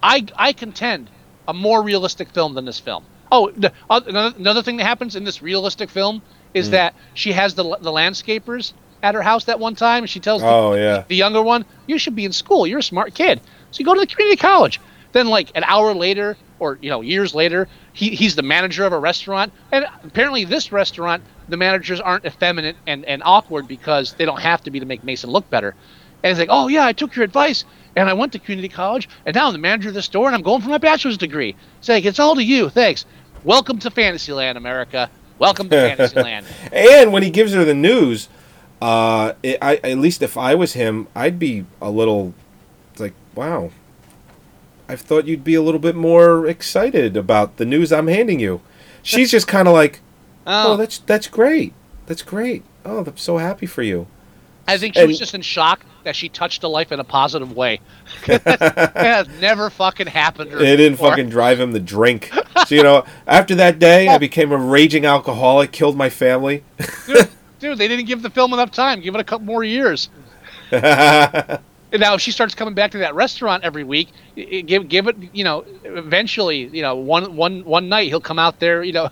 I 0.02 0.26
I 0.36 0.54
contend 0.54 1.12
a 1.48 1.54
more 1.54 1.84
realistic 1.84 2.30
film 2.32 2.56
than 2.56 2.66
this 2.66 2.80
film. 2.80 3.04
Oh, 3.32 3.52
the, 3.56 3.72
uh, 3.88 4.02
another, 4.08 4.36
another 4.40 4.64
thing 4.64 4.78
that 4.78 4.86
happens 4.86 5.16
in 5.16 5.24
this 5.24 5.44
realistic 5.44 5.92
film 5.92 6.24
is 6.56 6.72
that 6.72 6.96
she 7.14 7.32
has 7.34 7.54
the 7.54 7.64
the 7.80 7.92
landscapers 7.92 8.74
at 9.04 9.14
her 9.14 9.22
house 9.22 9.44
that 9.46 9.60
one 9.60 9.76
time, 9.76 10.02
and 10.02 10.10
she 10.10 10.20
tells 10.20 10.42
the, 10.42 10.48
Oh, 10.48 10.74
yeah. 10.74 11.04
the 11.08 11.16
younger 11.16 11.44
one, 11.44 11.64
"You 11.86 12.00
should 12.00 12.16
be 12.16 12.26
in 12.26 12.34
school. 12.34 12.66
You're 12.66 12.80
a 12.80 12.84
smart 12.84 13.14
kid, 13.14 13.40
so 13.70 13.78
you 13.78 13.86
go 13.86 13.94
to 13.94 14.00
the 14.00 14.08
community 14.08 14.38
college." 14.38 14.82
Then, 15.12 15.28
like 15.28 15.52
an 15.54 15.64
hour 15.64 15.94
later, 15.94 16.38
or 16.60 16.78
you 16.82 16.90
know, 16.90 17.02
years 17.02 17.36
later, 17.36 17.68
he, 17.94 18.10
he's 18.10 18.36
the 18.36 18.44
manager 18.44 18.86
of 18.86 18.94
a 18.94 19.00
restaurant, 19.00 19.52
and 19.72 19.86
apparently, 20.04 20.46
this 20.46 20.72
restaurant, 20.72 21.24
the 21.50 21.58
managers 21.58 22.00
aren't 22.00 22.26
effeminate 22.26 22.76
and, 22.88 23.06
and 23.06 23.22
awkward 23.26 23.68
because 23.68 24.14
they 24.14 24.26
don't 24.26 24.40
have 24.40 24.64
to 24.64 24.72
be 24.72 24.80
to 24.80 24.86
make 24.86 25.04
Mason 25.04 25.30
look 25.30 25.50
better. 25.50 25.76
And 26.24 26.32
he's 26.32 26.40
like, 26.40 26.50
"Oh 26.52 26.68
yeah, 26.68 26.86
I 26.86 26.94
took 26.94 27.16
your 27.16 27.26
advice, 27.26 27.66
and 27.96 28.10
I 28.10 28.14
went 28.14 28.32
to 28.34 28.40
community 28.40 28.70
college, 28.70 29.10
and 29.26 29.36
now 29.36 29.48
I'm 29.48 29.54
the 29.54 29.60
manager 29.60 29.90
of 29.90 29.96
the 29.96 30.02
store, 30.02 30.28
and 30.28 30.36
I'm 30.36 30.42
going 30.42 30.62
for 30.62 30.70
my 30.70 30.78
bachelor's 30.78 31.18
degree." 31.18 31.56
It's 31.80 31.90
like, 31.90 32.06
"It's 32.06 32.20
all 32.20 32.36
to 32.36 32.44
you. 32.44 32.70
Thanks. 32.70 33.06
Welcome 33.44 33.80
to 33.80 33.92
Fantasyland, 33.92 34.58
America. 34.58 35.10
Welcome 35.40 35.70
to 35.70 35.76
Fantasyland." 35.96 36.46
And 36.72 37.14
when 37.14 37.22
he 37.22 37.30
gives 37.30 37.54
her 37.54 37.64
the 37.64 37.76
news, 37.76 38.30
uh, 38.82 39.34
it, 39.44 39.58
I 39.62 39.76
at 39.78 39.98
least 39.98 40.22
if 40.22 40.38
I 40.38 40.56
was 40.56 40.74
him, 40.74 41.08
I'd 41.16 41.38
be 41.38 41.66
a 41.82 41.92
little 41.92 42.34
it's 42.96 43.02
like, 43.02 43.14
wow. 43.36 43.72
I 44.88 44.96
thought 44.96 45.26
you'd 45.26 45.44
be 45.44 45.56
a 45.56 45.62
little 45.62 45.80
bit 45.80 45.96
more 45.96 46.48
excited 46.48 47.18
about 47.18 47.58
the 47.58 47.66
news 47.66 47.92
I'm 47.92 48.08
handing 48.08 48.40
you. 48.40 48.62
She's 49.02 49.32
just 49.32 49.48
kind 49.48 49.68
of 49.68 49.74
like, 49.74 50.02
oh, 50.46 50.74
Oh, 50.74 50.78
that's 50.78 51.00
that's 51.00 51.28
great. 51.28 51.74
That's 52.06 52.22
great. 52.22 52.64
Oh, 52.86 53.04
I'm 53.04 53.18
so 53.18 53.38
happy 53.38 53.66
for 53.66 53.82
you. 53.82 54.08
I 54.68 54.78
think 54.78 54.96
she 54.96 55.06
was 55.06 55.20
just 55.20 55.36
in 55.36 55.42
shock 55.42 55.86
that 56.06 56.16
she 56.16 56.28
touched 56.28 56.64
a 56.64 56.68
life 56.68 56.92
in 56.92 57.00
a 57.00 57.04
positive 57.04 57.56
way. 57.56 57.82
that 58.28 58.92
has 58.96 59.28
never 59.40 59.70
fucking 59.70 60.08
happened. 60.08 60.52
It 60.54 60.78
didn't 60.78 60.98
fucking 60.98 61.30
drive 61.30 61.60
him 61.60 61.74
to 61.74 61.80
drink. 61.80 62.32
So 62.68 62.74
you 62.74 62.82
know, 62.84 63.06
after 63.28 63.54
that 63.56 63.78
day, 63.78 64.08
I 64.08 64.18
became 64.18 64.52
a 64.52 64.58
raging 64.58 65.06
alcoholic, 65.06 65.72
killed 65.72 65.96
my 65.96 66.10
family. 66.10 66.64
dude, 67.06 67.30
dude, 67.60 67.78
they 67.78 67.88
didn't 67.88 68.06
give 68.06 68.24
the 68.24 68.30
film 68.32 68.54
enough 68.54 68.72
time. 68.72 69.02
Give 69.02 69.14
it 69.14 69.20
a 69.22 69.24
couple 69.26 69.46
more 69.46 69.64
years. 69.64 70.10
Now, 71.94 72.16
if 72.16 72.22
she 72.22 72.32
starts 72.32 72.54
coming 72.56 72.74
back 72.74 72.92
to 72.92 72.98
that 73.00 73.16
restaurant 73.16 73.64
every 73.64 73.84
week, 73.84 74.10
give 74.36 74.90
give 74.90 75.08
it, 75.08 75.16
you 75.34 75.44
know, 75.44 75.64
eventually, 75.84 76.66
you 76.68 76.82
know, 76.82 76.96
one 76.96 77.36
one 77.36 77.64
one 77.64 77.88
night 77.90 78.08
he'll 78.08 78.20
come 78.20 78.40
out 78.40 78.60
there, 78.60 78.84
you 78.84 78.92
know, 78.92 79.10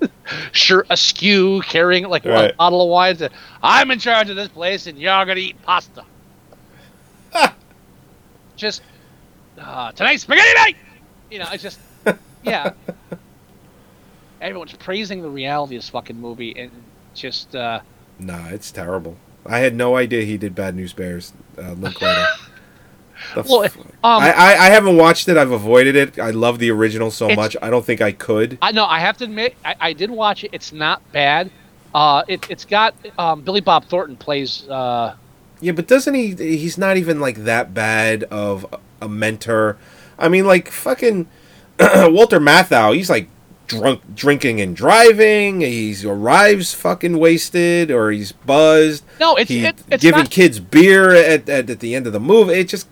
shirt 0.52 0.86
askew, 0.88 1.60
carrying 1.62 2.04
like 2.08 2.24
Right. 2.24 2.50
a 2.52 2.54
bottle 2.54 2.80
of 2.82 2.88
wine. 2.88 3.16
and 3.20 3.30
I'm 3.62 3.90
in 3.90 3.98
charge 3.98 4.30
of 4.30 4.36
this 4.36 4.48
place, 4.48 4.86
and 4.86 4.98
you're 4.98 5.24
gonna 5.26 5.40
eat 5.40 5.60
pasta. 5.62 6.04
just 8.56 8.82
uh, 9.58 9.92
tonight's 9.92 10.22
spaghetti 10.22 10.54
night. 10.54 10.76
You 11.30 11.40
know, 11.40 11.48
it's 11.52 11.62
just 11.62 11.80
yeah. 12.42 12.72
Everyone's 14.40 14.72
praising 14.72 15.22
the 15.22 15.28
reality 15.28 15.76
of 15.76 15.82
this 15.82 15.90
fucking 15.90 16.16
movie, 16.20 16.56
and 16.58 16.70
just. 17.14 17.54
uh 17.54 17.80
Nah, 18.18 18.48
it's 18.48 18.70
terrible. 18.70 19.16
I 19.44 19.58
had 19.58 19.74
no 19.74 19.96
idea 19.96 20.24
he 20.24 20.38
did 20.38 20.54
Bad 20.54 20.74
News 20.74 20.92
Bears. 20.92 21.32
Uh. 21.58 21.74
The 23.34 23.42
Well, 23.42 23.62
f- 23.64 23.76
um, 23.76 23.86
I, 24.02 24.32
I 24.32 24.52
I 24.66 24.70
haven't 24.70 24.96
watched 24.96 25.28
it. 25.28 25.36
I've 25.36 25.52
avoided 25.52 25.94
it. 25.94 26.18
I 26.18 26.30
love 26.30 26.58
the 26.58 26.70
original 26.70 27.10
so 27.10 27.28
much. 27.34 27.56
I 27.62 27.70
don't 27.70 27.84
think 27.84 28.00
I 28.00 28.10
could. 28.12 28.58
I 28.60 28.72
know. 28.72 28.84
I 28.84 28.98
have 28.98 29.16
to 29.18 29.24
admit, 29.24 29.54
I, 29.64 29.76
I 29.80 29.92
did 29.92 30.10
watch 30.10 30.42
it. 30.44 30.50
It's 30.52 30.72
not 30.72 31.00
bad. 31.12 31.50
Uh, 31.94 32.24
it, 32.26 32.50
it's 32.50 32.64
got 32.64 32.94
um, 33.18 33.42
Billy 33.42 33.60
Bob 33.60 33.84
Thornton 33.84 34.16
plays. 34.16 34.68
Uh, 34.68 35.14
Yeah, 35.60 35.72
but 35.72 35.86
doesn't 35.86 36.14
he? 36.14 36.34
He's 36.34 36.76
not 36.76 36.96
even 36.96 37.20
like 37.20 37.44
that 37.44 37.72
bad 37.72 38.24
of 38.24 38.66
a 39.00 39.08
mentor. 39.08 39.76
I 40.18 40.28
mean, 40.28 40.44
like 40.46 40.68
fucking 40.70 41.28
Walter 41.80 42.40
Matthau. 42.40 42.94
He's 42.94 43.08
like 43.10 43.28
drunk, 43.80 44.14
drinking 44.14 44.60
and 44.60 44.76
driving. 44.76 45.60
He 45.60 45.94
arrives 46.04 46.74
fucking 46.74 47.18
wasted, 47.18 47.90
or 47.90 48.10
he's 48.10 48.32
buzzed. 48.32 49.04
no, 49.20 49.36
it's 49.36 49.50
He 49.50 49.64
it, 49.66 49.76
it's 49.90 50.02
giving 50.02 50.20
not, 50.22 50.30
kids 50.30 50.60
beer 50.60 51.10
at, 51.12 51.48
at 51.48 51.68
at 51.70 51.80
the 51.80 51.94
end 51.94 52.06
of 52.06 52.12
the 52.12 52.20
movie. 52.20 52.54
It 52.54 52.68
just 52.68 52.88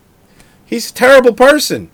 he's 0.64 0.90
a 0.90 0.94
terrible 0.94 1.32
person. 1.34 1.90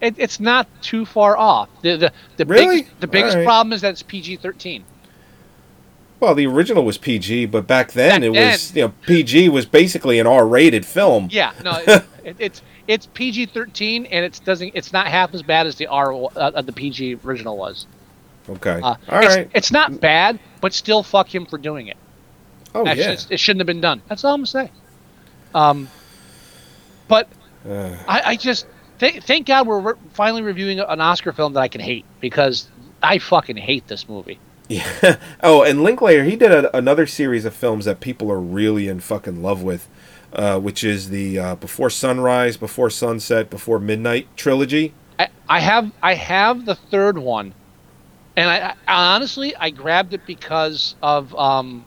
it, 0.00 0.14
it's 0.18 0.38
not 0.40 0.66
too 0.82 1.04
far 1.06 1.36
off. 1.36 1.68
The 1.82 1.96
the 1.96 2.12
the 2.36 2.44
Really? 2.46 2.82
biggest, 2.82 3.00
the 3.00 3.06
biggest 3.06 3.36
right. 3.36 3.44
problem 3.44 3.72
is 3.72 3.80
that 3.80 3.90
it's 3.90 4.02
PG 4.02 4.36
thirteen. 4.36 4.84
Well, 6.18 6.34
the 6.34 6.46
original 6.46 6.82
was 6.82 6.96
PG, 6.96 7.46
but 7.46 7.66
back 7.66 7.92
then 7.92 8.22
Back 8.22 8.26
it 8.26 8.30
was 8.30 8.74
you 8.74 8.82
know 8.82 8.94
PG 9.06 9.50
was 9.50 9.66
basically 9.66 10.18
an 10.18 10.26
R-rated 10.26 10.86
film. 10.86 11.28
Yeah, 11.30 11.52
no, 11.62 11.78
it, 11.86 12.04
it, 12.24 12.36
it's 12.38 12.62
it's 12.88 13.06
PG 13.12 13.46
thirteen, 13.46 14.06
and 14.06 14.24
it's 14.24 14.38
doesn't 14.38 14.72
it's 14.74 14.94
not 14.94 15.08
half 15.08 15.34
as 15.34 15.42
bad 15.42 15.66
as 15.66 15.76
the 15.76 15.86
R 15.88 16.14
uh, 16.36 16.62
the 16.62 16.72
PG 16.72 17.18
original 17.24 17.58
was. 17.58 17.86
Okay, 18.48 18.80
Uh, 18.82 18.94
all 19.08 19.20
it's, 19.22 19.36
right. 19.36 19.50
it's 19.54 19.72
not 19.72 20.00
bad, 20.00 20.38
but 20.60 20.72
still 20.72 21.02
fuck 21.02 21.32
him 21.34 21.46
for 21.46 21.58
doing 21.58 21.88
it. 21.88 21.96
Oh 22.74 22.86
Actually, 22.86 23.04
yeah. 23.14 23.16
it 23.30 23.40
shouldn't 23.40 23.60
have 23.60 23.66
been 23.66 23.80
done. 23.80 24.02
That's 24.08 24.24
all 24.24 24.34
I'm 24.34 24.40
gonna 24.40 24.46
say. 24.46 24.70
Um, 25.54 25.88
but 27.08 27.28
Uh, 27.68 27.96
I, 28.06 28.20
I 28.32 28.36
just 28.36 28.66
th- 28.98 29.22
thank 29.22 29.46
God 29.46 29.66
we're 29.66 29.80
re- 29.80 29.94
finally 30.12 30.42
reviewing 30.42 30.80
an 30.80 31.00
Oscar 31.00 31.32
film 31.32 31.54
that 31.54 31.60
I 31.60 31.68
can 31.68 31.80
hate 31.80 32.04
because 32.20 32.68
I 33.02 33.18
fucking 33.18 33.56
hate 33.56 33.86
this 33.88 34.08
movie. 34.08 34.38
Yeah. 34.68 35.16
Oh, 35.42 35.62
and 35.62 35.82
Linklater, 35.82 36.24
he 36.24 36.34
did 36.36 36.50
a, 36.52 36.76
another 36.76 37.06
series 37.06 37.44
of 37.44 37.54
films 37.54 37.84
that 37.84 38.00
people 38.00 38.30
are 38.32 38.40
really 38.40 38.88
in 38.88 39.00
fucking 39.00 39.40
love 39.42 39.62
with, 39.62 39.88
uh, 40.32 40.58
which 40.58 40.82
is 40.84 41.10
the 41.10 41.38
uh, 41.38 41.54
Before 41.56 41.88
Sunrise, 41.90 42.56
Before 42.56 42.90
Sunset, 42.90 43.48
Before 43.48 43.78
Midnight 43.78 44.26
trilogy. 44.36 44.92
I, 45.18 45.28
I 45.48 45.60
have 45.60 45.92
I 46.02 46.14
have 46.14 46.66
the 46.66 46.74
third 46.74 47.16
one, 47.18 47.54
and 48.36 48.48
I, 48.50 48.74
I 48.86 49.14
honestly 49.14 49.54
I 49.56 49.70
grabbed 49.70 50.14
it 50.14 50.26
because 50.26 50.94
of 51.02 51.34
um 51.34 51.84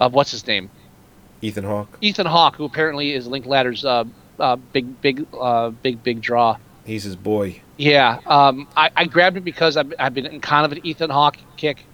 of 0.00 0.12
what's 0.12 0.30
his 0.30 0.46
name 0.46 0.70
Ethan 1.42 1.64
Hawke. 1.64 1.98
Ethan 2.00 2.26
Hawke, 2.26 2.56
who 2.56 2.64
apparently 2.64 3.12
is 3.12 3.26
Linklater's 3.26 3.84
uh, 3.84 4.04
uh 4.38 4.56
big 4.56 5.00
big 5.00 5.26
uh 5.38 5.70
big 5.70 6.02
big 6.02 6.20
draw. 6.22 6.56
He's 6.86 7.04
his 7.04 7.16
boy. 7.16 7.60
Yeah, 7.76 8.20
um, 8.26 8.68
I, 8.76 8.90
I 8.94 9.04
grabbed 9.06 9.36
it 9.36 9.40
because 9.40 9.76
I've, 9.76 9.92
I've 9.98 10.14
been 10.14 10.26
in 10.26 10.40
kind 10.40 10.64
of 10.64 10.72
an 10.72 10.86
Ethan 10.86 11.10
Hawke 11.10 11.38
kick. 11.56 11.84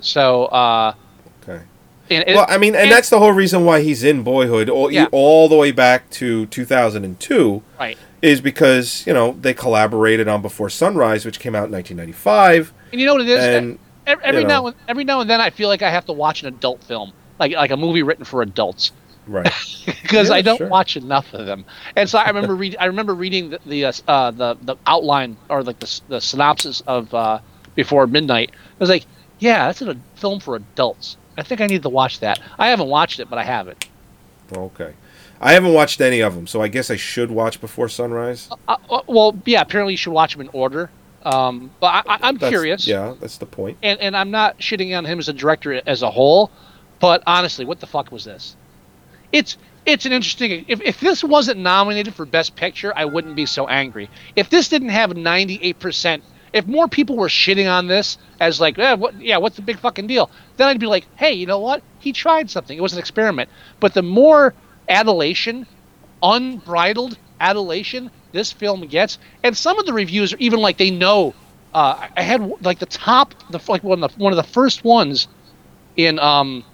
So, 0.00 0.46
uh, 0.46 0.94
Okay. 1.42 1.62
and- 2.08 2.24
Well, 2.28 2.46
I 2.48 2.56
mean, 2.56 2.74
and 2.74 2.84
and- 2.84 2.92
that's 2.92 3.10
the 3.10 3.18
whole 3.18 3.32
reason 3.32 3.64
why 3.66 3.82
he's 3.82 4.04
in 4.04 4.22
Boyhood, 4.22 4.70
all, 4.70 4.90
Yeah. 4.90 5.06
all 5.12 5.48
the 5.48 5.56
way 5.56 5.70
back 5.70 6.08
to 6.12 6.46
2002, 6.46 7.62
right. 7.78 7.98
Is 8.22 8.40
because 8.40 9.06
you 9.06 9.12
know 9.12 9.32
they 9.40 9.54
collaborated 9.54 10.28
on 10.28 10.42
Before 10.42 10.70
Sunrise, 10.70 11.24
which 11.24 11.38
came 11.40 11.54
out 11.54 11.66
in 11.66 11.72
1995. 11.72 12.72
And 12.92 13.00
you 13.00 13.06
know 13.06 13.14
what 13.14 13.22
it 13.22 13.28
is? 13.28 13.44
And, 13.44 13.78
every 14.06 14.24
every 14.24 14.44
now 14.44 14.62
know. 14.62 14.66
and 14.68 14.76
every 14.88 15.04
now 15.04 15.20
and 15.20 15.28
then, 15.30 15.40
I 15.40 15.50
feel 15.50 15.68
like 15.68 15.82
I 15.82 15.90
have 15.90 16.06
to 16.06 16.12
watch 16.12 16.42
an 16.42 16.48
adult 16.48 16.82
film, 16.84 17.12
like 17.38 17.52
like 17.52 17.70
a 17.70 17.76
movie 17.76 18.02
written 18.02 18.24
for 18.24 18.42
adults, 18.42 18.92
Right. 19.26 19.52
because 19.86 20.30
Yeah, 20.30 20.36
I 20.36 20.42
don't 20.42 20.58
sure. 20.58 20.68
watch 20.68 20.96
enough 20.96 21.32
of 21.34 21.46
them. 21.46 21.64
And 21.96 22.08
so 22.08 22.18
I 22.18 22.26
remember 22.28 22.54
read 22.54 22.76
I 22.80 22.86
remember 22.86 23.14
reading 23.14 23.50
the 23.50 23.60
the 23.66 23.84
uh, 23.86 23.92
uh, 24.08 24.30
the, 24.30 24.56
the 24.62 24.76
outline 24.86 25.36
or 25.48 25.62
like 25.62 25.78
the 25.78 26.00
the 26.08 26.20
synopsis 26.20 26.80
of 26.86 27.12
uh, 27.14 27.40
Before 27.74 28.06
Midnight. 28.06 28.50
I 28.52 28.76
was 28.78 28.88
like, 28.88 29.04
yeah, 29.38 29.66
that's 29.66 29.82
a 29.82 29.96
film 30.16 30.40
for 30.40 30.56
adults. 30.56 31.16
I 31.36 31.42
think 31.42 31.60
I 31.60 31.66
need 31.66 31.82
to 31.82 31.88
watch 31.88 32.20
that. 32.20 32.40
I 32.58 32.68
haven't 32.68 32.88
watched 32.88 33.20
it, 33.20 33.30
but 33.30 33.38
I 33.38 33.44
have 33.44 33.68
it. 33.68 33.86
okay. 34.52 34.94
I 35.40 35.52
haven't 35.52 35.72
watched 35.72 36.00
any 36.00 36.20
of 36.20 36.34
them, 36.34 36.46
so 36.46 36.60
I 36.60 36.68
guess 36.68 36.90
I 36.90 36.96
should 36.96 37.30
watch 37.30 37.60
Before 37.60 37.88
Sunrise. 37.88 38.48
Uh, 38.66 38.76
uh, 38.90 39.02
well, 39.06 39.36
yeah, 39.44 39.60
apparently 39.60 39.92
you 39.94 39.96
should 39.96 40.12
watch 40.12 40.32
them 40.32 40.40
in 40.40 40.48
order. 40.52 40.90
Um, 41.24 41.70
but 41.80 41.86
I, 41.86 41.98
I, 42.14 42.18
I'm 42.22 42.34
That's- 42.36 42.50
curious. 42.50 42.86
Yeah, 42.86 43.14
that's 43.20 43.38
the 43.38 43.46
point. 43.46 43.78
and 43.82 43.98
and 44.00 44.16
I'm 44.16 44.30
not 44.30 44.58
shitting 44.58 44.96
on 44.96 45.04
him 45.04 45.18
as 45.18 45.28
a 45.28 45.32
director 45.32 45.80
as 45.86 46.02
a 46.02 46.10
whole, 46.10 46.50
but 47.00 47.22
honestly, 47.26 47.64
what 47.64 47.80
the 47.80 47.86
fuck 47.86 48.10
was 48.12 48.24
this? 48.24 48.56
It's 49.32 49.56
it's 49.84 50.06
an 50.06 50.12
interesting. 50.12 50.64
If 50.68 50.80
if 50.80 51.00
this 51.00 51.22
wasn't 51.24 51.58
nominated 51.60 52.14
for 52.14 52.24
Best 52.24 52.56
Picture, 52.56 52.92
I 52.96 53.04
wouldn't 53.04 53.36
be 53.36 53.46
so 53.46 53.66
angry. 53.68 54.08
If 54.36 54.48
this 54.50 54.68
didn't 54.68 54.90
have 54.90 55.16
98 55.16 55.78
percent, 55.78 56.22
if 56.52 56.66
more 56.66 56.88
people 56.88 57.16
were 57.16 57.28
shitting 57.28 57.70
on 57.70 57.88
this 57.88 58.16
as 58.40 58.60
like, 58.60 58.78
eh, 58.78 58.94
what, 58.94 59.20
yeah, 59.20 59.36
what's 59.38 59.56
the 59.56 59.62
big 59.62 59.78
fucking 59.78 60.06
deal? 60.06 60.30
Then 60.56 60.68
I'd 60.68 60.80
be 60.80 60.86
like, 60.86 61.04
hey, 61.16 61.32
you 61.32 61.46
know 61.46 61.58
what? 61.58 61.82
He 61.98 62.12
tried 62.12 62.48
something. 62.48 62.78
It 62.78 62.80
was 62.80 62.92
an 62.92 63.00
experiment. 63.00 63.50
But 63.80 63.92
the 63.94 64.02
more 64.02 64.54
adulation, 64.88 65.66
unbridled 66.22 67.16
adulation 67.40 68.10
this 68.32 68.52
film 68.52 68.82
gets, 68.86 69.18
and 69.42 69.56
some 69.56 69.78
of 69.78 69.86
the 69.86 69.92
reviews 69.92 70.32
are 70.34 70.38
even 70.38 70.60
like 70.60 70.76
they 70.78 70.90
know. 70.90 71.34
Uh, 71.74 72.06
I- 72.16 72.22
had 72.22 72.64
like 72.64 72.78
the 72.78 72.86
top, 72.86 73.34
the 73.50 73.60
like 73.68 73.82
one 73.84 74.02
of 74.02 74.12
the 74.12 74.18
one 74.22 74.32
of 74.32 74.36
the 74.36 74.42
first 74.52 74.84
ones 74.84 75.28
in 75.96 76.18
um 76.18 76.64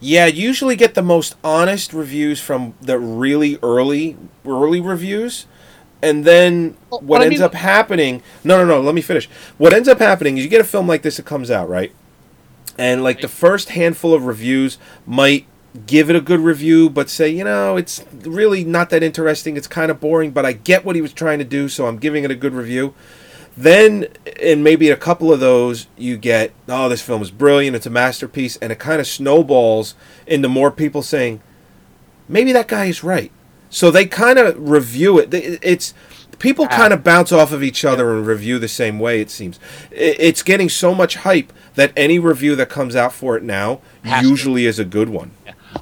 Yeah, 0.00 0.26
usually 0.26 0.76
get 0.76 0.94
the 0.94 1.02
most 1.02 1.34
honest 1.42 1.92
reviews 1.92 2.40
from 2.40 2.74
the 2.80 2.98
really 2.98 3.58
early 3.62 4.16
early 4.46 4.80
reviews. 4.80 5.46
And 6.02 6.24
then 6.26 6.76
Well, 6.90 7.00
what 7.00 7.18
but 7.18 7.22
I 7.22 7.26
ends 7.26 7.38
mean- 7.38 7.44
up 7.44 7.54
happening 7.54 8.22
No, 8.44 8.58
no, 8.58 8.64
no, 8.66 8.80
let 8.80 8.94
me 8.94 9.00
finish. 9.00 9.26
What 9.56 9.72
ends 9.72 9.88
up 9.88 9.98
happening 9.98 10.36
is 10.36 10.44
you 10.44 10.50
get 10.50 10.60
a 10.60 10.64
film 10.64 10.86
like 10.86 11.02
this 11.02 11.16
that 11.16 11.24
comes 11.26 11.50
out, 11.50 11.68
right? 11.68 11.92
And 12.76 13.02
like 13.02 13.20
the 13.22 13.28
first 13.28 13.70
handful 13.70 14.12
of 14.12 14.26
reviews 14.26 14.76
might 15.06 15.46
give 15.86 16.08
it 16.08 16.16
a 16.16 16.20
good 16.20 16.40
review 16.40 16.88
but 16.88 17.10
say, 17.10 17.28
you 17.28 17.44
know, 17.44 17.76
it's 17.76 18.04
really 18.12 18.64
not 18.64 18.90
that 18.90 19.02
interesting. 19.02 19.56
It's 19.56 19.66
kind 19.66 19.90
of 19.90 20.00
boring, 20.00 20.30
but 20.30 20.46
I 20.46 20.52
get 20.52 20.84
what 20.84 20.96
he 20.96 21.02
was 21.02 21.12
trying 21.12 21.38
to 21.38 21.44
do, 21.44 21.68
so 21.68 21.86
I'm 21.86 21.98
giving 21.98 22.24
it 22.24 22.30
a 22.30 22.36
good 22.36 22.54
review. 22.54 22.94
Then, 23.56 24.08
in 24.40 24.64
maybe 24.64 24.90
a 24.90 24.96
couple 24.96 25.32
of 25.32 25.38
those, 25.38 25.86
you 25.96 26.16
get, 26.16 26.52
oh, 26.68 26.88
this 26.88 27.02
film 27.02 27.22
is 27.22 27.30
brilliant, 27.30 27.76
it's 27.76 27.86
a 27.86 27.90
masterpiece, 27.90 28.56
and 28.56 28.72
it 28.72 28.80
kind 28.80 29.00
of 29.00 29.06
snowballs 29.06 29.94
into 30.26 30.48
more 30.48 30.72
people 30.72 31.02
saying, 31.02 31.40
maybe 32.28 32.52
that 32.52 32.66
guy 32.66 32.86
is 32.86 33.04
right. 33.04 33.30
So 33.70 33.90
they 33.90 34.06
kind 34.06 34.38
of 34.38 34.56
review 34.58 35.18
it. 35.18 35.32
It's 35.32 35.94
people 36.38 36.66
kind 36.68 36.92
of 36.92 37.02
bounce 37.02 37.32
off 37.32 37.52
of 37.52 37.62
each 37.62 37.84
other 37.84 38.16
and 38.16 38.26
review 38.26 38.58
the 38.58 38.68
same 38.68 38.98
way. 38.98 39.20
It 39.20 39.30
seems 39.30 39.58
it's 39.90 40.42
getting 40.42 40.68
so 40.68 40.94
much 40.94 41.16
hype 41.16 41.52
that 41.74 41.92
any 41.96 42.18
review 42.18 42.54
that 42.56 42.68
comes 42.68 42.94
out 42.94 43.12
for 43.12 43.36
it 43.36 43.42
now 43.42 43.80
Has 44.04 44.22
to. 44.22 44.28
usually 44.28 44.66
is 44.66 44.78
a 44.78 44.84
good 44.84 45.08
one. 45.08 45.32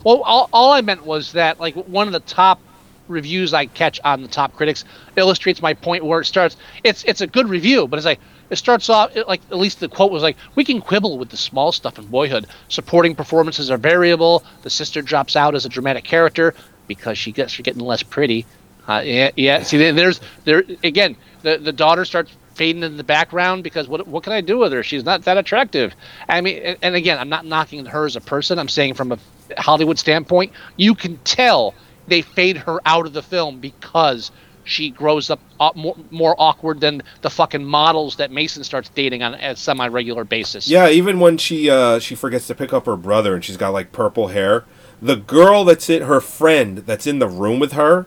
Well, 0.04 0.22
all, 0.22 0.48
all 0.52 0.72
I 0.72 0.80
meant 0.80 1.04
was 1.04 1.32
that 1.32 1.60
like 1.60 1.74
one 1.74 2.06
of 2.06 2.12
the 2.12 2.20
top 2.20 2.60
reviews 3.08 3.52
I 3.52 3.66
catch 3.66 4.00
on 4.04 4.22
the 4.22 4.28
top 4.28 4.54
critics 4.54 4.84
illustrates 5.16 5.60
my 5.60 5.74
point 5.74 6.04
where 6.04 6.20
it 6.20 6.24
starts. 6.26 6.56
It's 6.84 7.04
it's 7.04 7.20
a 7.20 7.26
good 7.26 7.48
review, 7.48 7.86
but 7.86 7.98
it's 7.98 8.06
like 8.06 8.20
it 8.50 8.56
starts 8.56 8.88
off 8.88 9.14
it, 9.16 9.28
like 9.28 9.40
at 9.50 9.58
least 9.58 9.80
the 9.80 9.88
quote 9.88 10.12
was 10.12 10.22
like, 10.22 10.36
"We 10.54 10.64
can 10.64 10.80
quibble 10.80 11.18
with 11.18 11.30
the 11.30 11.36
small 11.36 11.72
stuff 11.72 11.98
in 11.98 12.06
Boyhood. 12.06 12.46
Supporting 12.68 13.14
performances 13.14 13.70
are 13.70 13.76
variable. 13.78 14.44
The 14.62 14.70
sister 14.70 15.02
drops 15.02 15.36
out 15.36 15.54
as 15.54 15.64
a 15.66 15.68
dramatic 15.68 16.04
character 16.04 16.54
because 16.86 17.18
she 17.18 17.32
gets 17.32 17.52
she's 17.52 17.64
getting 17.64 17.82
less 17.82 18.02
pretty. 18.02 18.46
Uh, 18.88 19.02
yeah, 19.04 19.30
yeah. 19.36 19.62
See, 19.62 19.78
there- 19.78 19.92
there's 19.92 20.20
there 20.44 20.64
again. 20.82 21.16
The 21.42 21.58
the 21.58 21.72
daughter 21.72 22.04
starts 22.04 22.32
fading 22.54 22.82
in 22.82 22.96
the 22.98 23.04
background 23.04 23.64
because 23.64 23.88
what 23.88 24.06
what 24.06 24.22
can 24.22 24.32
I 24.32 24.40
do 24.40 24.58
with 24.58 24.72
her? 24.72 24.82
She's 24.82 25.04
not 25.04 25.22
that 25.24 25.36
attractive. 25.38 25.94
I 26.28 26.40
mean, 26.40 26.58
and, 26.62 26.78
and 26.82 26.94
again, 26.94 27.18
I'm 27.18 27.28
not 27.28 27.46
knocking 27.46 27.84
her 27.86 28.04
as 28.06 28.16
a 28.16 28.20
person. 28.20 28.58
I'm 28.58 28.68
saying 28.68 28.94
from 28.94 29.12
a 29.12 29.18
Hollywood 29.58 29.98
standpoint, 29.98 30.52
you 30.76 30.94
can 30.94 31.16
tell 31.18 31.74
they 32.08 32.22
fade 32.22 32.56
her 32.56 32.80
out 32.84 33.06
of 33.06 33.12
the 33.12 33.22
film 33.22 33.60
because 33.60 34.30
she 34.64 34.90
grows 34.90 35.30
up 35.30 35.40
uh, 35.58 35.72
more, 35.74 35.96
more 36.10 36.34
awkward 36.38 36.80
than 36.80 37.02
the 37.22 37.30
fucking 37.30 37.64
models 37.64 38.16
that 38.16 38.30
Mason 38.30 38.62
starts 38.64 38.88
dating 38.90 39.22
on 39.22 39.34
a 39.34 39.56
semi-regular 39.56 40.24
basis. 40.24 40.68
Yeah, 40.68 40.88
even 40.88 41.20
when 41.20 41.36
she 41.38 41.68
uh, 41.68 41.98
she 41.98 42.14
forgets 42.14 42.46
to 42.48 42.54
pick 42.54 42.72
up 42.72 42.86
her 42.86 42.96
brother 42.96 43.34
and 43.34 43.44
she's 43.44 43.56
got 43.56 43.70
like 43.70 43.92
purple 43.92 44.28
hair, 44.28 44.64
the 45.00 45.16
girl 45.16 45.64
that's 45.64 45.90
in 45.90 46.02
her 46.02 46.20
friend 46.20 46.78
that's 46.78 47.06
in 47.06 47.18
the 47.18 47.28
room 47.28 47.58
with 47.58 47.72
her 47.72 48.06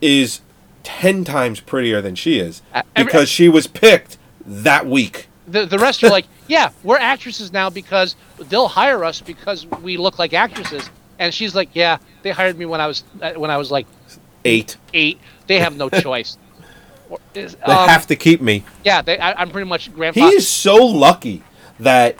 is 0.00 0.40
ten 0.82 1.24
times 1.24 1.60
prettier 1.60 2.00
than 2.00 2.14
she 2.14 2.38
is 2.38 2.62
because 2.94 3.28
she 3.28 3.48
was 3.48 3.66
picked 3.66 4.18
that 4.44 4.86
week. 4.86 5.28
The, 5.46 5.64
the 5.64 5.78
rest 5.78 6.02
are 6.04 6.10
like, 6.10 6.26
yeah, 6.48 6.70
we're 6.82 6.98
actresses 6.98 7.52
now 7.52 7.70
because 7.70 8.16
they'll 8.48 8.68
hire 8.68 9.04
us 9.04 9.20
because 9.20 9.66
we 9.82 9.96
look 9.96 10.18
like 10.18 10.32
actresses. 10.34 10.88
And 11.20 11.32
she's 11.34 11.54
like, 11.54 11.70
yeah, 11.74 11.98
they 12.22 12.30
hired 12.30 12.58
me 12.58 12.64
when 12.66 12.80
I 12.80 12.86
was 12.86 13.04
uh, 13.20 13.32
when 13.34 13.50
I 13.50 13.56
was 13.56 13.70
like 13.70 13.86
Eight. 14.44 14.76
eight. 14.94 15.18
They 15.46 15.58
have 15.60 15.76
no 15.76 15.88
choice. 16.06 16.38
Or- 17.10 17.18
They 17.32 17.44
um, 17.46 17.88
have 17.88 18.06
to 18.08 18.16
keep 18.16 18.40
me. 18.40 18.64
yeah, 18.84 19.02
they, 19.02 19.18
I, 19.18 19.32
I'm 19.32 19.50
pretty 19.50 19.68
much 19.68 19.92
grandfather. 19.94 20.30
He 20.30 20.36
is 20.36 20.48
so 20.48 20.76
lucky 20.76 21.42
that 21.80 22.16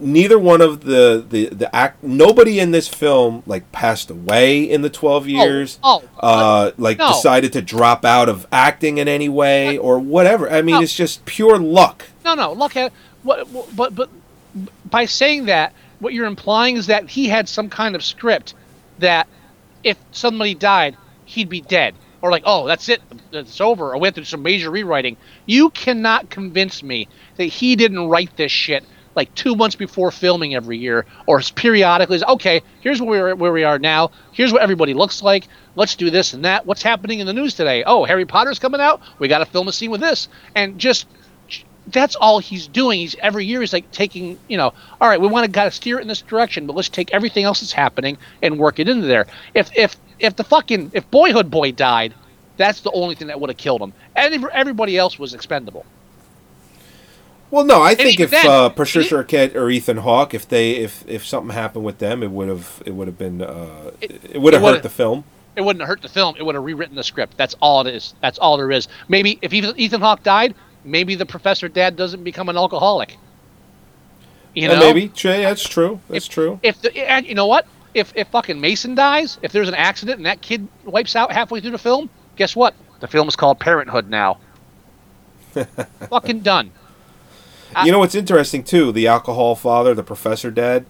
neither 0.00 0.38
one 0.38 0.60
of 0.60 0.82
the 0.84 1.24
the 1.28 1.46
the 1.50 1.74
act 1.74 2.02
nobody 2.02 2.58
in 2.58 2.72
this 2.72 2.88
film 2.88 3.44
like 3.46 3.70
passed 3.70 4.10
away 4.10 4.62
in 4.64 4.82
the 4.82 4.90
12 4.90 5.28
years 5.28 5.78
oh, 5.84 6.02
uh 6.18 6.72
like 6.76 6.98
no. 6.98 7.06
decided 7.08 7.52
to 7.52 7.62
drop 7.62 8.04
out 8.04 8.28
of 8.28 8.44
acting 8.50 8.98
in 8.98 9.06
any 9.06 9.28
way 9.28 9.78
or 9.78 10.00
whatever 10.00 10.50
i 10.50 10.60
mean 10.62 10.74
No. 10.74 10.80
it's 10.82 10.92
just 10.96 11.24
pure 11.26 11.58
luck 11.60 12.06
No, 12.24 12.34
no. 12.34 12.50
At 12.50 12.92
what, 13.24 13.48
what, 13.48 13.74
but 13.74 13.94
but 13.94 14.08
by 14.88 15.06
saying 15.06 15.46
that, 15.46 15.72
what 15.98 16.14
you're 16.14 16.26
implying 16.26 16.76
is 16.76 16.86
that 16.86 17.08
he 17.08 17.28
had 17.28 17.48
some 17.48 17.68
kind 17.68 17.94
of 17.94 18.04
script 18.04 18.54
that 19.00 19.26
if 19.82 19.96
somebody 20.12 20.54
died, 20.54 20.96
he'd 21.24 21.48
be 21.48 21.60
dead, 21.60 21.94
or 22.22 22.30
like, 22.30 22.44
oh, 22.46 22.66
that's 22.66 22.88
it, 22.88 23.02
it's 23.32 23.60
over, 23.60 23.92
or 23.92 23.98
went 23.98 24.14
through 24.14 24.24
some 24.24 24.42
major 24.42 24.70
rewriting. 24.70 25.16
You 25.46 25.70
cannot 25.70 26.30
convince 26.30 26.82
me 26.82 27.08
that 27.36 27.44
he 27.44 27.74
didn't 27.76 28.08
write 28.08 28.36
this 28.36 28.52
shit 28.52 28.84
like 29.16 29.34
two 29.34 29.54
months 29.54 29.76
before 29.76 30.10
filming 30.10 30.54
every 30.54 30.78
year, 30.78 31.06
or 31.26 31.40
periodically. 31.54 32.22
Okay, 32.24 32.62
here's 32.80 33.00
where 33.00 33.24
we're, 33.24 33.34
where 33.36 33.52
we 33.52 33.64
are 33.64 33.78
now. 33.78 34.10
Here's 34.32 34.52
what 34.52 34.62
everybody 34.62 34.94
looks 34.94 35.22
like. 35.22 35.46
Let's 35.76 35.96
do 35.96 36.10
this 36.10 36.34
and 36.34 36.44
that. 36.44 36.66
What's 36.66 36.82
happening 36.82 37.20
in 37.20 37.26
the 37.26 37.32
news 37.32 37.54
today? 37.54 37.84
Oh, 37.84 38.04
Harry 38.04 38.26
Potter's 38.26 38.58
coming 38.58 38.80
out. 38.80 39.00
We 39.18 39.28
got 39.28 39.38
to 39.38 39.46
film 39.46 39.68
a 39.68 39.72
scene 39.72 39.90
with 39.90 40.00
this, 40.00 40.28
and 40.54 40.78
just 40.78 41.06
that's 41.86 42.16
all 42.16 42.38
he's 42.38 42.68
doing. 42.68 43.00
He's 43.00 43.16
every 43.22 43.44
year 43.46 43.60
he's 43.60 43.72
like 43.72 43.90
taking, 43.90 44.38
you 44.48 44.56
know, 44.56 44.72
all 45.00 45.08
right, 45.08 45.20
we 45.20 45.28
want 45.28 45.46
to 45.46 45.52
kind 45.52 45.66
of 45.66 45.74
steer 45.74 45.98
it 45.98 46.02
in 46.02 46.08
this 46.08 46.22
direction, 46.22 46.66
but 46.66 46.76
let's 46.76 46.88
take 46.88 47.12
everything 47.12 47.44
else 47.44 47.60
that's 47.60 47.72
happening 47.72 48.18
and 48.42 48.58
work 48.58 48.78
it 48.78 48.88
into 48.88 49.06
there. 49.06 49.26
If 49.54 49.70
if 49.76 49.96
if 50.18 50.36
the 50.36 50.44
fucking 50.44 50.92
if 50.94 51.10
Boyhood 51.10 51.50
Boy 51.50 51.72
died, 51.72 52.14
that's 52.56 52.80
the 52.82 52.90
only 52.92 53.14
thing 53.16 53.28
that 53.28 53.40
would 53.40 53.50
have 53.50 53.56
killed 53.58 53.82
him. 53.82 53.94
And 54.16 54.44
everybody 54.52 54.96
else 54.96 55.18
was 55.18 55.34
expendable. 55.34 55.86
well 57.50 57.64
no 57.64 57.82
i 57.82 57.94
think 57.94 58.20
if 58.20 58.30
then, 58.30 58.46
uh 58.46 58.68
patricia 58.68 59.14
arquette 59.16 59.54
or 59.54 59.70
ethan 59.70 59.98
hawke 59.98 60.34
if 60.34 60.48
they 60.48 60.72
if 60.76 61.04
if 61.06 61.24
something 61.24 61.54
happened 61.54 61.84
with 61.84 61.98
them 61.98 62.22
it 62.22 62.30
would 62.30 62.48
have 62.48 62.82
it 62.86 62.92
would 62.94 63.06
have 63.08 63.18
been 63.18 63.42
uh 63.42 63.90
it, 64.00 64.40
would 64.40 64.54
have 64.54 64.62
hurt 64.62 64.82
the 64.82 64.88
film 64.90 65.24
It 65.56 65.62
wouldn't 65.62 65.82
have 65.82 65.88
hurt 65.88 66.02
the 66.02 66.08
film. 66.08 66.34
It 66.38 66.42
would 66.44 66.54
have 66.56 66.64
rewritten 66.64 66.96
the 66.96 67.04
script. 67.04 67.36
That's 67.36 67.54
all 67.60 67.86
it 67.86 67.94
is. 67.94 68.14
That's 68.20 68.38
all 68.38 68.56
there 68.56 68.72
is. 68.72 68.88
Maybe 69.08 69.38
if 69.40 69.52
Ethan 69.52 70.00
Hawke 70.00 70.22
died, 70.22 70.54
maybe 70.84 71.16
the 71.16 71.26
professor 71.26 71.68
dad 71.68 71.96
doesn't 71.96 72.24
become 72.24 72.48
an 72.50 72.56
alcoholic. 72.58 73.20
You 74.54 74.68
Uh, 74.68 74.74
know, 74.74 74.76
maybe 74.76 75.08
Jay, 75.08 75.42
that's 75.42 75.66
true 75.68 76.00
that's 76.08 76.26
if, 76.26 76.28
true 76.28 76.60
If 76.62 76.80
the 76.80 76.96
and 77.10 77.26
you 77.26 77.34
know 77.34 77.46
what, 77.46 77.66
if 77.94 78.12
if 78.16 78.28
fucking 78.30 78.60
Mason 78.60 78.94
dies, 78.94 79.38
if 79.42 79.52
there's 79.52 79.68
an 79.68 79.74
accident 79.74 80.18
and 80.18 80.26
that 80.26 80.42
kid 80.42 80.70
wipes 80.84 81.16
out 81.16 81.32
halfway 81.32 81.60
through 81.60 81.72
the 81.72 81.78
film, 81.78 82.10
guess 82.36 82.56
what? 82.56 82.76
The 83.00 83.08
film 83.08 83.28
is 83.28 83.36
called 83.36 83.60
Parenthood 83.60 84.08
now. 84.08 84.40
fucking 86.10 86.42
done. 86.42 86.72
you 87.80 87.92
know 87.92 87.98
what's 87.98 88.14
interesting 88.14 88.62
too? 88.64 88.92
The 88.92 89.06
alcohol 89.06 89.54
father, 89.54 89.94
the 89.94 90.04
professor 90.04 90.50
dad. 90.50 90.86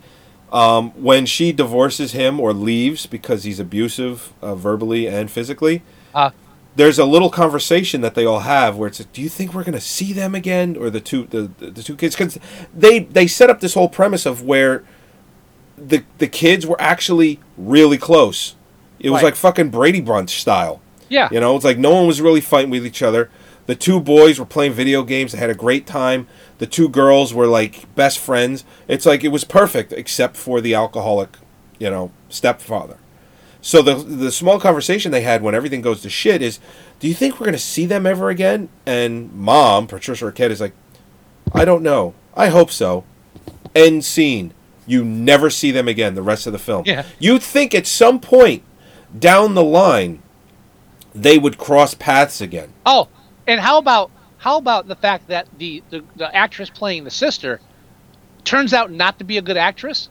Um, 0.52 0.92
when 0.92 1.26
she 1.26 1.52
divorces 1.52 2.12
him 2.12 2.38
or 2.38 2.52
leaves 2.52 3.06
because 3.06 3.42
he's 3.42 3.58
abusive 3.58 4.32
uh, 4.40 4.54
verbally 4.54 5.08
and 5.08 5.30
physically, 5.30 5.82
Uh, 6.14 6.30
there's 6.76 6.98
a 6.98 7.04
little 7.04 7.30
conversation 7.30 8.00
that 8.00 8.14
they 8.14 8.24
all 8.24 8.40
have 8.40 8.76
where 8.76 8.88
it's, 8.88 8.98
like, 9.00 9.12
"Do 9.12 9.22
you 9.22 9.28
think 9.28 9.54
we're 9.54 9.62
going 9.64 9.74
to 9.74 9.80
see 9.80 10.12
them 10.12 10.34
again?" 10.34 10.76
Or 10.76 10.90
the 10.90 11.00
two 11.00 11.24
the, 11.24 11.50
the, 11.58 11.70
the 11.70 11.82
two 11.82 11.96
kids 11.96 12.16
because 12.16 12.38
they 12.74 13.00
they 13.00 13.26
set 13.26 13.50
up 13.50 13.60
this 13.60 13.74
whole 13.74 13.88
premise 13.88 14.26
of 14.26 14.42
where 14.42 14.84
the 15.76 16.04
the 16.18 16.26
kids 16.28 16.66
were 16.66 16.80
actually 16.80 17.40
really 17.56 17.98
close. 17.98 18.54
It 19.00 19.10
was 19.10 19.18
Right. 19.18 19.28
like 19.28 19.36
fucking 19.36 19.70
Brady 19.70 20.00
Bunch 20.00 20.40
style. 20.40 20.80
yeah. 21.08 21.28
You 21.30 21.40
know, 21.40 21.54
it's 21.56 21.64
like 21.64 21.78
no 21.78 21.90
one 21.94 22.06
was 22.06 22.20
really 22.20 22.40
fighting 22.40 22.70
with 22.70 22.86
each 22.86 23.02
other. 23.02 23.30
The 23.66 23.74
two 23.74 23.98
boys 24.00 24.38
were 24.38 24.44
playing 24.46 24.72
video 24.72 25.02
games. 25.02 25.32
They 25.32 25.38
had 25.38 25.50
a 25.50 25.54
great 25.54 25.86
time. 25.86 26.26
The 26.58 26.66
two 26.66 26.88
girls 26.88 27.32
were 27.34 27.46
like 27.46 27.92
best 27.94 28.18
friends. 28.18 28.64
It's 28.88 29.06
like 29.06 29.24
it 29.24 29.28
was 29.28 29.44
perfect, 29.44 29.92
except 29.92 30.36
for 30.36 30.60
the 30.60 30.74
alcoholic, 30.74 31.36
you 31.78 31.88
know, 31.90 32.10
stepfather. 32.28 32.96
So 33.64 33.80
the 33.80 33.94
the 33.94 34.30
small 34.30 34.60
conversation 34.60 35.10
they 35.10 35.22
had 35.22 35.40
when 35.40 35.54
everything 35.54 35.80
goes 35.80 36.02
to 36.02 36.10
shit 36.10 36.42
is, 36.42 36.60
"Do 37.00 37.08
you 37.08 37.14
think 37.14 37.40
we're 37.40 37.46
gonna 37.46 37.56
see 37.56 37.86
them 37.86 38.04
ever 38.04 38.28
again?" 38.28 38.68
And 38.84 39.32
mom, 39.32 39.86
Patricia 39.86 40.26
Arquette, 40.26 40.50
is 40.50 40.60
like, 40.60 40.74
"I 41.54 41.64
don't 41.64 41.82
know. 41.82 42.12
I 42.36 42.48
hope 42.48 42.70
so." 42.70 43.04
End 43.74 44.04
scene. 44.04 44.52
You 44.86 45.02
never 45.02 45.48
see 45.48 45.70
them 45.70 45.88
again 45.88 46.14
the 46.14 46.20
rest 46.20 46.46
of 46.46 46.52
the 46.52 46.58
film. 46.58 46.82
Yeah. 46.84 47.04
You'd 47.18 47.42
think 47.42 47.74
at 47.74 47.86
some 47.86 48.20
point 48.20 48.62
down 49.18 49.54
the 49.54 49.64
line 49.64 50.20
they 51.14 51.38
would 51.38 51.56
cross 51.56 51.94
paths 51.94 52.42
again. 52.42 52.68
Oh, 52.84 53.08
and 53.46 53.62
how 53.62 53.78
about 53.78 54.10
how 54.36 54.58
about 54.58 54.88
the 54.88 54.96
fact 54.96 55.28
that 55.28 55.46
the, 55.56 55.82
the 55.88 56.04
the 56.16 56.36
actress 56.36 56.68
playing 56.68 57.04
the 57.04 57.10
sister 57.10 57.60
turns 58.44 58.74
out 58.74 58.92
not 58.92 59.18
to 59.20 59.24
be 59.24 59.38
a 59.38 59.42
good 59.42 59.56
actress? 59.56 60.10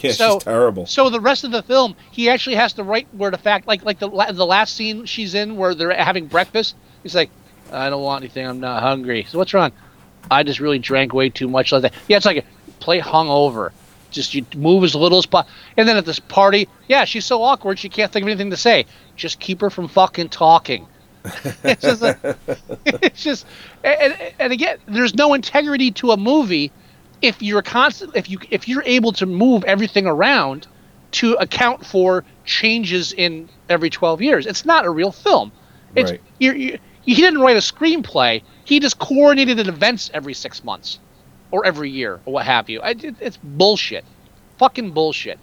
Yeah, 0.00 0.12
So- 0.12 0.34
she's 0.34 0.44
terrible. 0.44 0.86
So 0.86 1.10
the 1.10 1.20
rest 1.20 1.44
of 1.44 1.50
the 1.50 1.62
film, 1.62 1.96
he 2.12 2.28
actually 2.30 2.56
has 2.56 2.72
to 2.74 2.82
write 2.84 3.08
where 3.12 3.30
the 3.30 3.38
fact, 3.38 3.66
like 3.66 3.84
like 3.84 3.98
the 3.98 4.08
the 4.08 4.46
last 4.46 4.74
scene 4.76 5.04
she's 5.06 5.34
in 5.34 5.56
where 5.56 5.74
they're 5.74 5.92
having 5.94 6.26
breakfast. 6.26 6.76
He's 7.02 7.14
like, 7.14 7.30
I 7.72 7.90
don't 7.90 8.02
want 8.02 8.22
anything. 8.22 8.46
I'm 8.46 8.60
not 8.60 8.82
hungry. 8.82 9.24
So 9.28 9.38
what's 9.38 9.54
wrong? 9.54 9.72
I 10.30 10.42
just 10.42 10.60
really 10.60 10.78
drank 10.78 11.12
way 11.14 11.28
too 11.30 11.48
much. 11.48 11.72
Like 11.72 11.82
that. 11.82 11.94
Yeah, 12.08 12.16
it's 12.18 12.26
like 12.26 12.44
play 12.80 13.00
hungover. 13.00 13.70
Just 14.10 14.34
you 14.34 14.44
move 14.56 14.84
as 14.84 14.94
little 14.94 15.18
as 15.18 15.26
possible. 15.26 15.52
And 15.76 15.86
then 15.88 15.96
at 15.96 16.06
this 16.06 16.18
party, 16.18 16.66
yeah, 16.88 17.04
she's 17.04 17.26
so 17.26 17.42
awkward 17.42 17.78
she 17.78 17.88
can't 17.90 18.10
think 18.10 18.22
of 18.22 18.28
anything 18.28 18.50
to 18.50 18.56
say. 18.56 18.86
Just 19.16 19.38
keep 19.38 19.60
her 19.60 19.68
from 19.70 19.86
fucking 19.88 20.30
talking. 20.30 20.86
it's 21.64 21.82
just, 21.82 22.00
like, 22.00 22.18
it's 22.86 23.22
just, 23.22 23.44
and- 23.84 24.16
and 24.38 24.52
again, 24.52 24.78
there's 24.86 25.14
no 25.14 25.34
integrity 25.34 25.90
to 25.90 26.12
a 26.12 26.16
movie 26.16 26.72
if 27.22 27.42
you're 27.42 27.62
constant, 27.62 28.12
if 28.16 28.28
you 28.30 28.38
if 28.50 28.68
you're 28.68 28.82
able 28.86 29.12
to 29.12 29.26
move 29.26 29.64
everything 29.64 30.06
around 30.06 30.66
to 31.12 31.34
account 31.34 31.86
for 31.86 32.24
changes 32.44 33.12
in 33.12 33.48
every 33.68 33.90
12 33.90 34.22
years. 34.22 34.46
It's 34.46 34.64
not 34.64 34.84
a 34.84 34.90
real 34.90 35.12
film. 35.12 35.52
It's 35.96 36.12
Right. 36.12 36.20
you're, 36.38 36.54
you 36.56 36.78
he 37.02 37.14
didn't 37.14 37.40
write 37.40 37.56
a 37.56 37.60
screenplay. 37.60 38.42
He 38.64 38.80
just 38.80 38.98
coordinated 38.98 39.66
events 39.68 40.10
every 40.12 40.34
six 40.34 40.62
months, 40.62 41.00
or 41.50 41.64
every 41.66 41.90
year, 41.90 42.20
or 42.26 42.34
what 42.34 42.46
have 42.46 42.68
you. 42.68 42.80
I, 42.82 42.90
it, 42.90 43.16
it's 43.20 43.38
bullshit, 43.42 44.04
fucking 44.58 44.92
bullshit. 44.92 45.40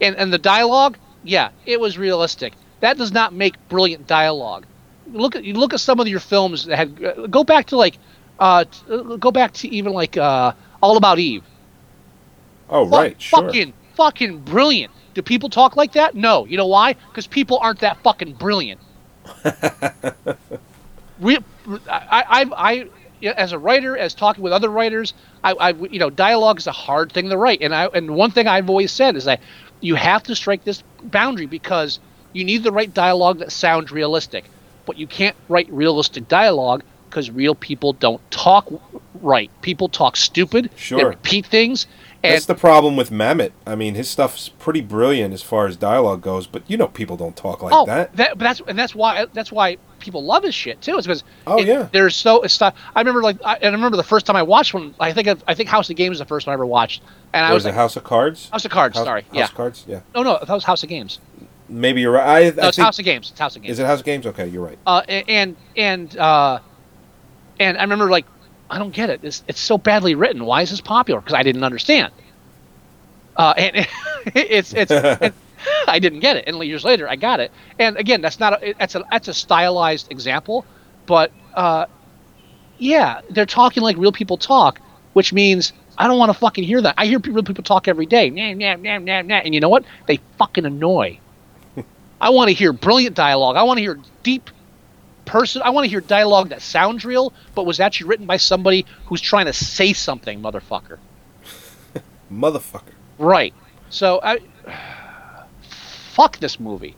And 0.00 0.16
and 0.16 0.32
the 0.32 0.38
dialogue, 0.38 0.98
yeah, 1.22 1.50
it 1.64 1.80
was 1.80 1.98
realistic. 1.98 2.56
That 2.80 2.96
does 2.98 3.12
not 3.12 3.32
make 3.34 3.56
brilliant 3.68 4.06
dialogue. 4.06 4.66
Look 5.06 5.36
at 5.36 5.44
you 5.44 5.54
look 5.54 5.74
at 5.74 5.80
some 5.80 6.00
of 6.00 6.08
your 6.08 6.20
films 6.20 6.66
that 6.66 6.76
had 6.76 7.30
go 7.30 7.44
back 7.44 7.66
to 7.66 7.76
like 7.76 7.98
uh 8.38 8.64
go 9.18 9.30
back 9.32 9.52
to 9.54 9.68
even 9.68 9.92
like 9.92 10.16
uh 10.16 10.52
All 10.82 10.96
About 10.96 11.18
Eve. 11.18 11.44
Oh 12.68 12.86
right, 12.86 13.20
sure. 13.20 13.44
Fucking 13.44 13.72
fucking 13.94 14.40
brilliant. 14.40 14.92
Do 15.14 15.22
people 15.22 15.48
talk 15.48 15.76
like 15.76 15.92
that? 15.92 16.14
No. 16.14 16.46
You 16.46 16.56
know 16.56 16.66
why? 16.66 16.94
Because 16.94 17.26
people 17.26 17.58
aren't 17.60 17.80
that 17.80 18.02
fucking 18.02 18.34
brilliant. 18.34 18.80
Re- 21.20 21.38
I, 21.88 22.24
I, 22.28 22.50
I, 22.56 22.88
as 23.28 23.52
a 23.52 23.58
writer, 23.58 23.96
as 23.96 24.14
talking 24.14 24.42
with 24.42 24.52
other 24.52 24.68
writers, 24.68 25.14
I, 25.44 25.52
I, 25.52 25.68
you 25.70 25.98
know, 25.98 26.10
dialogue 26.10 26.58
is 26.58 26.66
a 26.66 26.72
hard 26.72 27.12
thing 27.12 27.28
to 27.28 27.36
write, 27.36 27.62
and 27.62 27.74
I, 27.74 27.86
and 27.86 28.16
one 28.16 28.30
thing 28.30 28.48
I've 28.48 28.68
always 28.68 28.90
said 28.90 29.16
is 29.16 29.24
that 29.24 29.40
you 29.80 29.94
have 29.94 30.24
to 30.24 30.34
strike 30.34 30.64
this 30.64 30.82
boundary 31.04 31.46
because 31.46 32.00
you 32.32 32.44
need 32.44 32.62
the 32.62 32.72
right 32.72 32.92
dialogue 32.92 33.38
that 33.38 33.52
sounds 33.52 33.92
realistic, 33.92 34.44
but 34.86 34.98
you 34.98 35.06
can't 35.06 35.36
write 35.48 35.70
realistic 35.70 36.26
dialogue 36.26 36.82
because 37.08 37.30
real 37.30 37.54
people 37.54 37.92
don't 37.92 38.22
talk 38.30 38.72
right. 39.20 39.50
People 39.62 39.88
talk 39.88 40.16
stupid. 40.16 40.64
They 40.72 40.76
Sure. 40.78 41.08
repeat 41.10 41.46
things, 41.46 41.86
and 42.22 42.34
That's 42.34 42.46
the 42.46 42.54
problem 42.54 42.96
with 42.96 43.10
Mamet. 43.10 43.50
I 43.66 43.74
mean, 43.74 43.94
his 43.94 44.08
stuff's 44.08 44.48
pretty 44.48 44.80
brilliant 44.80 45.34
as 45.34 45.42
far 45.42 45.66
as 45.66 45.76
dialogue 45.76 46.22
goes, 46.22 46.46
but 46.46 46.62
you 46.68 46.76
know, 46.76 46.86
people 46.88 47.16
don't 47.16 47.36
talk 47.36 47.62
like 47.62 47.72
oh, 47.74 47.84
that. 47.86 48.14
but 48.16 48.38
that's 48.38 48.60
and 48.66 48.78
that's 48.78 48.94
why 48.94 49.26
that's 49.32 49.50
why 49.50 49.76
people 49.98 50.24
love 50.24 50.42
his 50.44 50.54
shit 50.54 50.80
too. 50.80 50.96
Is 50.98 51.06
because 51.06 51.24
Oh, 51.46 51.58
it- 51.58 51.66
yeah. 51.66 51.88
there's 51.92 52.14
so 52.16 52.42
it's 52.42 52.60
not. 52.60 52.74
I 52.94 53.00
remember 53.00 53.22
like 53.22 53.38
I, 53.44 53.54
and 53.56 53.66
I 53.66 53.70
remember 53.70 53.96
the 53.96 54.02
first 54.04 54.24
time 54.26 54.36
I 54.36 54.42
watched 54.42 54.72
one. 54.72 54.94
I 55.00 55.12
think 55.12 55.28
I 55.48 55.54
think 55.54 55.68
House 55.68 55.90
of 55.90 55.96
Games 55.96 56.10
was 56.10 56.18
the 56.20 56.24
first 56.24 56.46
one 56.46 56.52
I 56.52 56.54
ever 56.54 56.66
watched, 56.66 57.02
and 57.32 57.44
I 57.44 57.52
was 57.52 57.64
it 57.64 57.68
like, 57.70 57.74
House 57.76 57.96
of 57.96 58.04
Cards? 58.04 58.48
House 58.50 58.64
of 58.64 58.70
Cards. 58.70 58.96
House, 58.96 59.04
sorry, 59.06 59.22
House 59.22 59.30
yeah. 59.34 59.44
of 59.44 59.54
Cards. 59.54 59.84
Yeah. 59.88 60.00
No, 60.14 60.22
no, 60.22 60.38
that 60.38 60.48
was 60.48 60.64
House 60.64 60.82
of 60.84 60.88
Games. 60.88 61.18
Maybe 61.68 62.02
you're 62.02 62.12
right. 62.12 62.26
I, 62.26 62.38
I 62.38 62.40
it's 62.42 62.56
think- 62.76 62.84
House 62.84 62.98
of 62.98 63.04
Games. 63.04 63.30
It's 63.30 63.38
House 63.40 63.56
of 63.56 63.62
Games. 63.62 63.72
Is 63.72 63.78
it 63.80 63.86
House 63.86 63.98
of 64.00 64.04
Games? 64.04 64.26
Okay, 64.26 64.46
you're 64.46 64.64
right. 64.64 64.78
uh, 64.86 65.02
and 65.08 65.56
and 65.76 66.16
uh, 66.18 66.60
and 67.58 67.78
I 67.78 67.82
remember 67.82 68.10
like 68.10 68.26
I 68.72 68.78
don't 68.78 68.94
get 68.94 69.10
it. 69.10 69.20
It's 69.22 69.44
it's 69.46 69.60
so 69.60 69.76
badly 69.76 70.14
written. 70.14 70.46
Why 70.46 70.62
is 70.62 70.70
this 70.70 70.80
popular? 70.80 71.20
Because 71.20 71.34
I 71.34 71.42
didn't 71.42 71.62
understand. 71.62 72.12
Uh, 73.36 73.52
and 73.56 73.86
it's 74.34 74.72
it's. 74.72 74.90
and 74.92 75.34
I 75.86 75.98
didn't 75.98 76.20
get 76.20 76.36
it, 76.36 76.44
and 76.46 76.62
years 76.64 76.84
later 76.84 77.08
I 77.08 77.16
got 77.16 77.38
it. 77.38 77.52
And 77.78 77.96
again, 77.96 78.22
that's 78.22 78.40
not 78.40 78.62
a, 78.62 78.74
that's 78.78 78.94
a 78.94 79.04
that's 79.10 79.28
a 79.28 79.34
stylized 79.34 80.10
example, 80.10 80.64
but 81.06 81.30
uh, 81.54 81.86
yeah, 82.78 83.20
they're 83.30 83.46
talking 83.46 83.82
like 83.82 83.96
real 83.96 84.10
people 84.10 84.38
talk, 84.38 84.80
which 85.12 85.32
means 85.32 85.72
I 85.98 86.08
don't 86.08 86.18
want 86.18 86.32
to 86.32 86.38
fucking 86.38 86.64
hear 86.64 86.80
that. 86.80 86.94
I 86.96 87.06
hear 87.06 87.18
real 87.18 87.42
people 87.42 87.64
talk 87.64 87.88
every 87.88 88.06
day, 88.06 88.30
nah, 88.30 88.54
nah, 88.54 88.76
nah, 88.76 88.98
nah, 88.98 89.22
nah, 89.22 89.36
and 89.36 89.54
you 89.54 89.60
know 89.60 89.68
what? 89.68 89.84
They 90.06 90.18
fucking 90.38 90.64
annoy. 90.64 91.20
I 92.20 92.30
want 92.30 92.48
to 92.48 92.54
hear 92.54 92.72
brilliant 92.72 93.14
dialogue. 93.14 93.56
I 93.56 93.62
want 93.64 93.78
to 93.78 93.82
hear 93.82 93.98
deep 94.22 94.50
person. 95.24 95.62
I 95.62 95.70
want 95.70 95.84
to 95.84 95.90
hear 95.90 96.00
dialogue 96.00 96.50
that 96.50 96.62
sounds 96.62 97.04
real, 97.04 97.32
but 97.54 97.64
was 97.64 97.80
actually 97.80 98.08
written 98.08 98.26
by 98.26 98.36
somebody 98.36 98.86
who's 99.06 99.20
trying 99.20 99.46
to 99.46 99.52
say 99.52 99.92
something, 99.92 100.40
motherfucker. 100.40 100.98
Motherfucker. 102.32 102.92
Right. 103.18 103.54
So 103.90 104.20
I 104.22 104.38
fuck 106.12 106.38
this 106.38 106.58
movie 106.58 106.96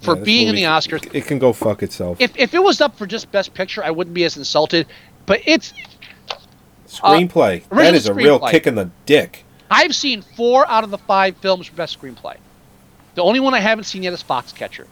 for 0.00 0.14
Yeah, 0.14 0.20
this 0.20 0.24
being 0.26 0.48
in 0.48 0.54
the 0.54 0.64
Oscars. 0.64 1.08
It 1.14 1.26
can 1.26 1.38
go 1.38 1.52
fuck 1.52 1.82
itself. 1.82 2.20
If 2.20 2.36
if 2.36 2.54
it 2.54 2.62
was 2.62 2.80
up 2.80 2.96
for 2.96 3.06
just 3.06 3.30
Best 3.32 3.54
Picture, 3.54 3.82
I 3.82 3.90
wouldn't 3.90 4.14
be 4.14 4.24
as 4.24 4.36
insulted. 4.36 4.86
But 5.26 5.40
it's 5.46 5.72
Screenplay. 6.86 7.62
that 7.68 7.72
uh, 7.72 7.76
original 7.76 7.94
is 7.94 8.06
a 8.06 8.14
real 8.14 8.38
kick 8.38 8.66
in 8.66 8.74
the 8.74 8.90
dick. 9.06 9.44
I've 9.70 9.94
seen 9.94 10.22
four 10.22 10.68
out 10.68 10.84
of 10.84 10.90
the 10.90 10.98
five 10.98 11.36
films 11.38 11.66
for 11.66 11.74
Best 11.74 11.98
Screenplay. 11.98 12.36
The 13.14 13.22
only 13.22 13.40
one 13.40 13.54
I 13.54 13.60
haven't 13.60 13.84
seen 13.84 14.02
yet 14.02 14.12
is 14.12 14.22
Foxcatcher. 14.22 14.86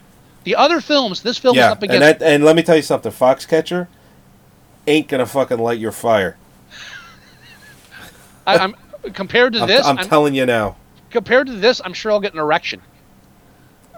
The 0.45 0.57
other 0.57 0.81
films, 0.81 1.23
this 1.23 1.39
film 1.39 1.57
is 1.57 1.61
Yeah, 1.61 1.73
up 1.73 1.83
and 1.83 1.93
against. 1.93 2.19
that, 2.21 2.27
and 2.27 2.45
let 2.45 2.57
me 2.57 2.63
tell 2.63 2.77
you 2.77 2.83
something. 2.83 3.13
Foxcatcher 3.13 3.87
ain't 4.87 5.09
gonna 5.09 5.27
fucking 5.27 5.59
light 5.59 5.79
your 5.79 5.93
fire. 5.93 6.37
I, 8.47 8.59
I'm 8.59 8.75
compared 9.13 9.53
to 9.55 9.61
I'm, 9.63 9.69
this. 9.69 9.87
I'm 9.87 9.99
I'm- 9.99 10.09
telling 10.09 10.35
you 10.35 10.47
now. 10.47 10.77
compared 11.11 11.47
to 11.47 11.53
this, 11.55 11.81
I'm 11.85 11.93
sure 11.93 12.11
I'll 12.13 12.21
get 12.21 12.33
an 12.33 12.41
erection. 12.41 12.81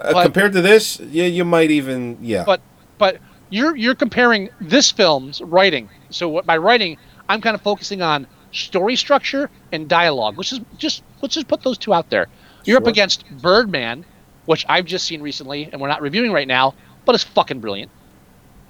Uh, 0.01 0.13
But- 0.13 0.23
compared 0.25 0.53
to 0.53 0.61
this, 0.61 1.01
yeah, 1.01 1.27
you 1.27 1.45
might 1.45 1.71
even 1.71 2.19
yeah. 2.21 2.45
But 2.45 2.61
but 2.99 3.19
you're 3.51 3.77
you're 3.77 3.95
comparing 3.95 4.51
this 4.61 4.91
film's 4.91 5.41
writing. 5.41 5.89
So 6.11 6.29
what 6.29 6.45
by 6.47 6.57
writing, 6.59 6.99
I'm 7.29 7.41
kind 7.41 7.55
of 7.55 7.63
focusing 7.63 8.03
on 8.03 8.27
story 8.53 8.97
structure 8.97 9.49
and 9.73 9.89
dialogue, 9.89 10.37
which 10.37 10.53
is 10.53 10.61
just 10.77 11.03
let's 11.23 11.35
just 11.35 11.49
put 11.49 11.63
those 11.63 11.79
two 11.79 11.95
out 11.95 12.11
there. 12.11 12.27
You're 12.65 12.79
up 12.79 12.87
against 12.87 13.25
Birdman, 13.43 14.05
which 14.47 14.65
I've 14.69 14.85
just 14.85 15.07
seen 15.07 15.23
recently, 15.23 15.69
and 15.71 15.81
we're 15.81 15.89
not 15.89 16.03
reviewing 16.03 16.33
right 16.33 16.49
now, 16.49 16.75
but 17.05 17.15
it's 17.15 17.25
fucking 17.25 17.61
brilliant. 17.61 17.91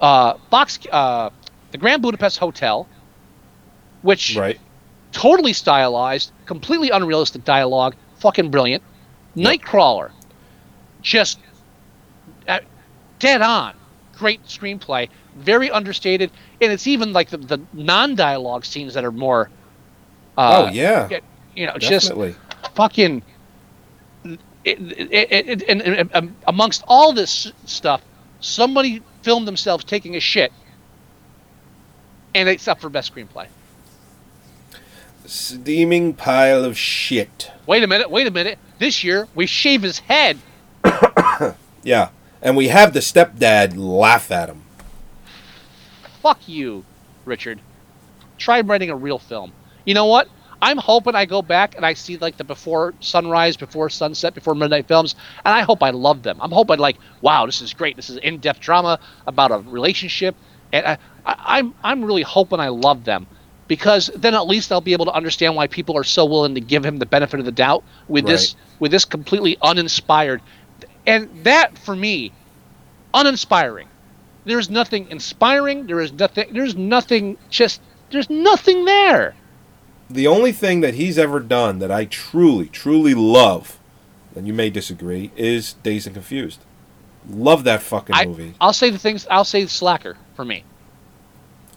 Uh, 0.00 0.34
Fox, 0.50 0.78
uh, 0.90 1.30
the 1.70 1.78
Grand 1.78 2.02
Budapest 2.02 2.38
Hotel, 2.38 2.88
which 4.02 4.36
right. 4.36 4.58
totally 5.12 5.52
stylized, 5.52 6.32
completely 6.46 6.90
unrealistic 6.90 7.44
dialogue, 7.44 7.94
fucking 8.18 8.50
brilliant. 8.50 8.82
Nightcrawler, 9.36 10.12
just 11.02 11.38
uh, 12.46 12.60
dead 13.18 13.42
on, 13.42 13.74
great 14.16 14.44
screenplay, 14.44 15.08
very 15.36 15.70
understated, 15.70 16.30
and 16.60 16.72
it's 16.72 16.86
even 16.86 17.12
like 17.12 17.30
the, 17.30 17.38
the 17.38 17.60
non-dialogue 17.72 18.64
scenes 18.64 18.94
that 18.94 19.04
are 19.04 19.12
more. 19.12 19.50
Uh, 20.38 20.66
oh 20.68 20.72
yeah. 20.72 21.08
you 21.54 21.66
know, 21.66 21.76
just 21.78 22.12
fucking. 22.74 23.22
It, 24.64 24.78
it, 24.80 25.62
and, 25.68 25.82
and, 25.82 26.10
um, 26.14 26.36
amongst 26.46 26.84
all 26.88 27.12
this 27.12 27.52
stuff, 27.66 28.02
somebody 28.40 29.02
filmed 29.22 29.46
themselves 29.46 29.84
taking 29.84 30.16
a 30.16 30.20
shit, 30.20 30.52
and 32.34 32.48
it's 32.48 32.66
up 32.66 32.80
for 32.80 32.88
best 32.88 33.14
screenplay. 33.14 33.46
Steaming 35.26 36.14
pile 36.14 36.64
of 36.64 36.76
shit. 36.76 37.50
Wait 37.66 37.82
a 37.82 37.86
minute, 37.86 38.10
wait 38.10 38.26
a 38.26 38.30
minute. 38.30 38.58
This 38.78 39.04
year 39.04 39.28
we 39.34 39.46
shave 39.46 39.82
his 39.82 40.00
head. 40.00 40.38
Yeah. 41.84 42.08
And 42.42 42.56
we 42.56 42.68
have 42.68 42.92
the 42.92 43.00
stepdad 43.00 43.76
laugh 43.76 44.30
at 44.30 44.48
him. 44.48 44.62
Fuck 46.20 46.48
you, 46.48 46.84
Richard. 47.24 47.60
Try 48.38 48.62
writing 48.62 48.90
a 48.90 48.96
real 48.96 49.18
film. 49.18 49.52
You 49.84 49.94
know 49.94 50.06
what? 50.06 50.28
I'm 50.64 50.78
hoping 50.78 51.14
I 51.14 51.26
go 51.26 51.42
back 51.42 51.76
and 51.76 51.84
I 51.84 51.92
see 51.92 52.16
like 52.16 52.38
the 52.38 52.44
before 52.44 52.94
sunrise, 53.00 53.54
before 53.54 53.90
sunset, 53.90 54.32
before 54.32 54.54
midnight 54.54 54.88
films, 54.88 55.14
and 55.44 55.52
I 55.52 55.60
hope 55.60 55.82
I 55.82 55.90
love 55.90 56.22
them. 56.22 56.38
I'm 56.40 56.50
hoping 56.50 56.78
like, 56.78 56.96
wow, 57.20 57.44
this 57.44 57.60
is 57.60 57.74
great. 57.74 57.96
This 57.96 58.08
is 58.08 58.16
in-depth 58.16 58.60
drama 58.60 58.98
about 59.26 59.52
a 59.52 59.58
relationship, 59.58 60.34
and 60.72 60.86
I, 60.86 60.98
I, 61.26 61.58
I'm 61.58 61.74
I'm 61.84 62.02
really 62.02 62.22
hoping 62.22 62.60
I 62.60 62.68
love 62.68 63.04
them 63.04 63.26
because 63.68 64.10
then 64.16 64.32
at 64.32 64.46
least 64.46 64.72
I'll 64.72 64.80
be 64.80 64.94
able 64.94 65.04
to 65.04 65.12
understand 65.12 65.54
why 65.54 65.66
people 65.66 65.98
are 65.98 66.04
so 66.04 66.24
willing 66.24 66.54
to 66.54 66.62
give 66.62 66.82
him 66.82 66.96
the 66.96 67.04
benefit 67.04 67.40
of 67.40 67.44
the 67.44 67.52
doubt 67.52 67.84
with 68.08 68.24
this 68.26 68.56
with 68.78 68.90
this 68.90 69.04
completely 69.04 69.58
uninspired, 69.60 70.40
and 71.06 71.28
that 71.44 71.76
for 71.76 71.94
me, 71.94 72.32
uninspiring. 73.12 73.88
There's 74.46 74.70
nothing 74.70 75.08
inspiring. 75.10 75.86
There 75.86 76.00
is 76.00 76.10
nothing. 76.14 76.54
There's 76.54 76.74
nothing. 76.74 77.36
Just 77.50 77.82
there's 78.10 78.30
nothing 78.30 78.86
there. 78.86 79.34
The 80.10 80.26
only 80.26 80.52
thing 80.52 80.80
that 80.82 80.94
he's 80.94 81.18
ever 81.18 81.40
done 81.40 81.78
that 81.78 81.90
I 81.90 82.04
truly, 82.04 82.66
truly 82.68 83.14
love, 83.14 83.78
and 84.36 84.46
you 84.46 84.52
may 84.52 84.70
disagree, 84.70 85.30
is 85.36 85.74
Dazed 85.82 86.06
and 86.06 86.14
Confused. 86.14 86.60
Love 87.28 87.64
that 87.64 87.82
fucking 87.82 88.14
I, 88.14 88.26
movie. 88.26 88.54
I'll 88.60 88.74
say 88.74 88.90
the 88.90 88.98
things. 88.98 89.26
I'll 89.30 89.44
say 89.44 89.64
Slacker 89.66 90.16
for 90.34 90.44
me. 90.44 90.62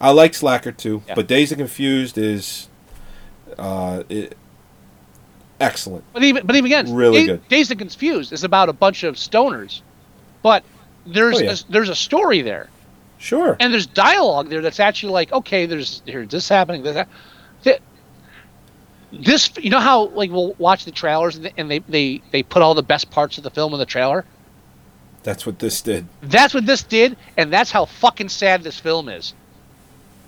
I 0.01 0.11
like 0.11 0.33
Slacker 0.33 0.71
too, 0.73 1.01
Yeah. 1.07 1.15
but 1.15 1.27
Dazed 1.27 1.53
and 1.53 1.59
Confused 1.59 2.17
is 2.17 2.67
uh, 3.57 4.03
it, 4.09 4.37
excellent. 5.59 6.03
But 6.13 6.23
even 6.23 6.45
but 6.45 6.55
even 6.55 6.65
again, 6.65 6.93
Really 6.93 7.25
good. 7.25 7.47
Dazed 7.47 7.71
and 7.71 7.79
Confused 7.79 8.33
is 8.33 8.43
about 8.43 8.67
a 8.69 8.73
bunch 8.73 9.03
of 9.03 9.15
stoners, 9.15 9.81
but 10.43 10.63
there's 11.05 11.37
Oh, 11.37 11.43
yeah. 11.43 11.51
a, 11.53 11.71
there's 11.71 11.89
a 11.89 11.95
story 11.95 12.41
there, 12.41 12.69
Sure. 13.17 13.55
and 13.59 13.71
there's 13.73 13.87
dialogue 13.87 14.49
there 14.49 14.61
that's 14.61 14.79
actually 14.81 15.13
like, 15.13 15.31
okay, 15.31 15.65
there's 15.65 16.01
here's 16.05 16.27
this 16.27 16.49
happening, 16.49 16.83
this, 16.83 16.97
hap- 16.97 17.09
Th- 17.09 17.17
this 19.11 19.51
you 19.57 19.69
know 19.69 19.79
how 19.79 20.07
like 20.07 20.31
we'll 20.31 20.53
watch 20.53 20.85
the 20.85 20.91
trailers 20.91 21.39
and 21.57 21.71
they, 21.71 21.79
they 21.79 22.21
they 22.31 22.43
put 22.43 22.61
all 22.61 22.73
the 22.75 22.83
best 22.83 23.09
parts 23.09 23.37
of 23.37 23.43
the 23.43 23.49
film 23.49 23.73
in 23.73 23.79
the 23.79 23.85
trailer. 23.85 24.25
That's 25.23 25.45
what 25.45 25.59
this 25.59 25.81
did. 25.81 26.07
That's 26.21 26.53
what 26.53 26.65
this 26.65 26.83
did, 26.83 27.17
and 27.35 27.51
that's 27.51 27.71
how 27.71 27.85
fucking 27.85 28.29
sad 28.29 28.63
this 28.63 28.79
film 28.79 29.09
is. 29.09 29.33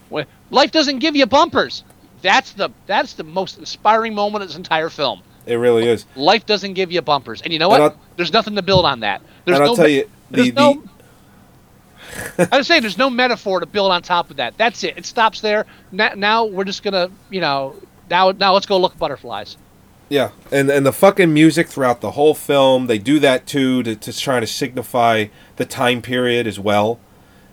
When- 0.10 0.26
Life 0.52 0.72
doesn't 0.72 1.00
give 1.00 1.16
you 1.16 1.26
bumpers. 1.26 1.84
That's 2.22 2.52
the 2.54 2.70
that's 2.86 3.14
the 3.14 3.24
most 3.24 3.58
inspiring 3.60 4.14
moment 4.14 4.44
of 4.44 4.50
this 4.50 4.58
entire 4.58 4.90
film. 4.90 5.22
It 5.46 5.56
really 5.56 5.88
is. 5.88 6.06
Life 6.16 6.46
doesn't 6.46 6.74
give 6.74 6.92
you 6.92 7.02
bumpers, 7.02 7.42
and 7.42 7.54
you 7.54 7.60
know 7.60 7.70
what? 7.70 7.82
I'll- 7.82 7.98
There's 8.18 8.34
nothing 8.34 8.56
to 8.56 8.62
build 8.62 8.86
on 8.86 9.02
that. 9.02 9.22
There's 9.46 9.58
and 9.58 9.64
I'll 9.64 9.74
no, 9.74 9.76
tell 9.78 9.90
you, 9.90 10.10
there's 10.32 10.48
the, 10.48 10.54
no. 10.54 10.84
I 12.52 12.58
would 12.58 12.66
say 12.66 12.80
there's 12.80 12.98
no 12.98 13.10
metaphor 13.10 13.60
to 13.60 13.66
build 13.66 13.92
on 13.92 14.02
top 14.02 14.32
of 14.32 14.38
that. 14.38 14.58
That's 14.58 14.84
it. 14.84 14.98
It 14.98 15.06
stops 15.06 15.42
there. 15.42 15.66
Now, 15.92 16.14
now 16.16 16.46
we're 16.46 16.64
just 16.64 16.84
gonna, 16.84 17.10
you 17.30 17.42
know, 17.42 17.76
now 18.10 18.32
now 18.32 18.54
let's 18.54 18.66
go 18.66 18.78
look 18.78 18.94
at 18.94 19.00
butterflies. 19.00 19.58
yeah, 20.10 20.32
and 20.52 20.70
and 20.70 20.86
the 20.86 20.92
fucking 20.94 21.34
music 21.34 21.68
throughout 21.68 22.02
the 22.02 22.12
whole 22.12 22.34
film, 22.34 22.88
they 22.88 22.98
do 22.98 23.20
that 23.20 23.46
too 23.46 23.84
to 23.84 23.96
to 23.96 24.18
try 24.18 24.40
to 24.40 24.48
signify 24.48 25.26
the 25.58 25.66
time 25.66 26.02
period 26.02 26.48
as 26.48 26.60
well. 26.60 27.00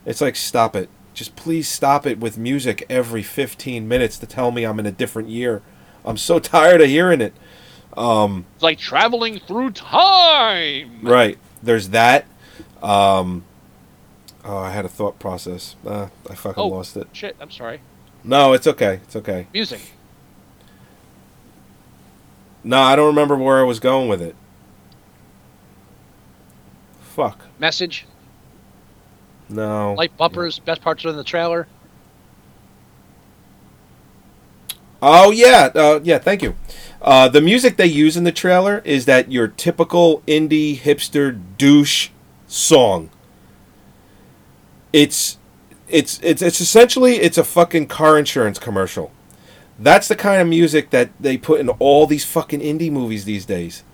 It's 0.04 0.20
like 0.20 0.36
stop 0.36 0.74
it. 0.76 0.88
Just 1.14 1.34
please 1.34 1.66
stop 1.68 2.06
it 2.06 2.20
with 2.20 2.36
music 2.38 2.84
every 2.90 3.22
15 3.22 3.88
minutes 3.88 4.18
to 4.18 4.26
tell 4.26 4.50
me 4.50 4.64
I'm 4.64 4.78
in 4.78 4.86
a 4.86 4.92
different 4.92 5.28
year. 5.30 5.62
I'm 6.04 6.16
so 6.18 6.38
tired 6.54 6.80
of 6.80 6.88
hearing 6.88 7.20
it. 7.20 7.32
Um, 7.96 8.44
It's 8.54 8.62
like 8.62 8.78
traveling 8.78 9.40
through 9.40 9.70
time. 9.70 11.00
Right. 11.02 11.38
There's 11.62 11.88
that. 11.88 12.26
Um, 12.82 13.44
oh, 14.44 14.58
I 14.58 14.70
had 14.70 14.84
a 14.84 14.88
thought 14.88 15.18
process. 15.18 15.74
Uh, 15.86 16.08
I 16.28 16.34
fucking 16.34 16.62
Oh. 16.62 16.68
lost 16.68 16.96
it. 16.98 17.08
Shit. 17.12 17.34
I'm 17.40 17.50
sorry. 17.50 17.80
No, 18.22 18.52
it's 18.52 18.66
okay. 18.66 19.00
It's 19.04 19.16
okay. 19.16 19.46
Music. 19.54 19.80
No, 22.66 22.82
I 22.82 22.96
don't 22.96 23.06
remember 23.06 23.36
where 23.36 23.60
I 23.60 23.62
was 23.62 23.78
going 23.78 24.08
with 24.08 24.20
it. 24.20 24.34
Fuck. 27.00 27.42
Message. 27.60 28.06
No. 29.48 29.94
Light 29.94 30.16
bumpers. 30.16 30.58
Best 30.58 30.82
parts 30.82 31.04
are 31.04 31.10
in 31.10 31.16
the 31.16 31.22
trailer. 31.22 31.68
Oh 35.00 35.30
yeah, 35.30 35.70
uh, 35.76 36.00
yeah. 36.02 36.18
Thank 36.18 36.42
you. 36.42 36.56
Uh, 37.00 37.28
the 37.28 37.40
music 37.40 37.76
they 37.76 37.86
use 37.86 38.16
in 38.16 38.24
the 38.24 38.32
trailer 38.32 38.82
is 38.84 39.04
that 39.04 39.30
your 39.30 39.46
typical 39.46 40.22
indie 40.26 40.76
hipster 40.76 41.40
douche 41.56 42.08
song. 42.48 43.10
it's 44.92 45.38
it's 45.88 46.18
it's 46.20 46.42
it's 46.42 46.60
essentially 46.60 47.16
it's 47.16 47.38
a 47.38 47.44
fucking 47.44 47.86
car 47.86 48.18
insurance 48.18 48.58
commercial. 48.58 49.12
That's 49.78 50.08
the 50.08 50.16
kind 50.16 50.40
of 50.40 50.48
music 50.48 50.90
that 50.90 51.10
they 51.20 51.36
put 51.36 51.60
in 51.60 51.68
all 51.68 52.06
these 52.06 52.24
fucking 52.24 52.60
indie 52.60 52.90
movies 52.90 53.24
these 53.24 53.44
days. 53.44 53.84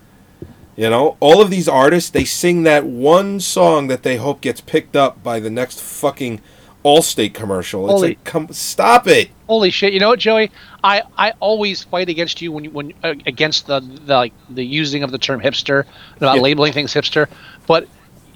You 0.77 0.89
know, 0.89 1.17
all 1.21 1.43
of 1.43 1.51
these 1.51 1.69
artists 1.69 2.09
they 2.11 2.25
sing 2.25 2.63
that 2.63 2.85
one 2.87 3.41
song 3.41 3.89
that 3.89 4.03
they 4.05 4.17
hope 4.17 4.41
gets 4.41 4.61
picked 4.61 4.97
up 4.97 5.23
by 5.23 5.39
the 5.41 5.51
next 5.51 5.81
fucking 5.81 6.41
Allstate 6.85 7.33
commercial. 7.35 7.85
It's 7.85 7.93
Holy- 7.93 8.09
like, 8.09 8.25
come 8.25 8.49
stop 8.53 9.07
it. 9.07 9.31
Holy 9.47 9.71
shit! 9.71 9.93
You 9.93 10.01
know 10.01 10.09
what, 10.09 10.19
Joey? 10.19 10.51
I, 10.83 11.03
I 11.17 11.33
always 11.39 11.85
fight 11.85 12.09
against 12.09 12.41
you 12.43 12.51
when 12.51 12.65
you, 12.65 12.71
when 12.71 12.93
uh, 13.05 13.15
against 13.27 13.67
the 13.67 13.81
the 13.81 14.15
like 14.17 14.33
the 14.51 14.65
using 14.65 15.03
of 15.03 15.13
the 15.13 15.19
term 15.19 15.41
hipster 15.41 15.85
about 16.17 16.37
Yeah. 16.37 16.43
labeling 16.43 16.73
things 16.73 16.93
hipster, 16.93 17.29
but 17.67 17.87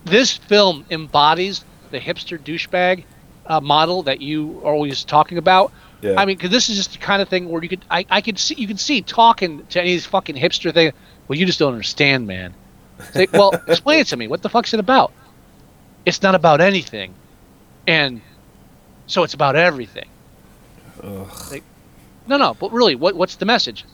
this 0.05 0.36
film 0.36 0.84
embodies 0.90 1.64
the 1.90 1.99
hipster 1.99 2.38
douchebag 2.38 3.05
uh, 3.47 3.61
model 3.61 4.03
that 4.05 4.20
you 4.20 4.61
are 4.62 4.72
always 4.74 5.03
talking 5.05 5.38
about. 5.38 5.72
Yeah. 6.07 6.20
I 6.20 6.24
mean, 6.24 6.36
because 6.36 6.50
this 6.50 6.68
is 6.68 6.76
just 6.76 6.92
the 6.92 6.98
kind 6.98 7.20
of 7.20 7.28
thing 7.28 7.48
where 7.48 7.62
you 7.62 7.68
could 7.68 7.84
I, 7.90 8.07
I 8.09 8.20
could 8.20 8.38
see 8.38 8.54
you 8.54 8.68
can 8.68 8.78
see 8.78 9.02
talking 9.02 9.66
to 9.66 9.80
any 9.80 9.90
of 9.90 9.94
these 9.94 10.07
fucking 10.07 10.36
hipster 10.36 10.72
thing. 10.72 10.92
Well, 11.26 11.38
you 11.38 11.46
just 11.46 11.59
don't 11.59 11.72
understand, 11.72 12.26
man. 12.26 12.54
Like, 13.14 13.32
well, 13.34 13.52
explain 13.66 14.00
it 14.00 14.07
to 14.09 14.16
me. 14.16 14.28
What 14.28 14.42
the 14.42 14.48
fuck's 14.48 14.74
it 14.74 14.80
about? 14.80 15.12
It's 16.04 16.22
not 16.22 16.34
about 16.34 16.61
anything, 16.61 17.14
and 17.86 18.20
so 19.07 19.24
it's 19.24 19.34
about 19.34 19.57
everything. 19.57 20.09
Like, 21.50 21.64
no, 22.26 22.36
no, 22.36 22.54
but 22.54 22.72
really, 22.72 22.94
what 22.94 23.14
what's 23.16 23.36
the 23.36 23.46
message? 23.46 23.84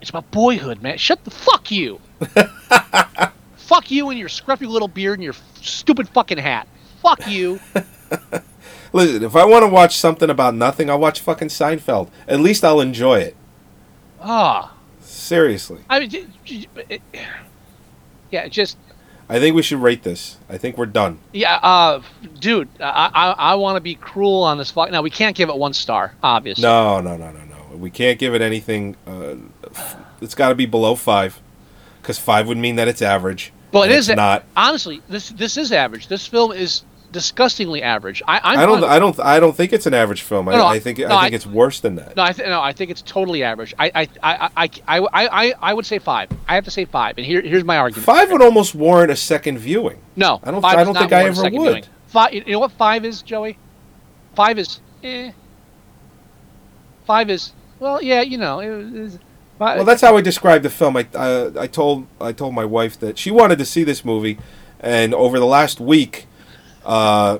It's 0.00 0.10
about 0.10 0.30
boyhood, 0.30 0.82
man. 0.82 0.98
Shut 0.98 1.22
the 1.24 1.30
fuck 1.30 1.70
you. 1.70 2.00
fuck 3.56 3.90
you 3.90 4.10
and 4.10 4.18
your 4.18 4.28
scruffy 4.28 4.66
little 4.66 4.88
beard 4.88 5.18
and 5.18 5.24
your 5.24 5.34
f- 5.34 5.58
stupid 5.62 6.08
fucking 6.08 6.38
hat. 6.38 6.66
Fuck 7.00 7.28
you. 7.28 7.60
Listen, 8.92 9.22
if 9.24 9.34
I 9.36 9.44
want 9.44 9.62
to 9.62 9.68
watch 9.68 9.96
something 9.96 10.28
about 10.28 10.54
nothing, 10.54 10.90
I'll 10.90 10.98
watch 10.98 11.20
fucking 11.20 11.48
Seinfeld. 11.48 12.08
At 12.28 12.40
least 12.40 12.62
I'll 12.64 12.80
enjoy 12.80 13.20
it. 13.20 13.36
Ah, 14.20 14.74
Seriously. 15.00 15.80
I 15.88 16.00
mean, 16.00 16.10
j- 16.10 16.26
j- 16.44 16.68
it, 16.88 17.02
yeah, 18.30 18.48
just 18.48 18.76
I 19.28 19.38
think 19.40 19.54
we 19.56 19.62
should 19.62 19.80
rate 19.80 20.02
this. 20.02 20.36
I 20.48 20.58
think 20.58 20.76
we're 20.78 20.86
done. 20.86 21.18
yeah, 21.32 21.56
uh, 21.62 22.02
dude, 22.40 22.68
I 22.80 23.10
I, 23.14 23.30
I 23.52 23.54
want 23.56 23.76
to 23.76 23.80
be 23.80 23.94
cruel 23.94 24.42
on 24.42 24.58
this 24.58 24.70
fuck. 24.70 24.90
Now 24.90 25.02
we 25.02 25.10
can't 25.10 25.34
give 25.36 25.48
it 25.48 25.56
one 25.56 25.72
star, 25.74 26.14
obviously. 26.22 26.62
No, 26.62 27.00
no, 27.00 27.16
no, 27.16 27.30
no, 27.30 27.40
no. 27.44 27.76
We 27.76 27.90
can't 27.90 28.18
give 28.18 28.34
it 28.34 28.42
anything. 28.42 28.96
Uh, 29.06 29.36
it's 30.20 30.34
got 30.34 30.50
to 30.50 30.54
be 30.54 30.66
below 30.66 30.94
five, 30.94 31.40
because 32.00 32.18
five 32.18 32.46
would 32.46 32.58
mean 32.58 32.76
that 32.76 32.88
it's 32.88 33.02
average. 33.02 33.52
Well, 33.72 33.84
it 33.84 33.90
it's 33.92 34.08
not. 34.08 34.44
Honestly, 34.56 35.02
this 35.08 35.30
this 35.30 35.56
is 35.56 35.72
average. 35.72 36.08
This 36.08 36.26
film 36.26 36.52
is 36.52 36.82
disgustingly 37.12 37.82
average. 37.82 38.22
I 38.26 38.40
I'm 38.42 38.58
I 38.58 38.66
don't. 38.66 38.80
fine- 38.80 38.90
I 38.90 38.98
don't. 38.98 39.20
I 39.20 39.40
don't 39.40 39.54
think 39.54 39.72
it's 39.72 39.86
an 39.86 39.94
average 39.94 40.22
film. 40.22 40.48
I, 40.48 40.52
No, 40.52 40.58
no, 40.58 40.66
I 40.66 40.80
think. 40.80 40.98
no, 40.98 41.06
I 41.16 41.22
think 41.22 41.32
I- 41.32 41.36
it's 41.36 41.46
worse 41.46 41.78
than 41.80 41.94
that. 41.96 42.16
No, 42.16 42.22
I 42.24 42.32
th- 42.32 42.48
no, 42.48 42.60
I 42.60 42.72
think 42.72 42.90
it's 42.90 43.02
totally 43.02 43.42
average. 43.44 43.74
I, 43.78 43.90
I, 43.94 44.08
I, 44.22 44.50
I, 44.56 44.70
I, 44.86 44.98
I, 44.98 45.28
I, 45.48 45.54
I 45.60 45.74
would 45.74 45.86
say 45.86 45.98
five. 45.98 46.30
I 46.48 46.54
have 46.56 46.64
to 46.64 46.70
say 46.70 46.84
five, 46.86 47.18
and 47.18 47.26
here, 47.26 47.40
here's 47.42 47.64
my 47.64 47.76
argument. 47.76 48.04
Five 48.06 48.32
would 48.32 48.42
almost 48.42 48.74
warrant 48.74 49.10
a 49.12 49.16
second 49.16 49.58
viewing. 49.58 49.98
No, 50.16 50.40
I 50.42 50.50
don't- 50.50 50.64
I 50.64 50.82
don't 50.84 50.96
think 50.96 51.12
I 51.12 51.24
ever 51.26 51.42
would. 51.42 51.52
viewing. 51.52 51.84
Five. 52.08 52.34
You 52.34 52.44
know 52.46 52.58
what 52.60 52.72
five 52.72 53.04
is, 53.04 53.22
Joey? 53.22 53.58
Five 54.34 54.58
is, 54.58 54.80
eh. 55.04 55.32
Five 57.06 57.30
is, 57.30 57.52
well, 57.80 58.02
yeah, 58.02 58.22
you 58.22 58.38
know, 58.38 58.60
it 58.60 58.92
was. 58.92 59.18
Well, 59.58 59.84
that's 59.84 60.00
how 60.02 60.16
I 60.16 60.20
described 60.22 60.64
the 60.64 60.70
film. 60.70 60.96
I, 60.96 61.06
I, 61.14 61.50
I 61.60 61.66
told 61.68 62.06
I 62.20 62.32
told 62.32 62.52
my 62.54 62.64
wife 62.64 62.98
that 62.98 63.16
she 63.18 63.30
wanted 63.30 63.58
to 63.58 63.64
see 63.64 63.84
this 63.84 64.04
movie, 64.04 64.38
and 64.80 65.14
over 65.14 65.38
the 65.38 65.46
last 65.46 65.78
week, 65.80 66.26
uh, 66.84 67.38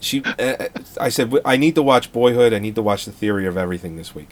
she 0.00 0.22
uh, 0.24 0.68
I 1.00 1.08
said 1.08 1.32
I 1.44 1.56
need 1.56 1.74
to 1.74 1.82
watch 1.82 2.12
Boyhood. 2.12 2.52
I 2.52 2.58
need 2.58 2.74
to 2.74 2.82
watch 2.82 3.04
The 3.04 3.12
Theory 3.12 3.46
of 3.46 3.56
Everything 3.56 3.96
this 3.96 4.14
week, 4.14 4.30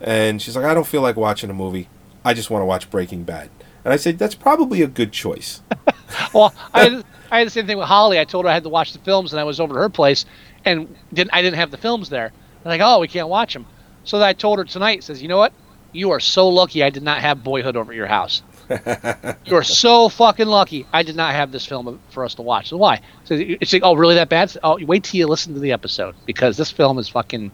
and 0.00 0.40
she's 0.40 0.56
like, 0.56 0.64
I 0.64 0.74
don't 0.74 0.86
feel 0.86 1.02
like 1.02 1.16
watching 1.16 1.50
a 1.50 1.54
movie. 1.54 1.88
I 2.24 2.34
just 2.34 2.50
want 2.50 2.62
to 2.62 2.66
watch 2.66 2.90
Breaking 2.90 3.24
Bad. 3.24 3.50
And 3.84 3.92
I 3.92 3.96
said 3.96 4.18
that's 4.18 4.34
probably 4.34 4.82
a 4.82 4.86
good 4.86 5.12
choice. 5.12 5.62
well, 6.34 6.54
I 6.74 6.84
had, 6.84 7.04
I 7.30 7.38
had 7.38 7.46
the 7.46 7.50
same 7.50 7.66
thing 7.66 7.78
with 7.78 7.86
Holly. 7.86 8.18
I 8.18 8.24
told 8.24 8.44
her 8.44 8.50
I 8.50 8.54
had 8.54 8.64
to 8.64 8.68
watch 8.68 8.92
the 8.92 8.98
films, 8.98 9.32
and 9.32 9.40
I 9.40 9.44
was 9.44 9.58
over 9.58 9.74
to 9.74 9.80
her 9.80 9.88
place, 9.88 10.26
and 10.64 10.94
didn't 11.12 11.32
I 11.32 11.42
didn't 11.42 11.56
have 11.56 11.70
the 11.70 11.78
films 11.78 12.10
there. 12.10 12.32
Like, 12.64 12.80
oh, 12.82 13.00
we 13.00 13.08
can't 13.08 13.28
watch 13.28 13.54
them. 13.54 13.66
So 14.04 14.20
I 14.22 14.32
told 14.32 14.58
her 14.58 14.64
tonight. 14.64 15.04
Says, 15.04 15.22
you 15.22 15.28
know 15.28 15.38
what? 15.38 15.52
You 15.92 16.10
are 16.10 16.20
so 16.20 16.48
lucky 16.48 16.82
I 16.82 16.90
did 16.90 17.02
not 17.02 17.20
have 17.20 17.42
Boyhood 17.42 17.76
over 17.76 17.92
your 17.92 18.06
house. 18.06 18.42
you 19.44 19.56
are 19.56 19.62
so 19.62 20.08
fucking 20.08 20.46
lucky 20.46 20.86
I 20.92 21.02
did 21.02 21.16
not 21.16 21.34
have 21.34 21.50
this 21.50 21.66
film 21.66 22.00
for 22.10 22.24
us 22.24 22.34
to 22.36 22.42
watch. 22.42 22.68
So 22.68 22.76
why? 22.76 23.00
So 23.24 23.34
it's 23.34 23.72
like, 23.72 23.82
oh, 23.84 23.94
really 23.94 24.14
that 24.14 24.28
bad? 24.28 24.56
Oh, 24.62 24.78
wait 24.84 25.04
till 25.04 25.18
you 25.18 25.26
listen 25.26 25.54
to 25.54 25.60
the 25.60 25.72
episode 25.72 26.14
because 26.26 26.56
this 26.56 26.70
film 26.70 26.98
is 26.98 27.08
fucking. 27.08 27.50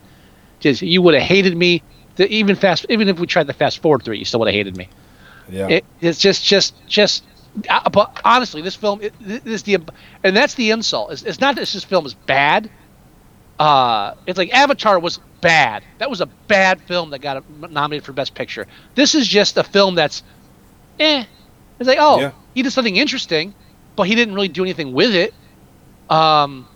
Just 0.61 0.83
you 0.83 1.03
would 1.03 1.15
have 1.15 1.23
hated 1.23 1.57
me. 1.57 1.83
The, 2.17 2.29
even 2.33 2.57
fast, 2.57 2.87
even 2.89 3.09
if 3.09 3.19
we 3.19 3.27
tried 3.27 3.47
to 3.47 3.53
fast 3.53 3.83
forward 3.83 4.03
through 4.03 4.15
it, 4.15 4.19
you 4.19 4.25
still 4.25 4.41
would 4.41 4.49
have 4.49 4.55
hated 4.55 4.77
me. 4.77 4.89
Yeah. 5.49 5.69
It, 5.69 5.85
it's 6.01 6.19
just, 6.19 6.45
just, 6.45 6.75
just. 6.87 7.25
Uh, 7.69 7.89
but 7.91 8.21
honestly, 8.25 8.63
this 8.63 8.75
film 8.75 9.01
it, 9.03 9.15
it 9.21 9.47
is 9.47 9.63
the, 9.63 9.79
and 10.25 10.37
that's 10.37 10.55
the 10.55 10.71
insult. 10.71 11.13
It's, 11.13 11.23
it's 11.23 11.41
not 11.41 11.57
that 11.57 11.69
this 11.69 11.85
film 11.85 12.07
is 12.07 12.15
bad. 12.15 12.71
Uh, 13.59 14.15
it's 14.27 14.39
like 14.39 14.53
Avatar 14.53 14.99
was 14.99 15.21
bad. 15.41 15.83
That 15.99 16.11
was 16.11 16.21
a 16.21 16.27
bad 16.27 16.81
film 16.83 17.11
that 17.11 17.21
got 17.21 17.49
nominated 17.71 18.05
for 18.05 18.13
Best 18.13 18.35
Picture. 18.35 18.67
This 18.95 19.15
is 19.15 19.27
just 19.27 19.57
a 19.57 19.65
film 19.65 19.95
that's, 19.95 20.23
eh. 20.99 21.25
It's 21.79 21.87
like, 21.89 21.99
oh, 22.01 22.21
Yeah. 22.21 22.31
he 22.55 22.63
did 22.63 22.73
something 22.73 22.97
interesting, 22.97 23.55
but 23.97 24.05
he 24.05 24.15
didn't 24.15 24.35
really 24.35 24.49
do 24.49 24.63
anything 24.63 24.93
with 24.93 25.15
it. 25.15 25.35
Um, 26.09 26.67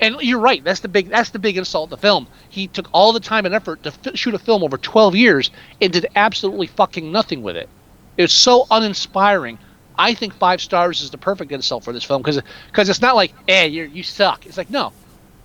and 0.00 0.16
you're 0.20 0.40
right. 0.40 0.62
That's 0.64 0.80
the 0.80 0.88
big. 0.88 1.08
That's 1.10 1.30
the 1.30 1.38
big 1.38 1.56
insult 1.56 1.84
of 1.86 1.90
the 1.90 1.96
film. 2.02 2.26
He 2.48 2.66
took 2.66 2.88
all 2.92 3.12
the 3.12 3.20
time 3.20 3.46
and 3.46 3.54
effort 3.54 3.82
to 3.84 3.90
f- 3.90 4.16
shoot 4.16 4.34
a 4.34 4.38
film 4.38 4.64
over 4.64 4.76
12 4.76 5.14
years 5.14 5.50
and 5.80 5.92
did 5.92 6.06
absolutely 6.16 6.66
fucking 6.66 7.12
nothing 7.12 7.42
with 7.42 7.56
it. 7.56 7.68
It's 8.16 8.32
so 8.32 8.66
uninspiring. 8.70 9.58
I 9.96 10.14
think 10.14 10.34
five 10.34 10.60
stars 10.60 11.02
is 11.02 11.10
the 11.10 11.18
perfect 11.18 11.52
insult 11.52 11.84
for 11.84 11.92
this 11.92 12.02
film 12.02 12.22
because 12.22 12.40
because 12.66 12.88
it's 12.88 13.00
not 13.02 13.14
like, 13.14 13.32
eh, 13.46 13.64
you 13.66 13.84
you 13.84 14.02
suck. 14.02 14.44
It's 14.46 14.56
like, 14.56 14.70
no, 14.70 14.92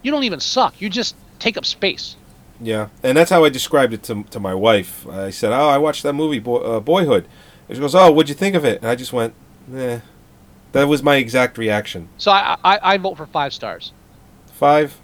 you 0.02 0.10
don't 0.10 0.24
even 0.24 0.40
suck. 0.40 0.82
You 0.82 0.90
just 0.90 1.16
take 1.38 1.58
up 1.58 1.66
space. 1.66 2.16
Yeah, 2.60 2.88
and 3.04 3.16
that's 3.16 3.30
how 3.30 3.44
I 3.46 3.50
described 3.50 3.94
it 3.94 4.02
to, 4.04 4.24
to 4.24 4.40
my 4.40 4.56
wife. 4.56 5.06
I 5.08 5.30
said, 5.30 5.52
"Oh, 5.54 5.68
I 5.70 5.78
watched 5.78 6.02
that 6.04 6.14
movie, 6.14 6.40
Boy, 6.40 6.58
uh, 6.58 6.80
Boyhood." 6.80 7.28
And 7.68 7.76
she 7.76 7.82
goes, 7.82 7.96
"Oh, 7.96 8.12
what'd 8.12 8.30
you 8.30 8.36
think 8.36 8.56
of 8.56 8.66
it?" 8.66 8.82
And 8.82 8.90
I 8.90 8.96
just 8.96 9.14
went, 9.14 9.34
"Eh." 9.74 10.00
That 10.74 10.88
was 10.88 11.02
my 11.02 11.16
exact 11.16 11.58
reaction. 11.58 12.10
So 12.18 12.32
I 12.32 12.58
I, 12.64 12.80
I 12.94 12.98
vote 12.98 13.16
for 13.18 13.26
five 13.26 13.54
stars. 13.54 13.94
Five. 14.54 15.00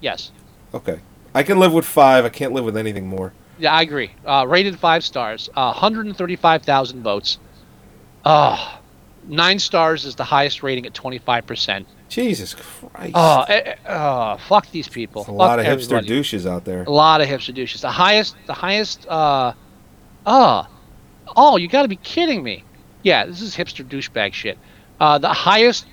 Yes. 0.00 0.32
Okay, 0.74 1.00
I 1.34 1.42
can 1.42 1.58
live 1.58 1.72
with 1.72 1.84
five. 1.84 2.24
I 2.24 2.28
can't 2.28 2.52
live 2.52 2.64
with 2.64 2.76
anything 2.76 3.06
more. 3.06 3.32
Yeah, 3.58 3.72
I 3.72 3.82
agree. 3.82 4.10
Uh, 4.26 4.46
rated 4.48 4.78
five 4.78 5.04
stars. 5.04 5.48
Uh, 5.54 5.72
135,000 5.72 7.02
votes. 7.02 7.38
Uh, 8.24 8.78
nine 9.28 9.58
stars 9.58 10.04
is 10.04 10.16
the 10.16 10.24
highest 10.24 10.62
rating 10.62 10.86
at 10.86 10.94
25%. 10.94 11.84
Jesus 12.08 12.54
Christ! 12.54 13.12
Oh, 13.14 13.44
oh 13.88 14.36
fuck 14.48 14.70
these 14.70 14.88
people. 14.88 15.22
a 15.22 15.24
Fuck 15.26 15.34
lot 15.34 15.58
of 15.58 15.66
hipster 15.66 16.04
douches 16.04 16.46
out 16.46 16.64
there. 16.64 16.84
A 16.84 16.90
lot 16.90 17.20
of 17.20 17.28
hipster 17.28 17.54
douches. 17.54 17.80
The 17.82 17.90
highest, 17.90 18.36
the 18.46 18.54
highest, 18.54 19.06
uh, 19.08 19.52
uh, 20.26 20.64
oh, 21.36 21.56
you 21.56 21.68
gotta 21.68 21.88
be 21.88 21.96
kidding 21.96 22.42
me. 22.42 22.64
Yeah, 23.02 23.26
this 23.26 23.40
is 23.40 23.56
hipster 23.56 23.86
douchebag 23.86 24.32
shit. 24.32 24.58
Uh, 25.00 25.18
the 25.18 25.28
highest 25.28 25.86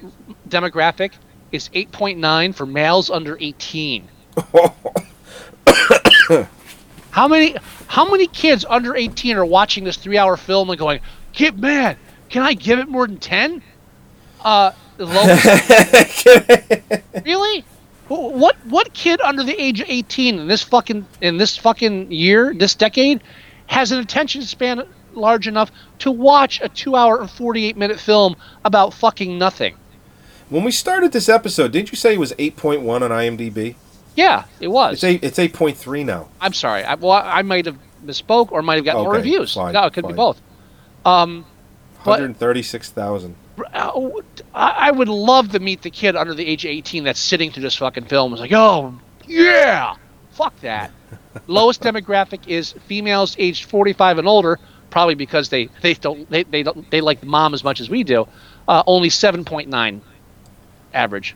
demographic 0.48 1.14
is 1.52 1.70
8.9 1.70 2.54
for 2.54 2.66
males 2.66 3.10
under 3.10 3.38
18. 3.40 4.08
how 7.12 7.28
many, 7.28 7.56
how 7.88 8.10
many 8.10 8.28
kids 8.28 8.66
under 8.70 8.96
18 8.96 9.38
are 9.38 9.46
watching 9.46 9.84
this 9.84 9.98
three-hour 9.98 10.38
film 10.38 10.70
and 10.70 10.78
going, 10.78 11.00
"Get 11.34 11.58
mad? 11.58 11.98
Can 12.30 12.44
I 12.44 12.54
give 12.54 12.80
it 12.80 12.88
more 12.88 13.08
than 13.08 13.18
10?" 13.18 13.64
Uh, 14.44 14.72
lowest 15.00 16.26
Really? 17.26 17.66
What 18.08 18.56
what 18.66 18.92
kid 18.94 19.22
under 19.22 19.44
the 19.44 19.60
age 19.62 19.82
of 19.82 19.86
18 19.88 20.40
in 20.40 20.48
this 20.48 20.64
fucking 20.64 21.06
in 21.22 21.38
this 21.38 21.58
fucking 21.58 22.12
year, 22.12 22.56
this 22.56 22.74
decade, 22.74 23.22
has 23.68 23.92
an 23.92 24.00
attention 24.00 24.42
span 24.42 24.84
large 25.20 25.48
enough 25.48 25.72
to 26.00 26.12
watch 26.12 26.60
a 26.62 26.70
2-hour 26.70 27.20
and 27.22 27.30
48-minute 27.30 28.00
film 28.00 28.36
about 28.66 28.94
fucking 28.94 29.38
nothing? 29.38 29.76
when 30.50 30.64
we 30.64 30.72
started 30.72 31.12
this 31.12 31.30
episode, 31.30 31.72
didn't 31.72 31.92
you 31.92 31.96
say 31.96 32.16
it 32.16 32.20
was 32.20 32.34
eight 32.40 32.56
point 32.58 32.82
one 32.82 33.04
on 33.04 33.12
IMDb? 33.12 33.76
Yeah, 34.16 34.46
it 34.60 34.70
was. 34.70 34.96
It's 34.96 35.04
eight. 35.04 35.24
It's 35.24 35.38
eight 35.38 35.54
point 35.54 35.78
three 35.78 36.04
now. 36.04 36.30
I'm 36.42 36.54
sorry. 36.54 36.84
I, 36.84 36.96
well, 36.96 37.12
I 37.12 37.44
might 37.44 37.68
have 37.68 37.78
misspoke 38.04 38.52
or 38.52 38.64
might 38.64 38.76
have 38.78 38.86
gotten 38.86 39.04
more 39.04 39.12
Okay, 39.12 39.18
reviews. 39.20 39.54
fine, 39.54 39.74
no, 39.74 39.84
it 39.86 39.94
could 39.94 40.08
be 40.08 40.14
both. 40.14 40.42
Um, 41.06 41.46
Hundred 42.00 42.36
thirty-six 42.38 42.90
thousand. 42.90 43.36
uh, 43.74 43.92
I 44.56 44.70
I 44.88 44.92
would 44.92 45.08
love 45.08 45.52
to 45.52 45.60
meet 45.60 45.84
the 45.84 45.92
kid 45.92 46.16
under 46.16 46.34
the 46.34 46.46
age 46.48 46.66
of 46.66 46.72
18 46.72 47.04
that's 47.04 47.20
sitting 47.20 47.52
through 47.52 47.64
this 47.64 47.76
fucking 47.76 48.06
film. 48.06 48.34
It's 48.34 48.40
like, 48.42 48.54
oh, 48.54 48.98
yeah, 49.28 49.94
fuck 50.32 50.60
that. 50.62 50.92
Lowest 51.48 51.82
demographic 51.82 52.48
is 52.48 52.72
females 52.88 53.36
aged 53.38 53.70
45 53.70 54.18
and 54.18 54.28
older, 54.28 54.60
probably 54.90 55.16
because 55.16 55.50
they 55.50 55.70
they 55.82 55.94
don't 55.94 56.30
they, 56.30 56.44
they 56.44 56.64
don't 56.64 56.90
they 56.92 57.02
like 57.02 57.24
mom 57.24 57.54
as 57.54 57.64
much 57.64 57.80
as 57.82 57.90
we 57.90 58.04
do. 58.04 58.28
Uh, 58.68 58.84
only 58.88 59.10
7.9 59.10 60.02
average. 60.94 61.36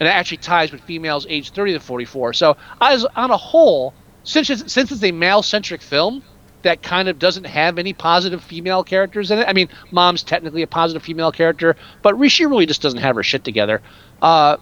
and 0.00 0.08
it 0.08 0.12
actually 0.12 0.38
ties 0.38 0.72
with 0.72 0.80
females 0.82 1.26
aged 1.28 1.54
30 1.54 1.74
to 1.74 1.80
44. 1.80 2.32
So, 2.34 2.56
as 2.80 3.04
on 3.16 3.30
a 3.30 3.36
whole, 3.36 3.94
since 4.24 4.50
it's, 4.50 4.72
since 4.72 4.92
it's 4.92 5.02
a 5.02 5.12
male 5.12 5.42
centric 5.42 5.82
film 5.82 6.22
that 6.62 6.82
kind 6.82 7.08
of 7.08 7.18
doesn't 7.18 7.44
have 7.44 7.78
any 7.78 7.92
positive 7.92 8.42
female 8.42 8.82
characters 8.82 9.30
in 9.30 9.38
it. 9.38 9.48
I 9.48 9.52
mean, 9.52 9.68
mom's 9.90 10.22
technically 10.22 10.62
a 10.62 10.66
positive 10.66 11.02
female 11.02 11.30
character, 11.32 11.76
but 12.02 12.18
Rishi 12.18 12.46
really 12.46 12.66
just 12.66 12.82
doesn't 12.82 13.00
have 13.00 13.16
her 13.16 13.22
shit 13.22 13.44
together. 13.44 13.82
Uh, 14.20 14.56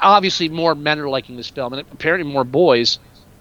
obviously, 0.00 0.48
more 0.48 0.74
men 0.74 0.98
are 0.98 1.08
liking 1.08 1.36
this 1.36 1.48
film, 1.48 1.72
and 1.72 1.82
apparently 1.92 2.30
more 2.30 2.44
boys. 2.44 2.98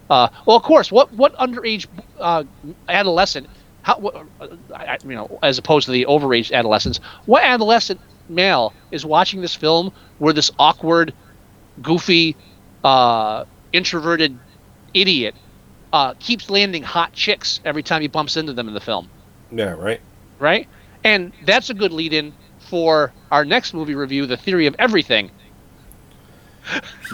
Uh, 0.09 0.29
well, 0.45 0.57
of 0.57 0.63
course, 0.63 0.91
what 0.91 1.11
what 1.13 1.33
underage 1.35 1.85
uh, 2.19 2.43
adolescent, 2.87 3.47
how, 3.81 3.97
what, 3.99 4.15
uh, 4.39 4.47
I, 4.75 4.97
you 5.03 5.15
know, 5.15 5.37
as 5.43 5.57
opposed 5.57 5.85
to 5.85 5.91
the 5.91 6.05
overage 6.07 6.51
adolescents, 6.51 6.99
what 7.25 7.43
adolescent 7.43 8.01
male 8.27 8.75
is 8.91 9.05
watching 9.05 9.41
this 9.41 9.55
film 9.55 9.91
where 10.17 10.33
this 10.33 10.51
awkward, 10.59 11.13
goofy, 11.81 12.37
uh, 12.83 13.45
introverted 13.73 14.41
idiot 14.93 15.35
uh, 15.91 16.13
keeps 16.19 16.49
landing 16.49 16.83
hot 16.83 17.13
chicks 17.13 17.59
every 17.65 17.83
time 17.83 18.01
he 18.01 18.07
bumps 18.07 18.37
into 18.37 18.53
them 18.53 18.67
in 18.67 18.73
the 18.73 18.81
film, 18.81 19.09
Yeah, 19.51 19.71
right. 19.71 20.01
right? 20.39 20.67
And 21.03 21.33
that's 21.41 21.69
a 21.69 21.73
good 21.73 21.91
lead 21.93 22.13
in 22.13 22.33
for 22.59 23.13
our 23.31 23.45
next 23.45 23.73
movie 23.73 23.95
review, 23.95 24.25
The 24.25 24.37
Theory 24.37 24.67
of 24.67 24.75
Everything, 24.79 25.31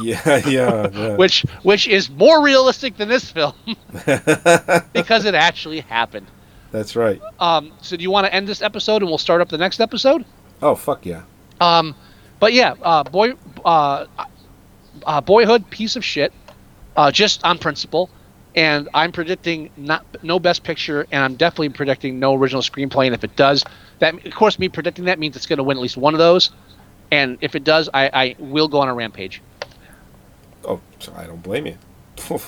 Yeah, 0.01 0.37
yeah. 0.47 0.89
yeah. 0.89 1.15
which 1.15 1.45
which 1.63 1.87
is 1.87 2.09
more 2.09 2.43
realistic 2.43 2.97
than 2.97 3.09
this 3.09 3.31
film 3.31 3.53
because 4.93 5.25
it 5.25 5.35
actually 5.35 5.81
happened. 5.81 6.27
That's 6.71 6.95
right. 6.95 7.21
Um, 7.39 7.71
so 7.81 7.95
do 7.95 8.01
you 8.01 8.09
want 8.09 8.25
to 8.25 8.33
end 8.33 8.47
this 8.47 8.61
episode 8.61 9.03
and 9.03 9.05
we'll 9.05 9.19
start 9.19 9.41
up 9.41 9.49
the 9.49 9.57
next 9.57 9.79
episode? 9.79 10.25
Oh 10.61 10.75
fuck 10.75 11.05
yeah. 11.05 11.23
Um, 11.61 11.95
but 12.39 12.53
yeah, 12.53 12.75
uh, 12.81 13.03
boy, 13.03 13.33
uh, 13.63 14.05
uh, 15.05 15.21
boyhood 15.21 15.69
piece 15.69 15.95
of 15.95 16.03
shit, 16.03 16.33
uh, 16.95 17.11
just 17.11 17.43
on 17.45 17.57
principle. 17.57 18.09
And 18.55 18.87
I'm 18.93 19.11
predicting 19.11 19.71
not 19.77 20.05
no 20.23 20.37
best 20.39 20.63
picture, 20.63 21.07
and 21.11 21.23
I'm 21.23 21.35
definitely 21.35 21.69
predicting 21.69 22.19
no 22.19 22.35
original 22.35 22.61
screenplay. 22.61 23.05
And 23.05 23.15
if 23.15 23.23
it 23.23 23.35
does, 23.35 23.63
that 23.99 24.25
of 24.25 24.33
course 24.33 24.59
me 24.59 24.69
predicting 24.69 25.05
that 25.05 25.17
means 25.17 25.35
it's 25.35 25.47
going 25.47 25.57
to 25.57 25.63
win 25.63 25.77
at 25.77 25.81
least 25.81 25.97
one 25.97 26.13
of 26.13 26.19
those. 26.19 26.51
And 27.13 27.37
if 27.41 27.53
it 27.53 27.63
does, 27.63 27.89
I, 27.93 28.09
I 28.11 28.35
will 28.39 28.67
go 28.67 28.79
on 28.79 28.87
a 28.87 28.93
rampage. 28.95 29.39
Oh, 30.65 30.81
I 31.15 31.27
don't 31.27 31.43
blame 31.43 31.67
you. 31.67 31.77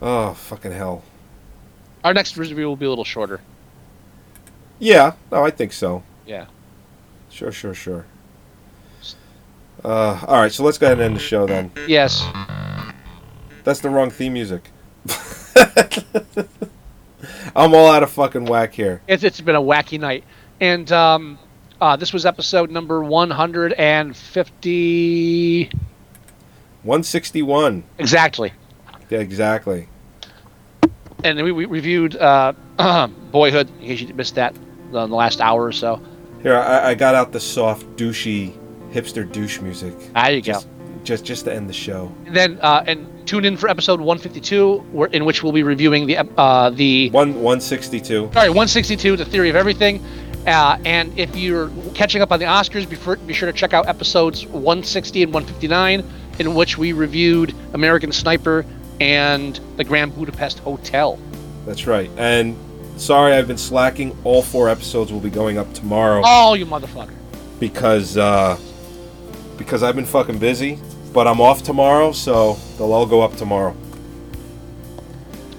oh 0.00 0.34
fucking 0.34 0.70
hell. 0.70 1.02
Our 2.04 2.14
next 2.14 2.36
review 2.36 2.68
will 2.68 2.76
be 2.76 2.86
a 2.86 2.88
little 2.88 3.02
shorter. 3.02 3.40
Yeah. 4.78 5.14
No, 5.32 5.44
I 5.44 5.50
think 5.50 5.72
so. 5.72 6.04
Yeah. 6.26 6.46
Sure, 7.28 7.50
sure, 7.50 7.74
sure. 7.74 8.06
Uh, 9.84 10.24
all 10.28 10.40
right, 10.40 10.52
so 10.52 10.62
let's 10.62 10.78
go 10.78 10.86
ahead 10.86 10.98
and 10.98 11.06
end 11.06 11.16
the 11.16 11.20
show 11.20 11.44
then. 11.44 11.72
Yes. 11.88 12.24
That's 13.64 13.80
the 13.80 13.90
wrong 13.90 14.10
theme 14.10 14.34
music. 14.34 14.70
I'm 17.56 17.74
all 17.74 17.90
out 17.90 18.04
of 18.04 18.12
fucking 18.12 18.44
whack 18.44 18.74
here. 18.74 19.02
It's, 19.08 19.24
it's 19.24 19.40
been 19.40 19.56
a 19.56 19.60
wacky 19.60 19.98
night. 19.98 20.22
And 20.60 20.92
um, 20.92 21.40
uh, 21.82 21.96
this 21.96 22.12
was 22.12 22.24
episode 22.24 22.70
number 22.70 23.02
150. 23.02 25.64
161. 26.84 27.82
Exactly. 27.98 28.52
Yeah, 29.10 29.18
exactly. 29.18 29.88
and 31.24 31.42
we, 31.42 31.50
we 31.50 31.64
reviewed 31.64 32.14
uh, 32.14 32.52
Boyhood. 33.32 33.68
In 33.80 33.88
case 33.88 34.00
you 34.00 34.14
missed 34.14 34.36
that 34.36 34.54
in 34.54 34.92
the 34.92 35.08
last 35.08 35.40
hour 35.40 35.64
or 35.64 35.72
so. 35.72 36.00
Here, 36.42 36.56
I, 36.56 36.90
I 36.90 36.94
got 36.94 37.16
out 37.16 37.32
the 37.32 37.40
soft, 37.40 37.84
douchey, 37.96 38.56
hipster 38.92 39.28
douche 39.30 39.60
music. 39.60 39.94
There 40.14 40.32
you 40.32 40.40
just, 40.40 40.68
Just, 41.02 41.24
just 41.24 41.46
to 41.46 41.54
end 41.54 41.68
the 41.68 41.74
show. 41.74 42.14
And 42.26 42.36
then 42.36 42.60
uh, 42.62 42.84
and 42.86 43.26
tune 43.26 43.44
in 43.44 43.56
for 43.56 43.68
episode 43.68 43.98
152, 43.98 44.76
where, 44.92 45.08
in 45.08 45.24
which 45.24 45.42
we'll 45.42 45.52
be 45.52 45.64
reviewing 45.64 46.06
the 46.06 46.18
uh, 46.18 46.70
the 46.70 47.10
One 47.10 47.34
162. 47.34 48.30
sorry 48.32 48.50
162, 48.50 49.16
the 49.16 49.24
theory 49.24 49.50
of 49.50 49.56
everything. 49.56 50.00
Uh, 50.46 50.76
and 50.84 51.16
if 51.18 51.36
you're 51.36 51.70
catching 51.94 52.20
up 52.22 52.32
on 52.32 52.40
the 52.40 52.46
Oscars, 52.46 52.88
be, 52.88 52.96
for, 52.96 53.16
be 53.16 53.32
sure 53.32 53.50
to 53.50 53.56
check 53.56 53.72
out 53.72 53.86
episodes 53.86 54.44
160 54.46 55.22
and 55.22 55.32
159, 55.32 56.04
in 56.38 56.54
which 56.54 56.76
we 56.76 56.92
reviewed 56.92 57.54
American 57.74 58.10
Sniper 58.10 58.64
and 59.00 59.60
the 59.76 59.84
Grand 59.84 60.14
Budapest 60.16 60.58
Hotel. 60.60 61.18
That's 61.64 61.86
right. 61.86 62.10
And 62.16 62.56
sorry, 62.96 63.34
I've 63.34 63.46
been 63.46 63.58
slacking. 63.58 64.16
All 64.24 64.42
four 64.42 64.68
episodes 64.68 65.12
will 65.12 65.20
be 65.20 65.30
going 65.30 65.58
up 65.58 65.72
tomorrow 65.74 66.22
Oh, 66.24 66.54
you 66.54 66.66
motherfucker! 66.66 67.14
because 67.60 68.16
uh, 68.16 68.58
because 69.56 69.84
I've 69.84 69.94
been 69.94 70.06
fucking 70.06 70.38
busy. 70.38 70.78
But 71.12 71.26
I'm 71.26 71.42
off 71.42 71.62
tomorrow, 71.62 72.12
so 72.12 72.54
they'll 72.78 72.92
all 72.92 73.04
go 73.04 73.20
up 73.20 73.36
tomorrow. 73.36 73.76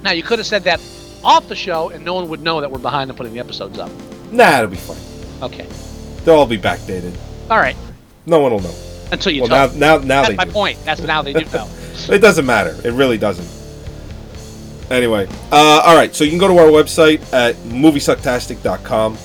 Now 0.02 0.10
you 0.12 0.24
could 0.24 0.40
have 0.40 0.48
said 0.48 0.64
that 0.64 0.82
off 1.24 1.48
the 1.48 1.56
show, 1.56 1.90
and 1.90 2.04
no 2.04 2.16
one 2.16 2.28
would 2.30 2.42
know 2.42 2.60
that 2.60 2.72
we're 2.72 2.80
behind 2.80 3.12
on 3.12 3.16
putting 3.16 3.34
the 3.34 3.40
episodes 3.40 3.78
up. 3.78 3.92
Nah, 4.34 4.58
it'll 4.60 4.70
be 4.70 4.76
fine. 4.78 4.98
Okay. 5.44 5.68
They'll 6.26 6.36
all 6.36 6.46
be 6.48 6.58
backdated. 6.58 7.16
All 7.50 7.58
right. 7.58 7.76
No 8.26 8.40
one 8.40 8.52
will 8.52 8.60
know. 8.62 8.74
Until 9.12 9.32
you 9.32 9.42
Well, 9.44 9.50
tell. 9.70 9.78
now, 9.78 9.98
now, 9.98 10.04
now 10.04 10.22
That's 10.22 10.30
they 10.30 10.36
my 10.36 10.46
do. 10.46 10.52
point. 10.52 10.80
That's 10.86 11.02
now 11.02 11.22
they 11.22 11.34
do 11.34 11.46
know. 11.52 11.70
It 12.10 12.20
doesn't 12.20 12.46
matter. 12.46 12.76
It 12.84 12.92
really 12.94 13.18
doesn't. 13.18 13.48
Anyway, 14.92 15.28
uh, 15.52 15.82
all 15.86 15.96
right. 15.96 16.14
So 16.14 16.24
you 16.26 16.32
can 16.32 16.40
go 16.40 16.48
to 16.50 16.58
our 16.58 16.68
website 16.68 17.22
at 17.32 17.56
moviesucktastic.com. 17.58 19.18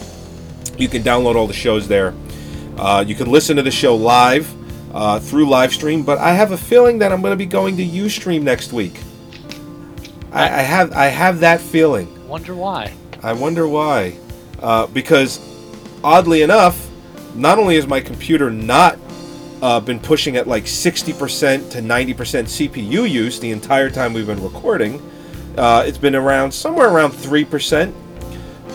You 0.77 0.89
can 0.89 1.03
download 1.03 1.35
all 1.35 1.47
the 1.49 1.53
shows 1.55 1.89
there. 1.89 2.15
Uh, 2.77 3.03
you 3.07 3.15
can 3.17 3.31
listen 3.31 3.57
to 3.57 3.63
the 3.63 3.71
show 3.71 3.97
live 3.97 4.55
uh, 4.95 5.19
through 5.19 5.49
live 5.49 5.73
stream. 5.73 6.05
But 6.05 6.19
I 6.19 6.35
have 6.35 6.53
a 6.53 6.57
feeling 6.59 6.99
that 6.99 7.11
I'm 7.11 7.21
going 7.21 7.33
to 7.33 7.37
be 7.37 7.47
going 7.47 7.77
to 7.79 7.85
UStream 7.85 8.43
next 8.43 8.73
week. 8.73 9.01
I, 10.31 10.45
I 10.45 10.63
have 10.63 10.93
I 10.93 11.07
have 11.07 11.41
that 11.41 11.61
feeling. 11.61 12.29
Wonder 12.29 12.55
why. 12.55 12.93
I 13.23 13.33
wonder 13.33 13.67
why. 13.67 14.17
Uh, 14.61 14.87
because 14.89 15.41
oddly 16.03 16.43
enough, 16.43 16.89
not 17.35 17.59
only 17.59 17.77
has 17.77 17.87
my 17.87 18.01
computer 18.01 18.51
not 18.51 18.99
uh, 19.63 19.81
been 19.81 20.01
pushing 20.01 20.37
at 20.37 20.47
like 20.47 20.65
60% 20.65 21.71
to 21.71 21.79
90% 21.79 22.15
CPU 22.15 23.09
use 23.09 23.41
the 23.41 23.51
entire 23.51 23.91
time 23.91 24.13
we've 24.13 24.27
been 24.27 24.43
recording, 24.43 25.03
uh, 25.57 25.85
it's 25.87 25.99
been 25.99 26.15
around 26.15 26.53
somewhere 26.53 26.89
around 26.89 27.13
3%. 27.13 27.93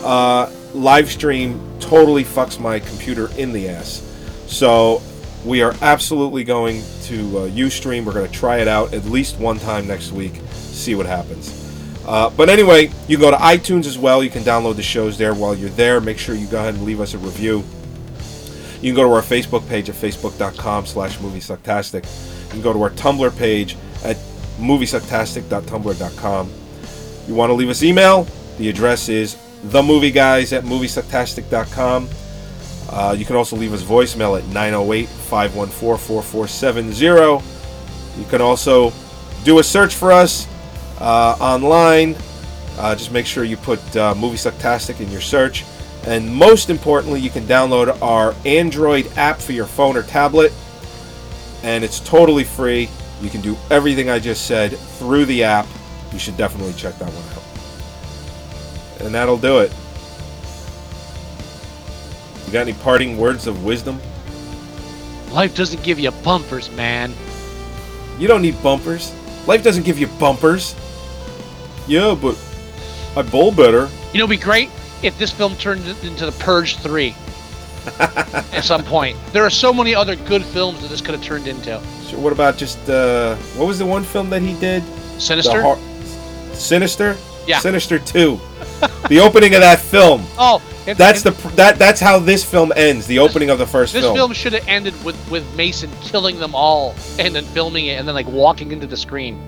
Uh, 0.02 0.50
live 0.74 1.10
stream 1.10 1.60
totally 1.80 2.24
fucks 2.24 2.60
my 2.60 2.78
computer 2.78 3.30
in 3.38 3.52
the 3.52 3.68
ass. 3.68 4.02
So 4.46 5.02
we 5.44 5.62
are 5.62 5.74
absolutely 5.82 6.44
going 6.44 6.82
to 7.04 7.38
uh, 7.38 7.48
Ustream. 7.50 8.04
We're 8.04 8.12
going 8.12 8.26
to 8.26 8.32
try 8.32 8.58
it 8.58 8.68
out 8.68 8.92
at 8.92 9.04
least 9.04 9.38
one 9.38 9.58
time 9.58 9.86
next 9.86 10.12
week, 10.12 10.40
see 10.52 10.94
what 10.94 11.06
happens. 11.06 11.63
Uh, 12.06 12.30
but 12.30 12.48
anyway, 12.48 12.90
you 13.08 13.18
go 13.18 13.30
to 13.30 13.36
iTunes 13.36 13.86
as 13.86 13.98
well. 13.98 14.22
You 14.22 14.30
can 14.30 14.42
download 14.42 14.76
the 14.76 14.82
shows 14.82 15.16
there 15.16 15.34
while 15.34 15.54
you're 15.54 15.70
there. 15.70 16.00
Make 16.00 16.18
sure 16.18 16.34
you 16.34 16.46
go 16.46 16.58
ahead 16.58 16.74
and 16.74 16.84
leave 16.84 17.00
us 17.00 17.14
a 17.14 17.18
review. 17.18 17.64
You 18.82 18.92
can 18.92 18.96
go 18.96 19.04
to 19.04 19.14
our 19.14 19.22
Facebook 19.22 19.66
page 19.68 19.88
at 19.88 19.94
facebook.com 19.94 20.86
slash 20.86 21.16
moviesucktastic. 21.18 22.04
You 22.44 22.50
can 22.50 22.60
go 22.60 22.74
to 22.74 22.82
our 22.82 22.90
Tumblr 22.90 23.38
page 23.38 23.76
at 24.04 24.16
moviesucktastic.tumblr.com. 24.58 26.50
You 27.26 27.34
want 27.34 27.50
to 27.50 27.54
leave 27.54 27.70
us 27.70 27.82
email? 27.82 28.26
The 28.58 28.68
address 28.68 29.08
is 29.08 29.36
themovieguys 29.64 30.54
at 30.54 30.64
moviesucktastic.com. 30.64 32.08
Uh, 32.90 33.16
you 33.18 33.24
can 33.24 33.36
also 33.36 33.56
leave 33.56 33.72
us 33.72 33.82
voicemail 33.82 34.38
at 34.38 34.44
908 34.48 35.08
514 35.08 35.96
4470. 35.96 37.42
You 38.20 38.26
can 38.28 38.42
also 38.42 38.92
do 39.44 39.58
a 39.58 39.64
search 39.64 39.94
for 39.94 40.12
us 40.12 40.46
uh, 41.00 41.36
online. 41.40 42.16
Uh, 42.78 42.94
just 42.94 43.12
make 43.12 43.26
sure 43.26 43.44
you 43.44 43.56
put 43.56 43.96
uh, 43.96 44.14
Movie 44.14 44.36
Sucktastic 44.36 45.00
in 45.00 45.10
your 45.10 45.20
search. 45.20 45.64
And 46.06 46.34
most 46.34 46.68
importantly, 46.70 47.20
you 47.20 47.30
can 47.30 47.44
download 47.44 48.00
our 48.02 48.34
Android 48.44 49.10
app 49.16 49.40
for 49.40 49.52
your 49.52 49.66
phone 49.66 49.96
or 49.96 50.02
tablet. 50.02 50.52
And 51.62 51.82
it's 51.82 52.00
totally 52.00 52.44
free. 52.44 52.88
You 53.22 53.30
can 53.30 53.40
do 53.40 53.56
everything 53.70 54.10
I 54.10 54.18
just 54.18 54.46
said 54.46 54.72
through 54.76 55.24
the 55.24 55.44
app. 55.44 55.66
You 56.12 56.18
should 56.18 56.36
definitely 56.36 56.74
check 56.74 56.98
that 56.98 57.08
one 57.10 57.24
out. 57.36 59.04
And 59.06 59.14
that'll 59.14 59.38
do 59.38 59.60
it. 59.60 59.72
You 62.46 62.52
got 62.52 62.60
any 62.68 62.74
parting 62.74 63.16
words 63.16 63.46
of 63.46 63.64
wisdom? 63.64 63.98
Life 65.30 65.56
doesn't 65.56 65.82
give 65.82 65.98
you 65.98 66.10
bumpers, 66.10 66.70
man. 66.72 67.14
You 68.18 68.28
don't 68.28 68.42
need 68.42 68.62
bumpers. 68.62 69.12
Life 69.46 69.64
doesn't 69.64 69.84
give 69.84 69.98
you 69.98 70.06
bumpers. 70.06 70.76
Yeah, 71.86 72.14
but 72.20 72.36
I 73.16 73.22
bowl 73.22 73.52
better. 73.52 73.88
You 74.12 74.18
know, 74.18 74.24
it'd 74.24 74.30
be 74.30 74.36
great 74.36 74.70
if 75.02 75.16
this 75.18 75.30
film 75.30 75.54
turned 75.56 75.86
into 75.86 76.26
The 76.26 76.32
Purge 76.32 76.76
3 76.78 77.14
at 78.00 78.60
some 78.64 78.82
point. 78.84 79.16
There 79.32 79.44
are 79.44 79.50
so 79.50 79.72
many 79.72 79.94
other 79.94 80.16
good 80.16 80.42
films 80.42 80.80
that 80.80 80.88
this 80.88 81.00
could 81.00 81.14
have 81.14 81.22
turned 81.22 81.46
into. 81.46 81.80
So 82.04 82.18
what 82.18 82.32
about 82.32 82.56
just 82.56 82.88
uh, 82.88 83.36
what 83.56 83.66
was 83.66 83.78
the 83.78 83.86
one 83.86 84.02
film 84.04 84.30
that 84.30 84.40
he 84.42 84.54
did? 84.58 84.82
Sinister? 85.18 85.60
Har- 85.62 85.78
Sinister. 86.54 87.16
Yeah. 87.46 87.58
Sinister 87.58 87.98
Two. 87.98 88.40
the 89.08 89.20
opening 89.20 89.54
of 89.54 89.60
that 89.60 89.78
film. 89.80 90.22
Oh, 90.38 90.62
if, 90.86 90.96
That's 90.98 91.24
if- 91.26 91.42
the 91.42 91.48
that 91.56 91.78
that's 91.78 92.00
how 92.00 92.18
this 92.18 92.42
film 92.44 92.72
ends. 92.76 93.06
The 93.06 93.18
opening 93.18 93.50
of 93.50 93.58
the 93.58 93.66
first 93.66 93.92
This 93.92 94.02
film. 94.04 94.14
film 94.16 94.32
should 94.32 94.52
have 94.54 94.66
ended 94.68 94.94
with 95.04 95.16
with 95.30 95.44
Mason 95.56 95.90
killing 96.02 96.38
them 96.38 96.54
all 96.54 96.94
and 97.18 97.34
then 97.34 97.44
filming 97.44 97.86
it 97.86 97.98
and 97.98 98.06
then 98.08 98.14
like 98.14 98.26
walking 98.28 98.72
into 98.72 98.86
the 98.86 98.96
screen. 98.96 99.38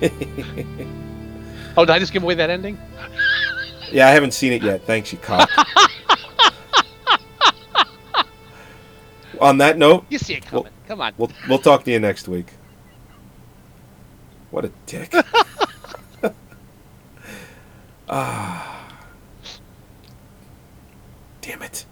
oh, 1.76 1.84
did 1.84 1.90
I 1.92 1.98
just 1.98 2.12
give 2.12 2.22
away 2.22 2.34
that 2.34 2.50
ending? 2.50 2.78
Yeah, 3.90 4.08
I 4.08 4.10
haven't 4.10 4.32
seen 4.32 4.52
it 4.52 4.62
yet. 4.62 4.82
Thanks, 4.84 5.12
you 5.12 5.18
cock. 5.18 5.48
On 9.40 9.58
that 9.58 9.76
note, 9.78 10.06
You 10.08 10.18
see 10.18 10.34
it 10.34 10.46
coming. 10.46 10.72
Come 10.88 11.00
on. 11.00 11.12
we'll 11.18 11.30
we'll 11.48 11.58
talk 11.58 11.84
to 11.84 11.90
you 11.90 12.00
next 12.00 12.26
week. 12.26 12.46
What 14.50 14.64
a 14.64 14.70
dick. 14.86 15.12
ah. 18.08 18.72
Damn 21.42 21.62
it. 21.62 21.85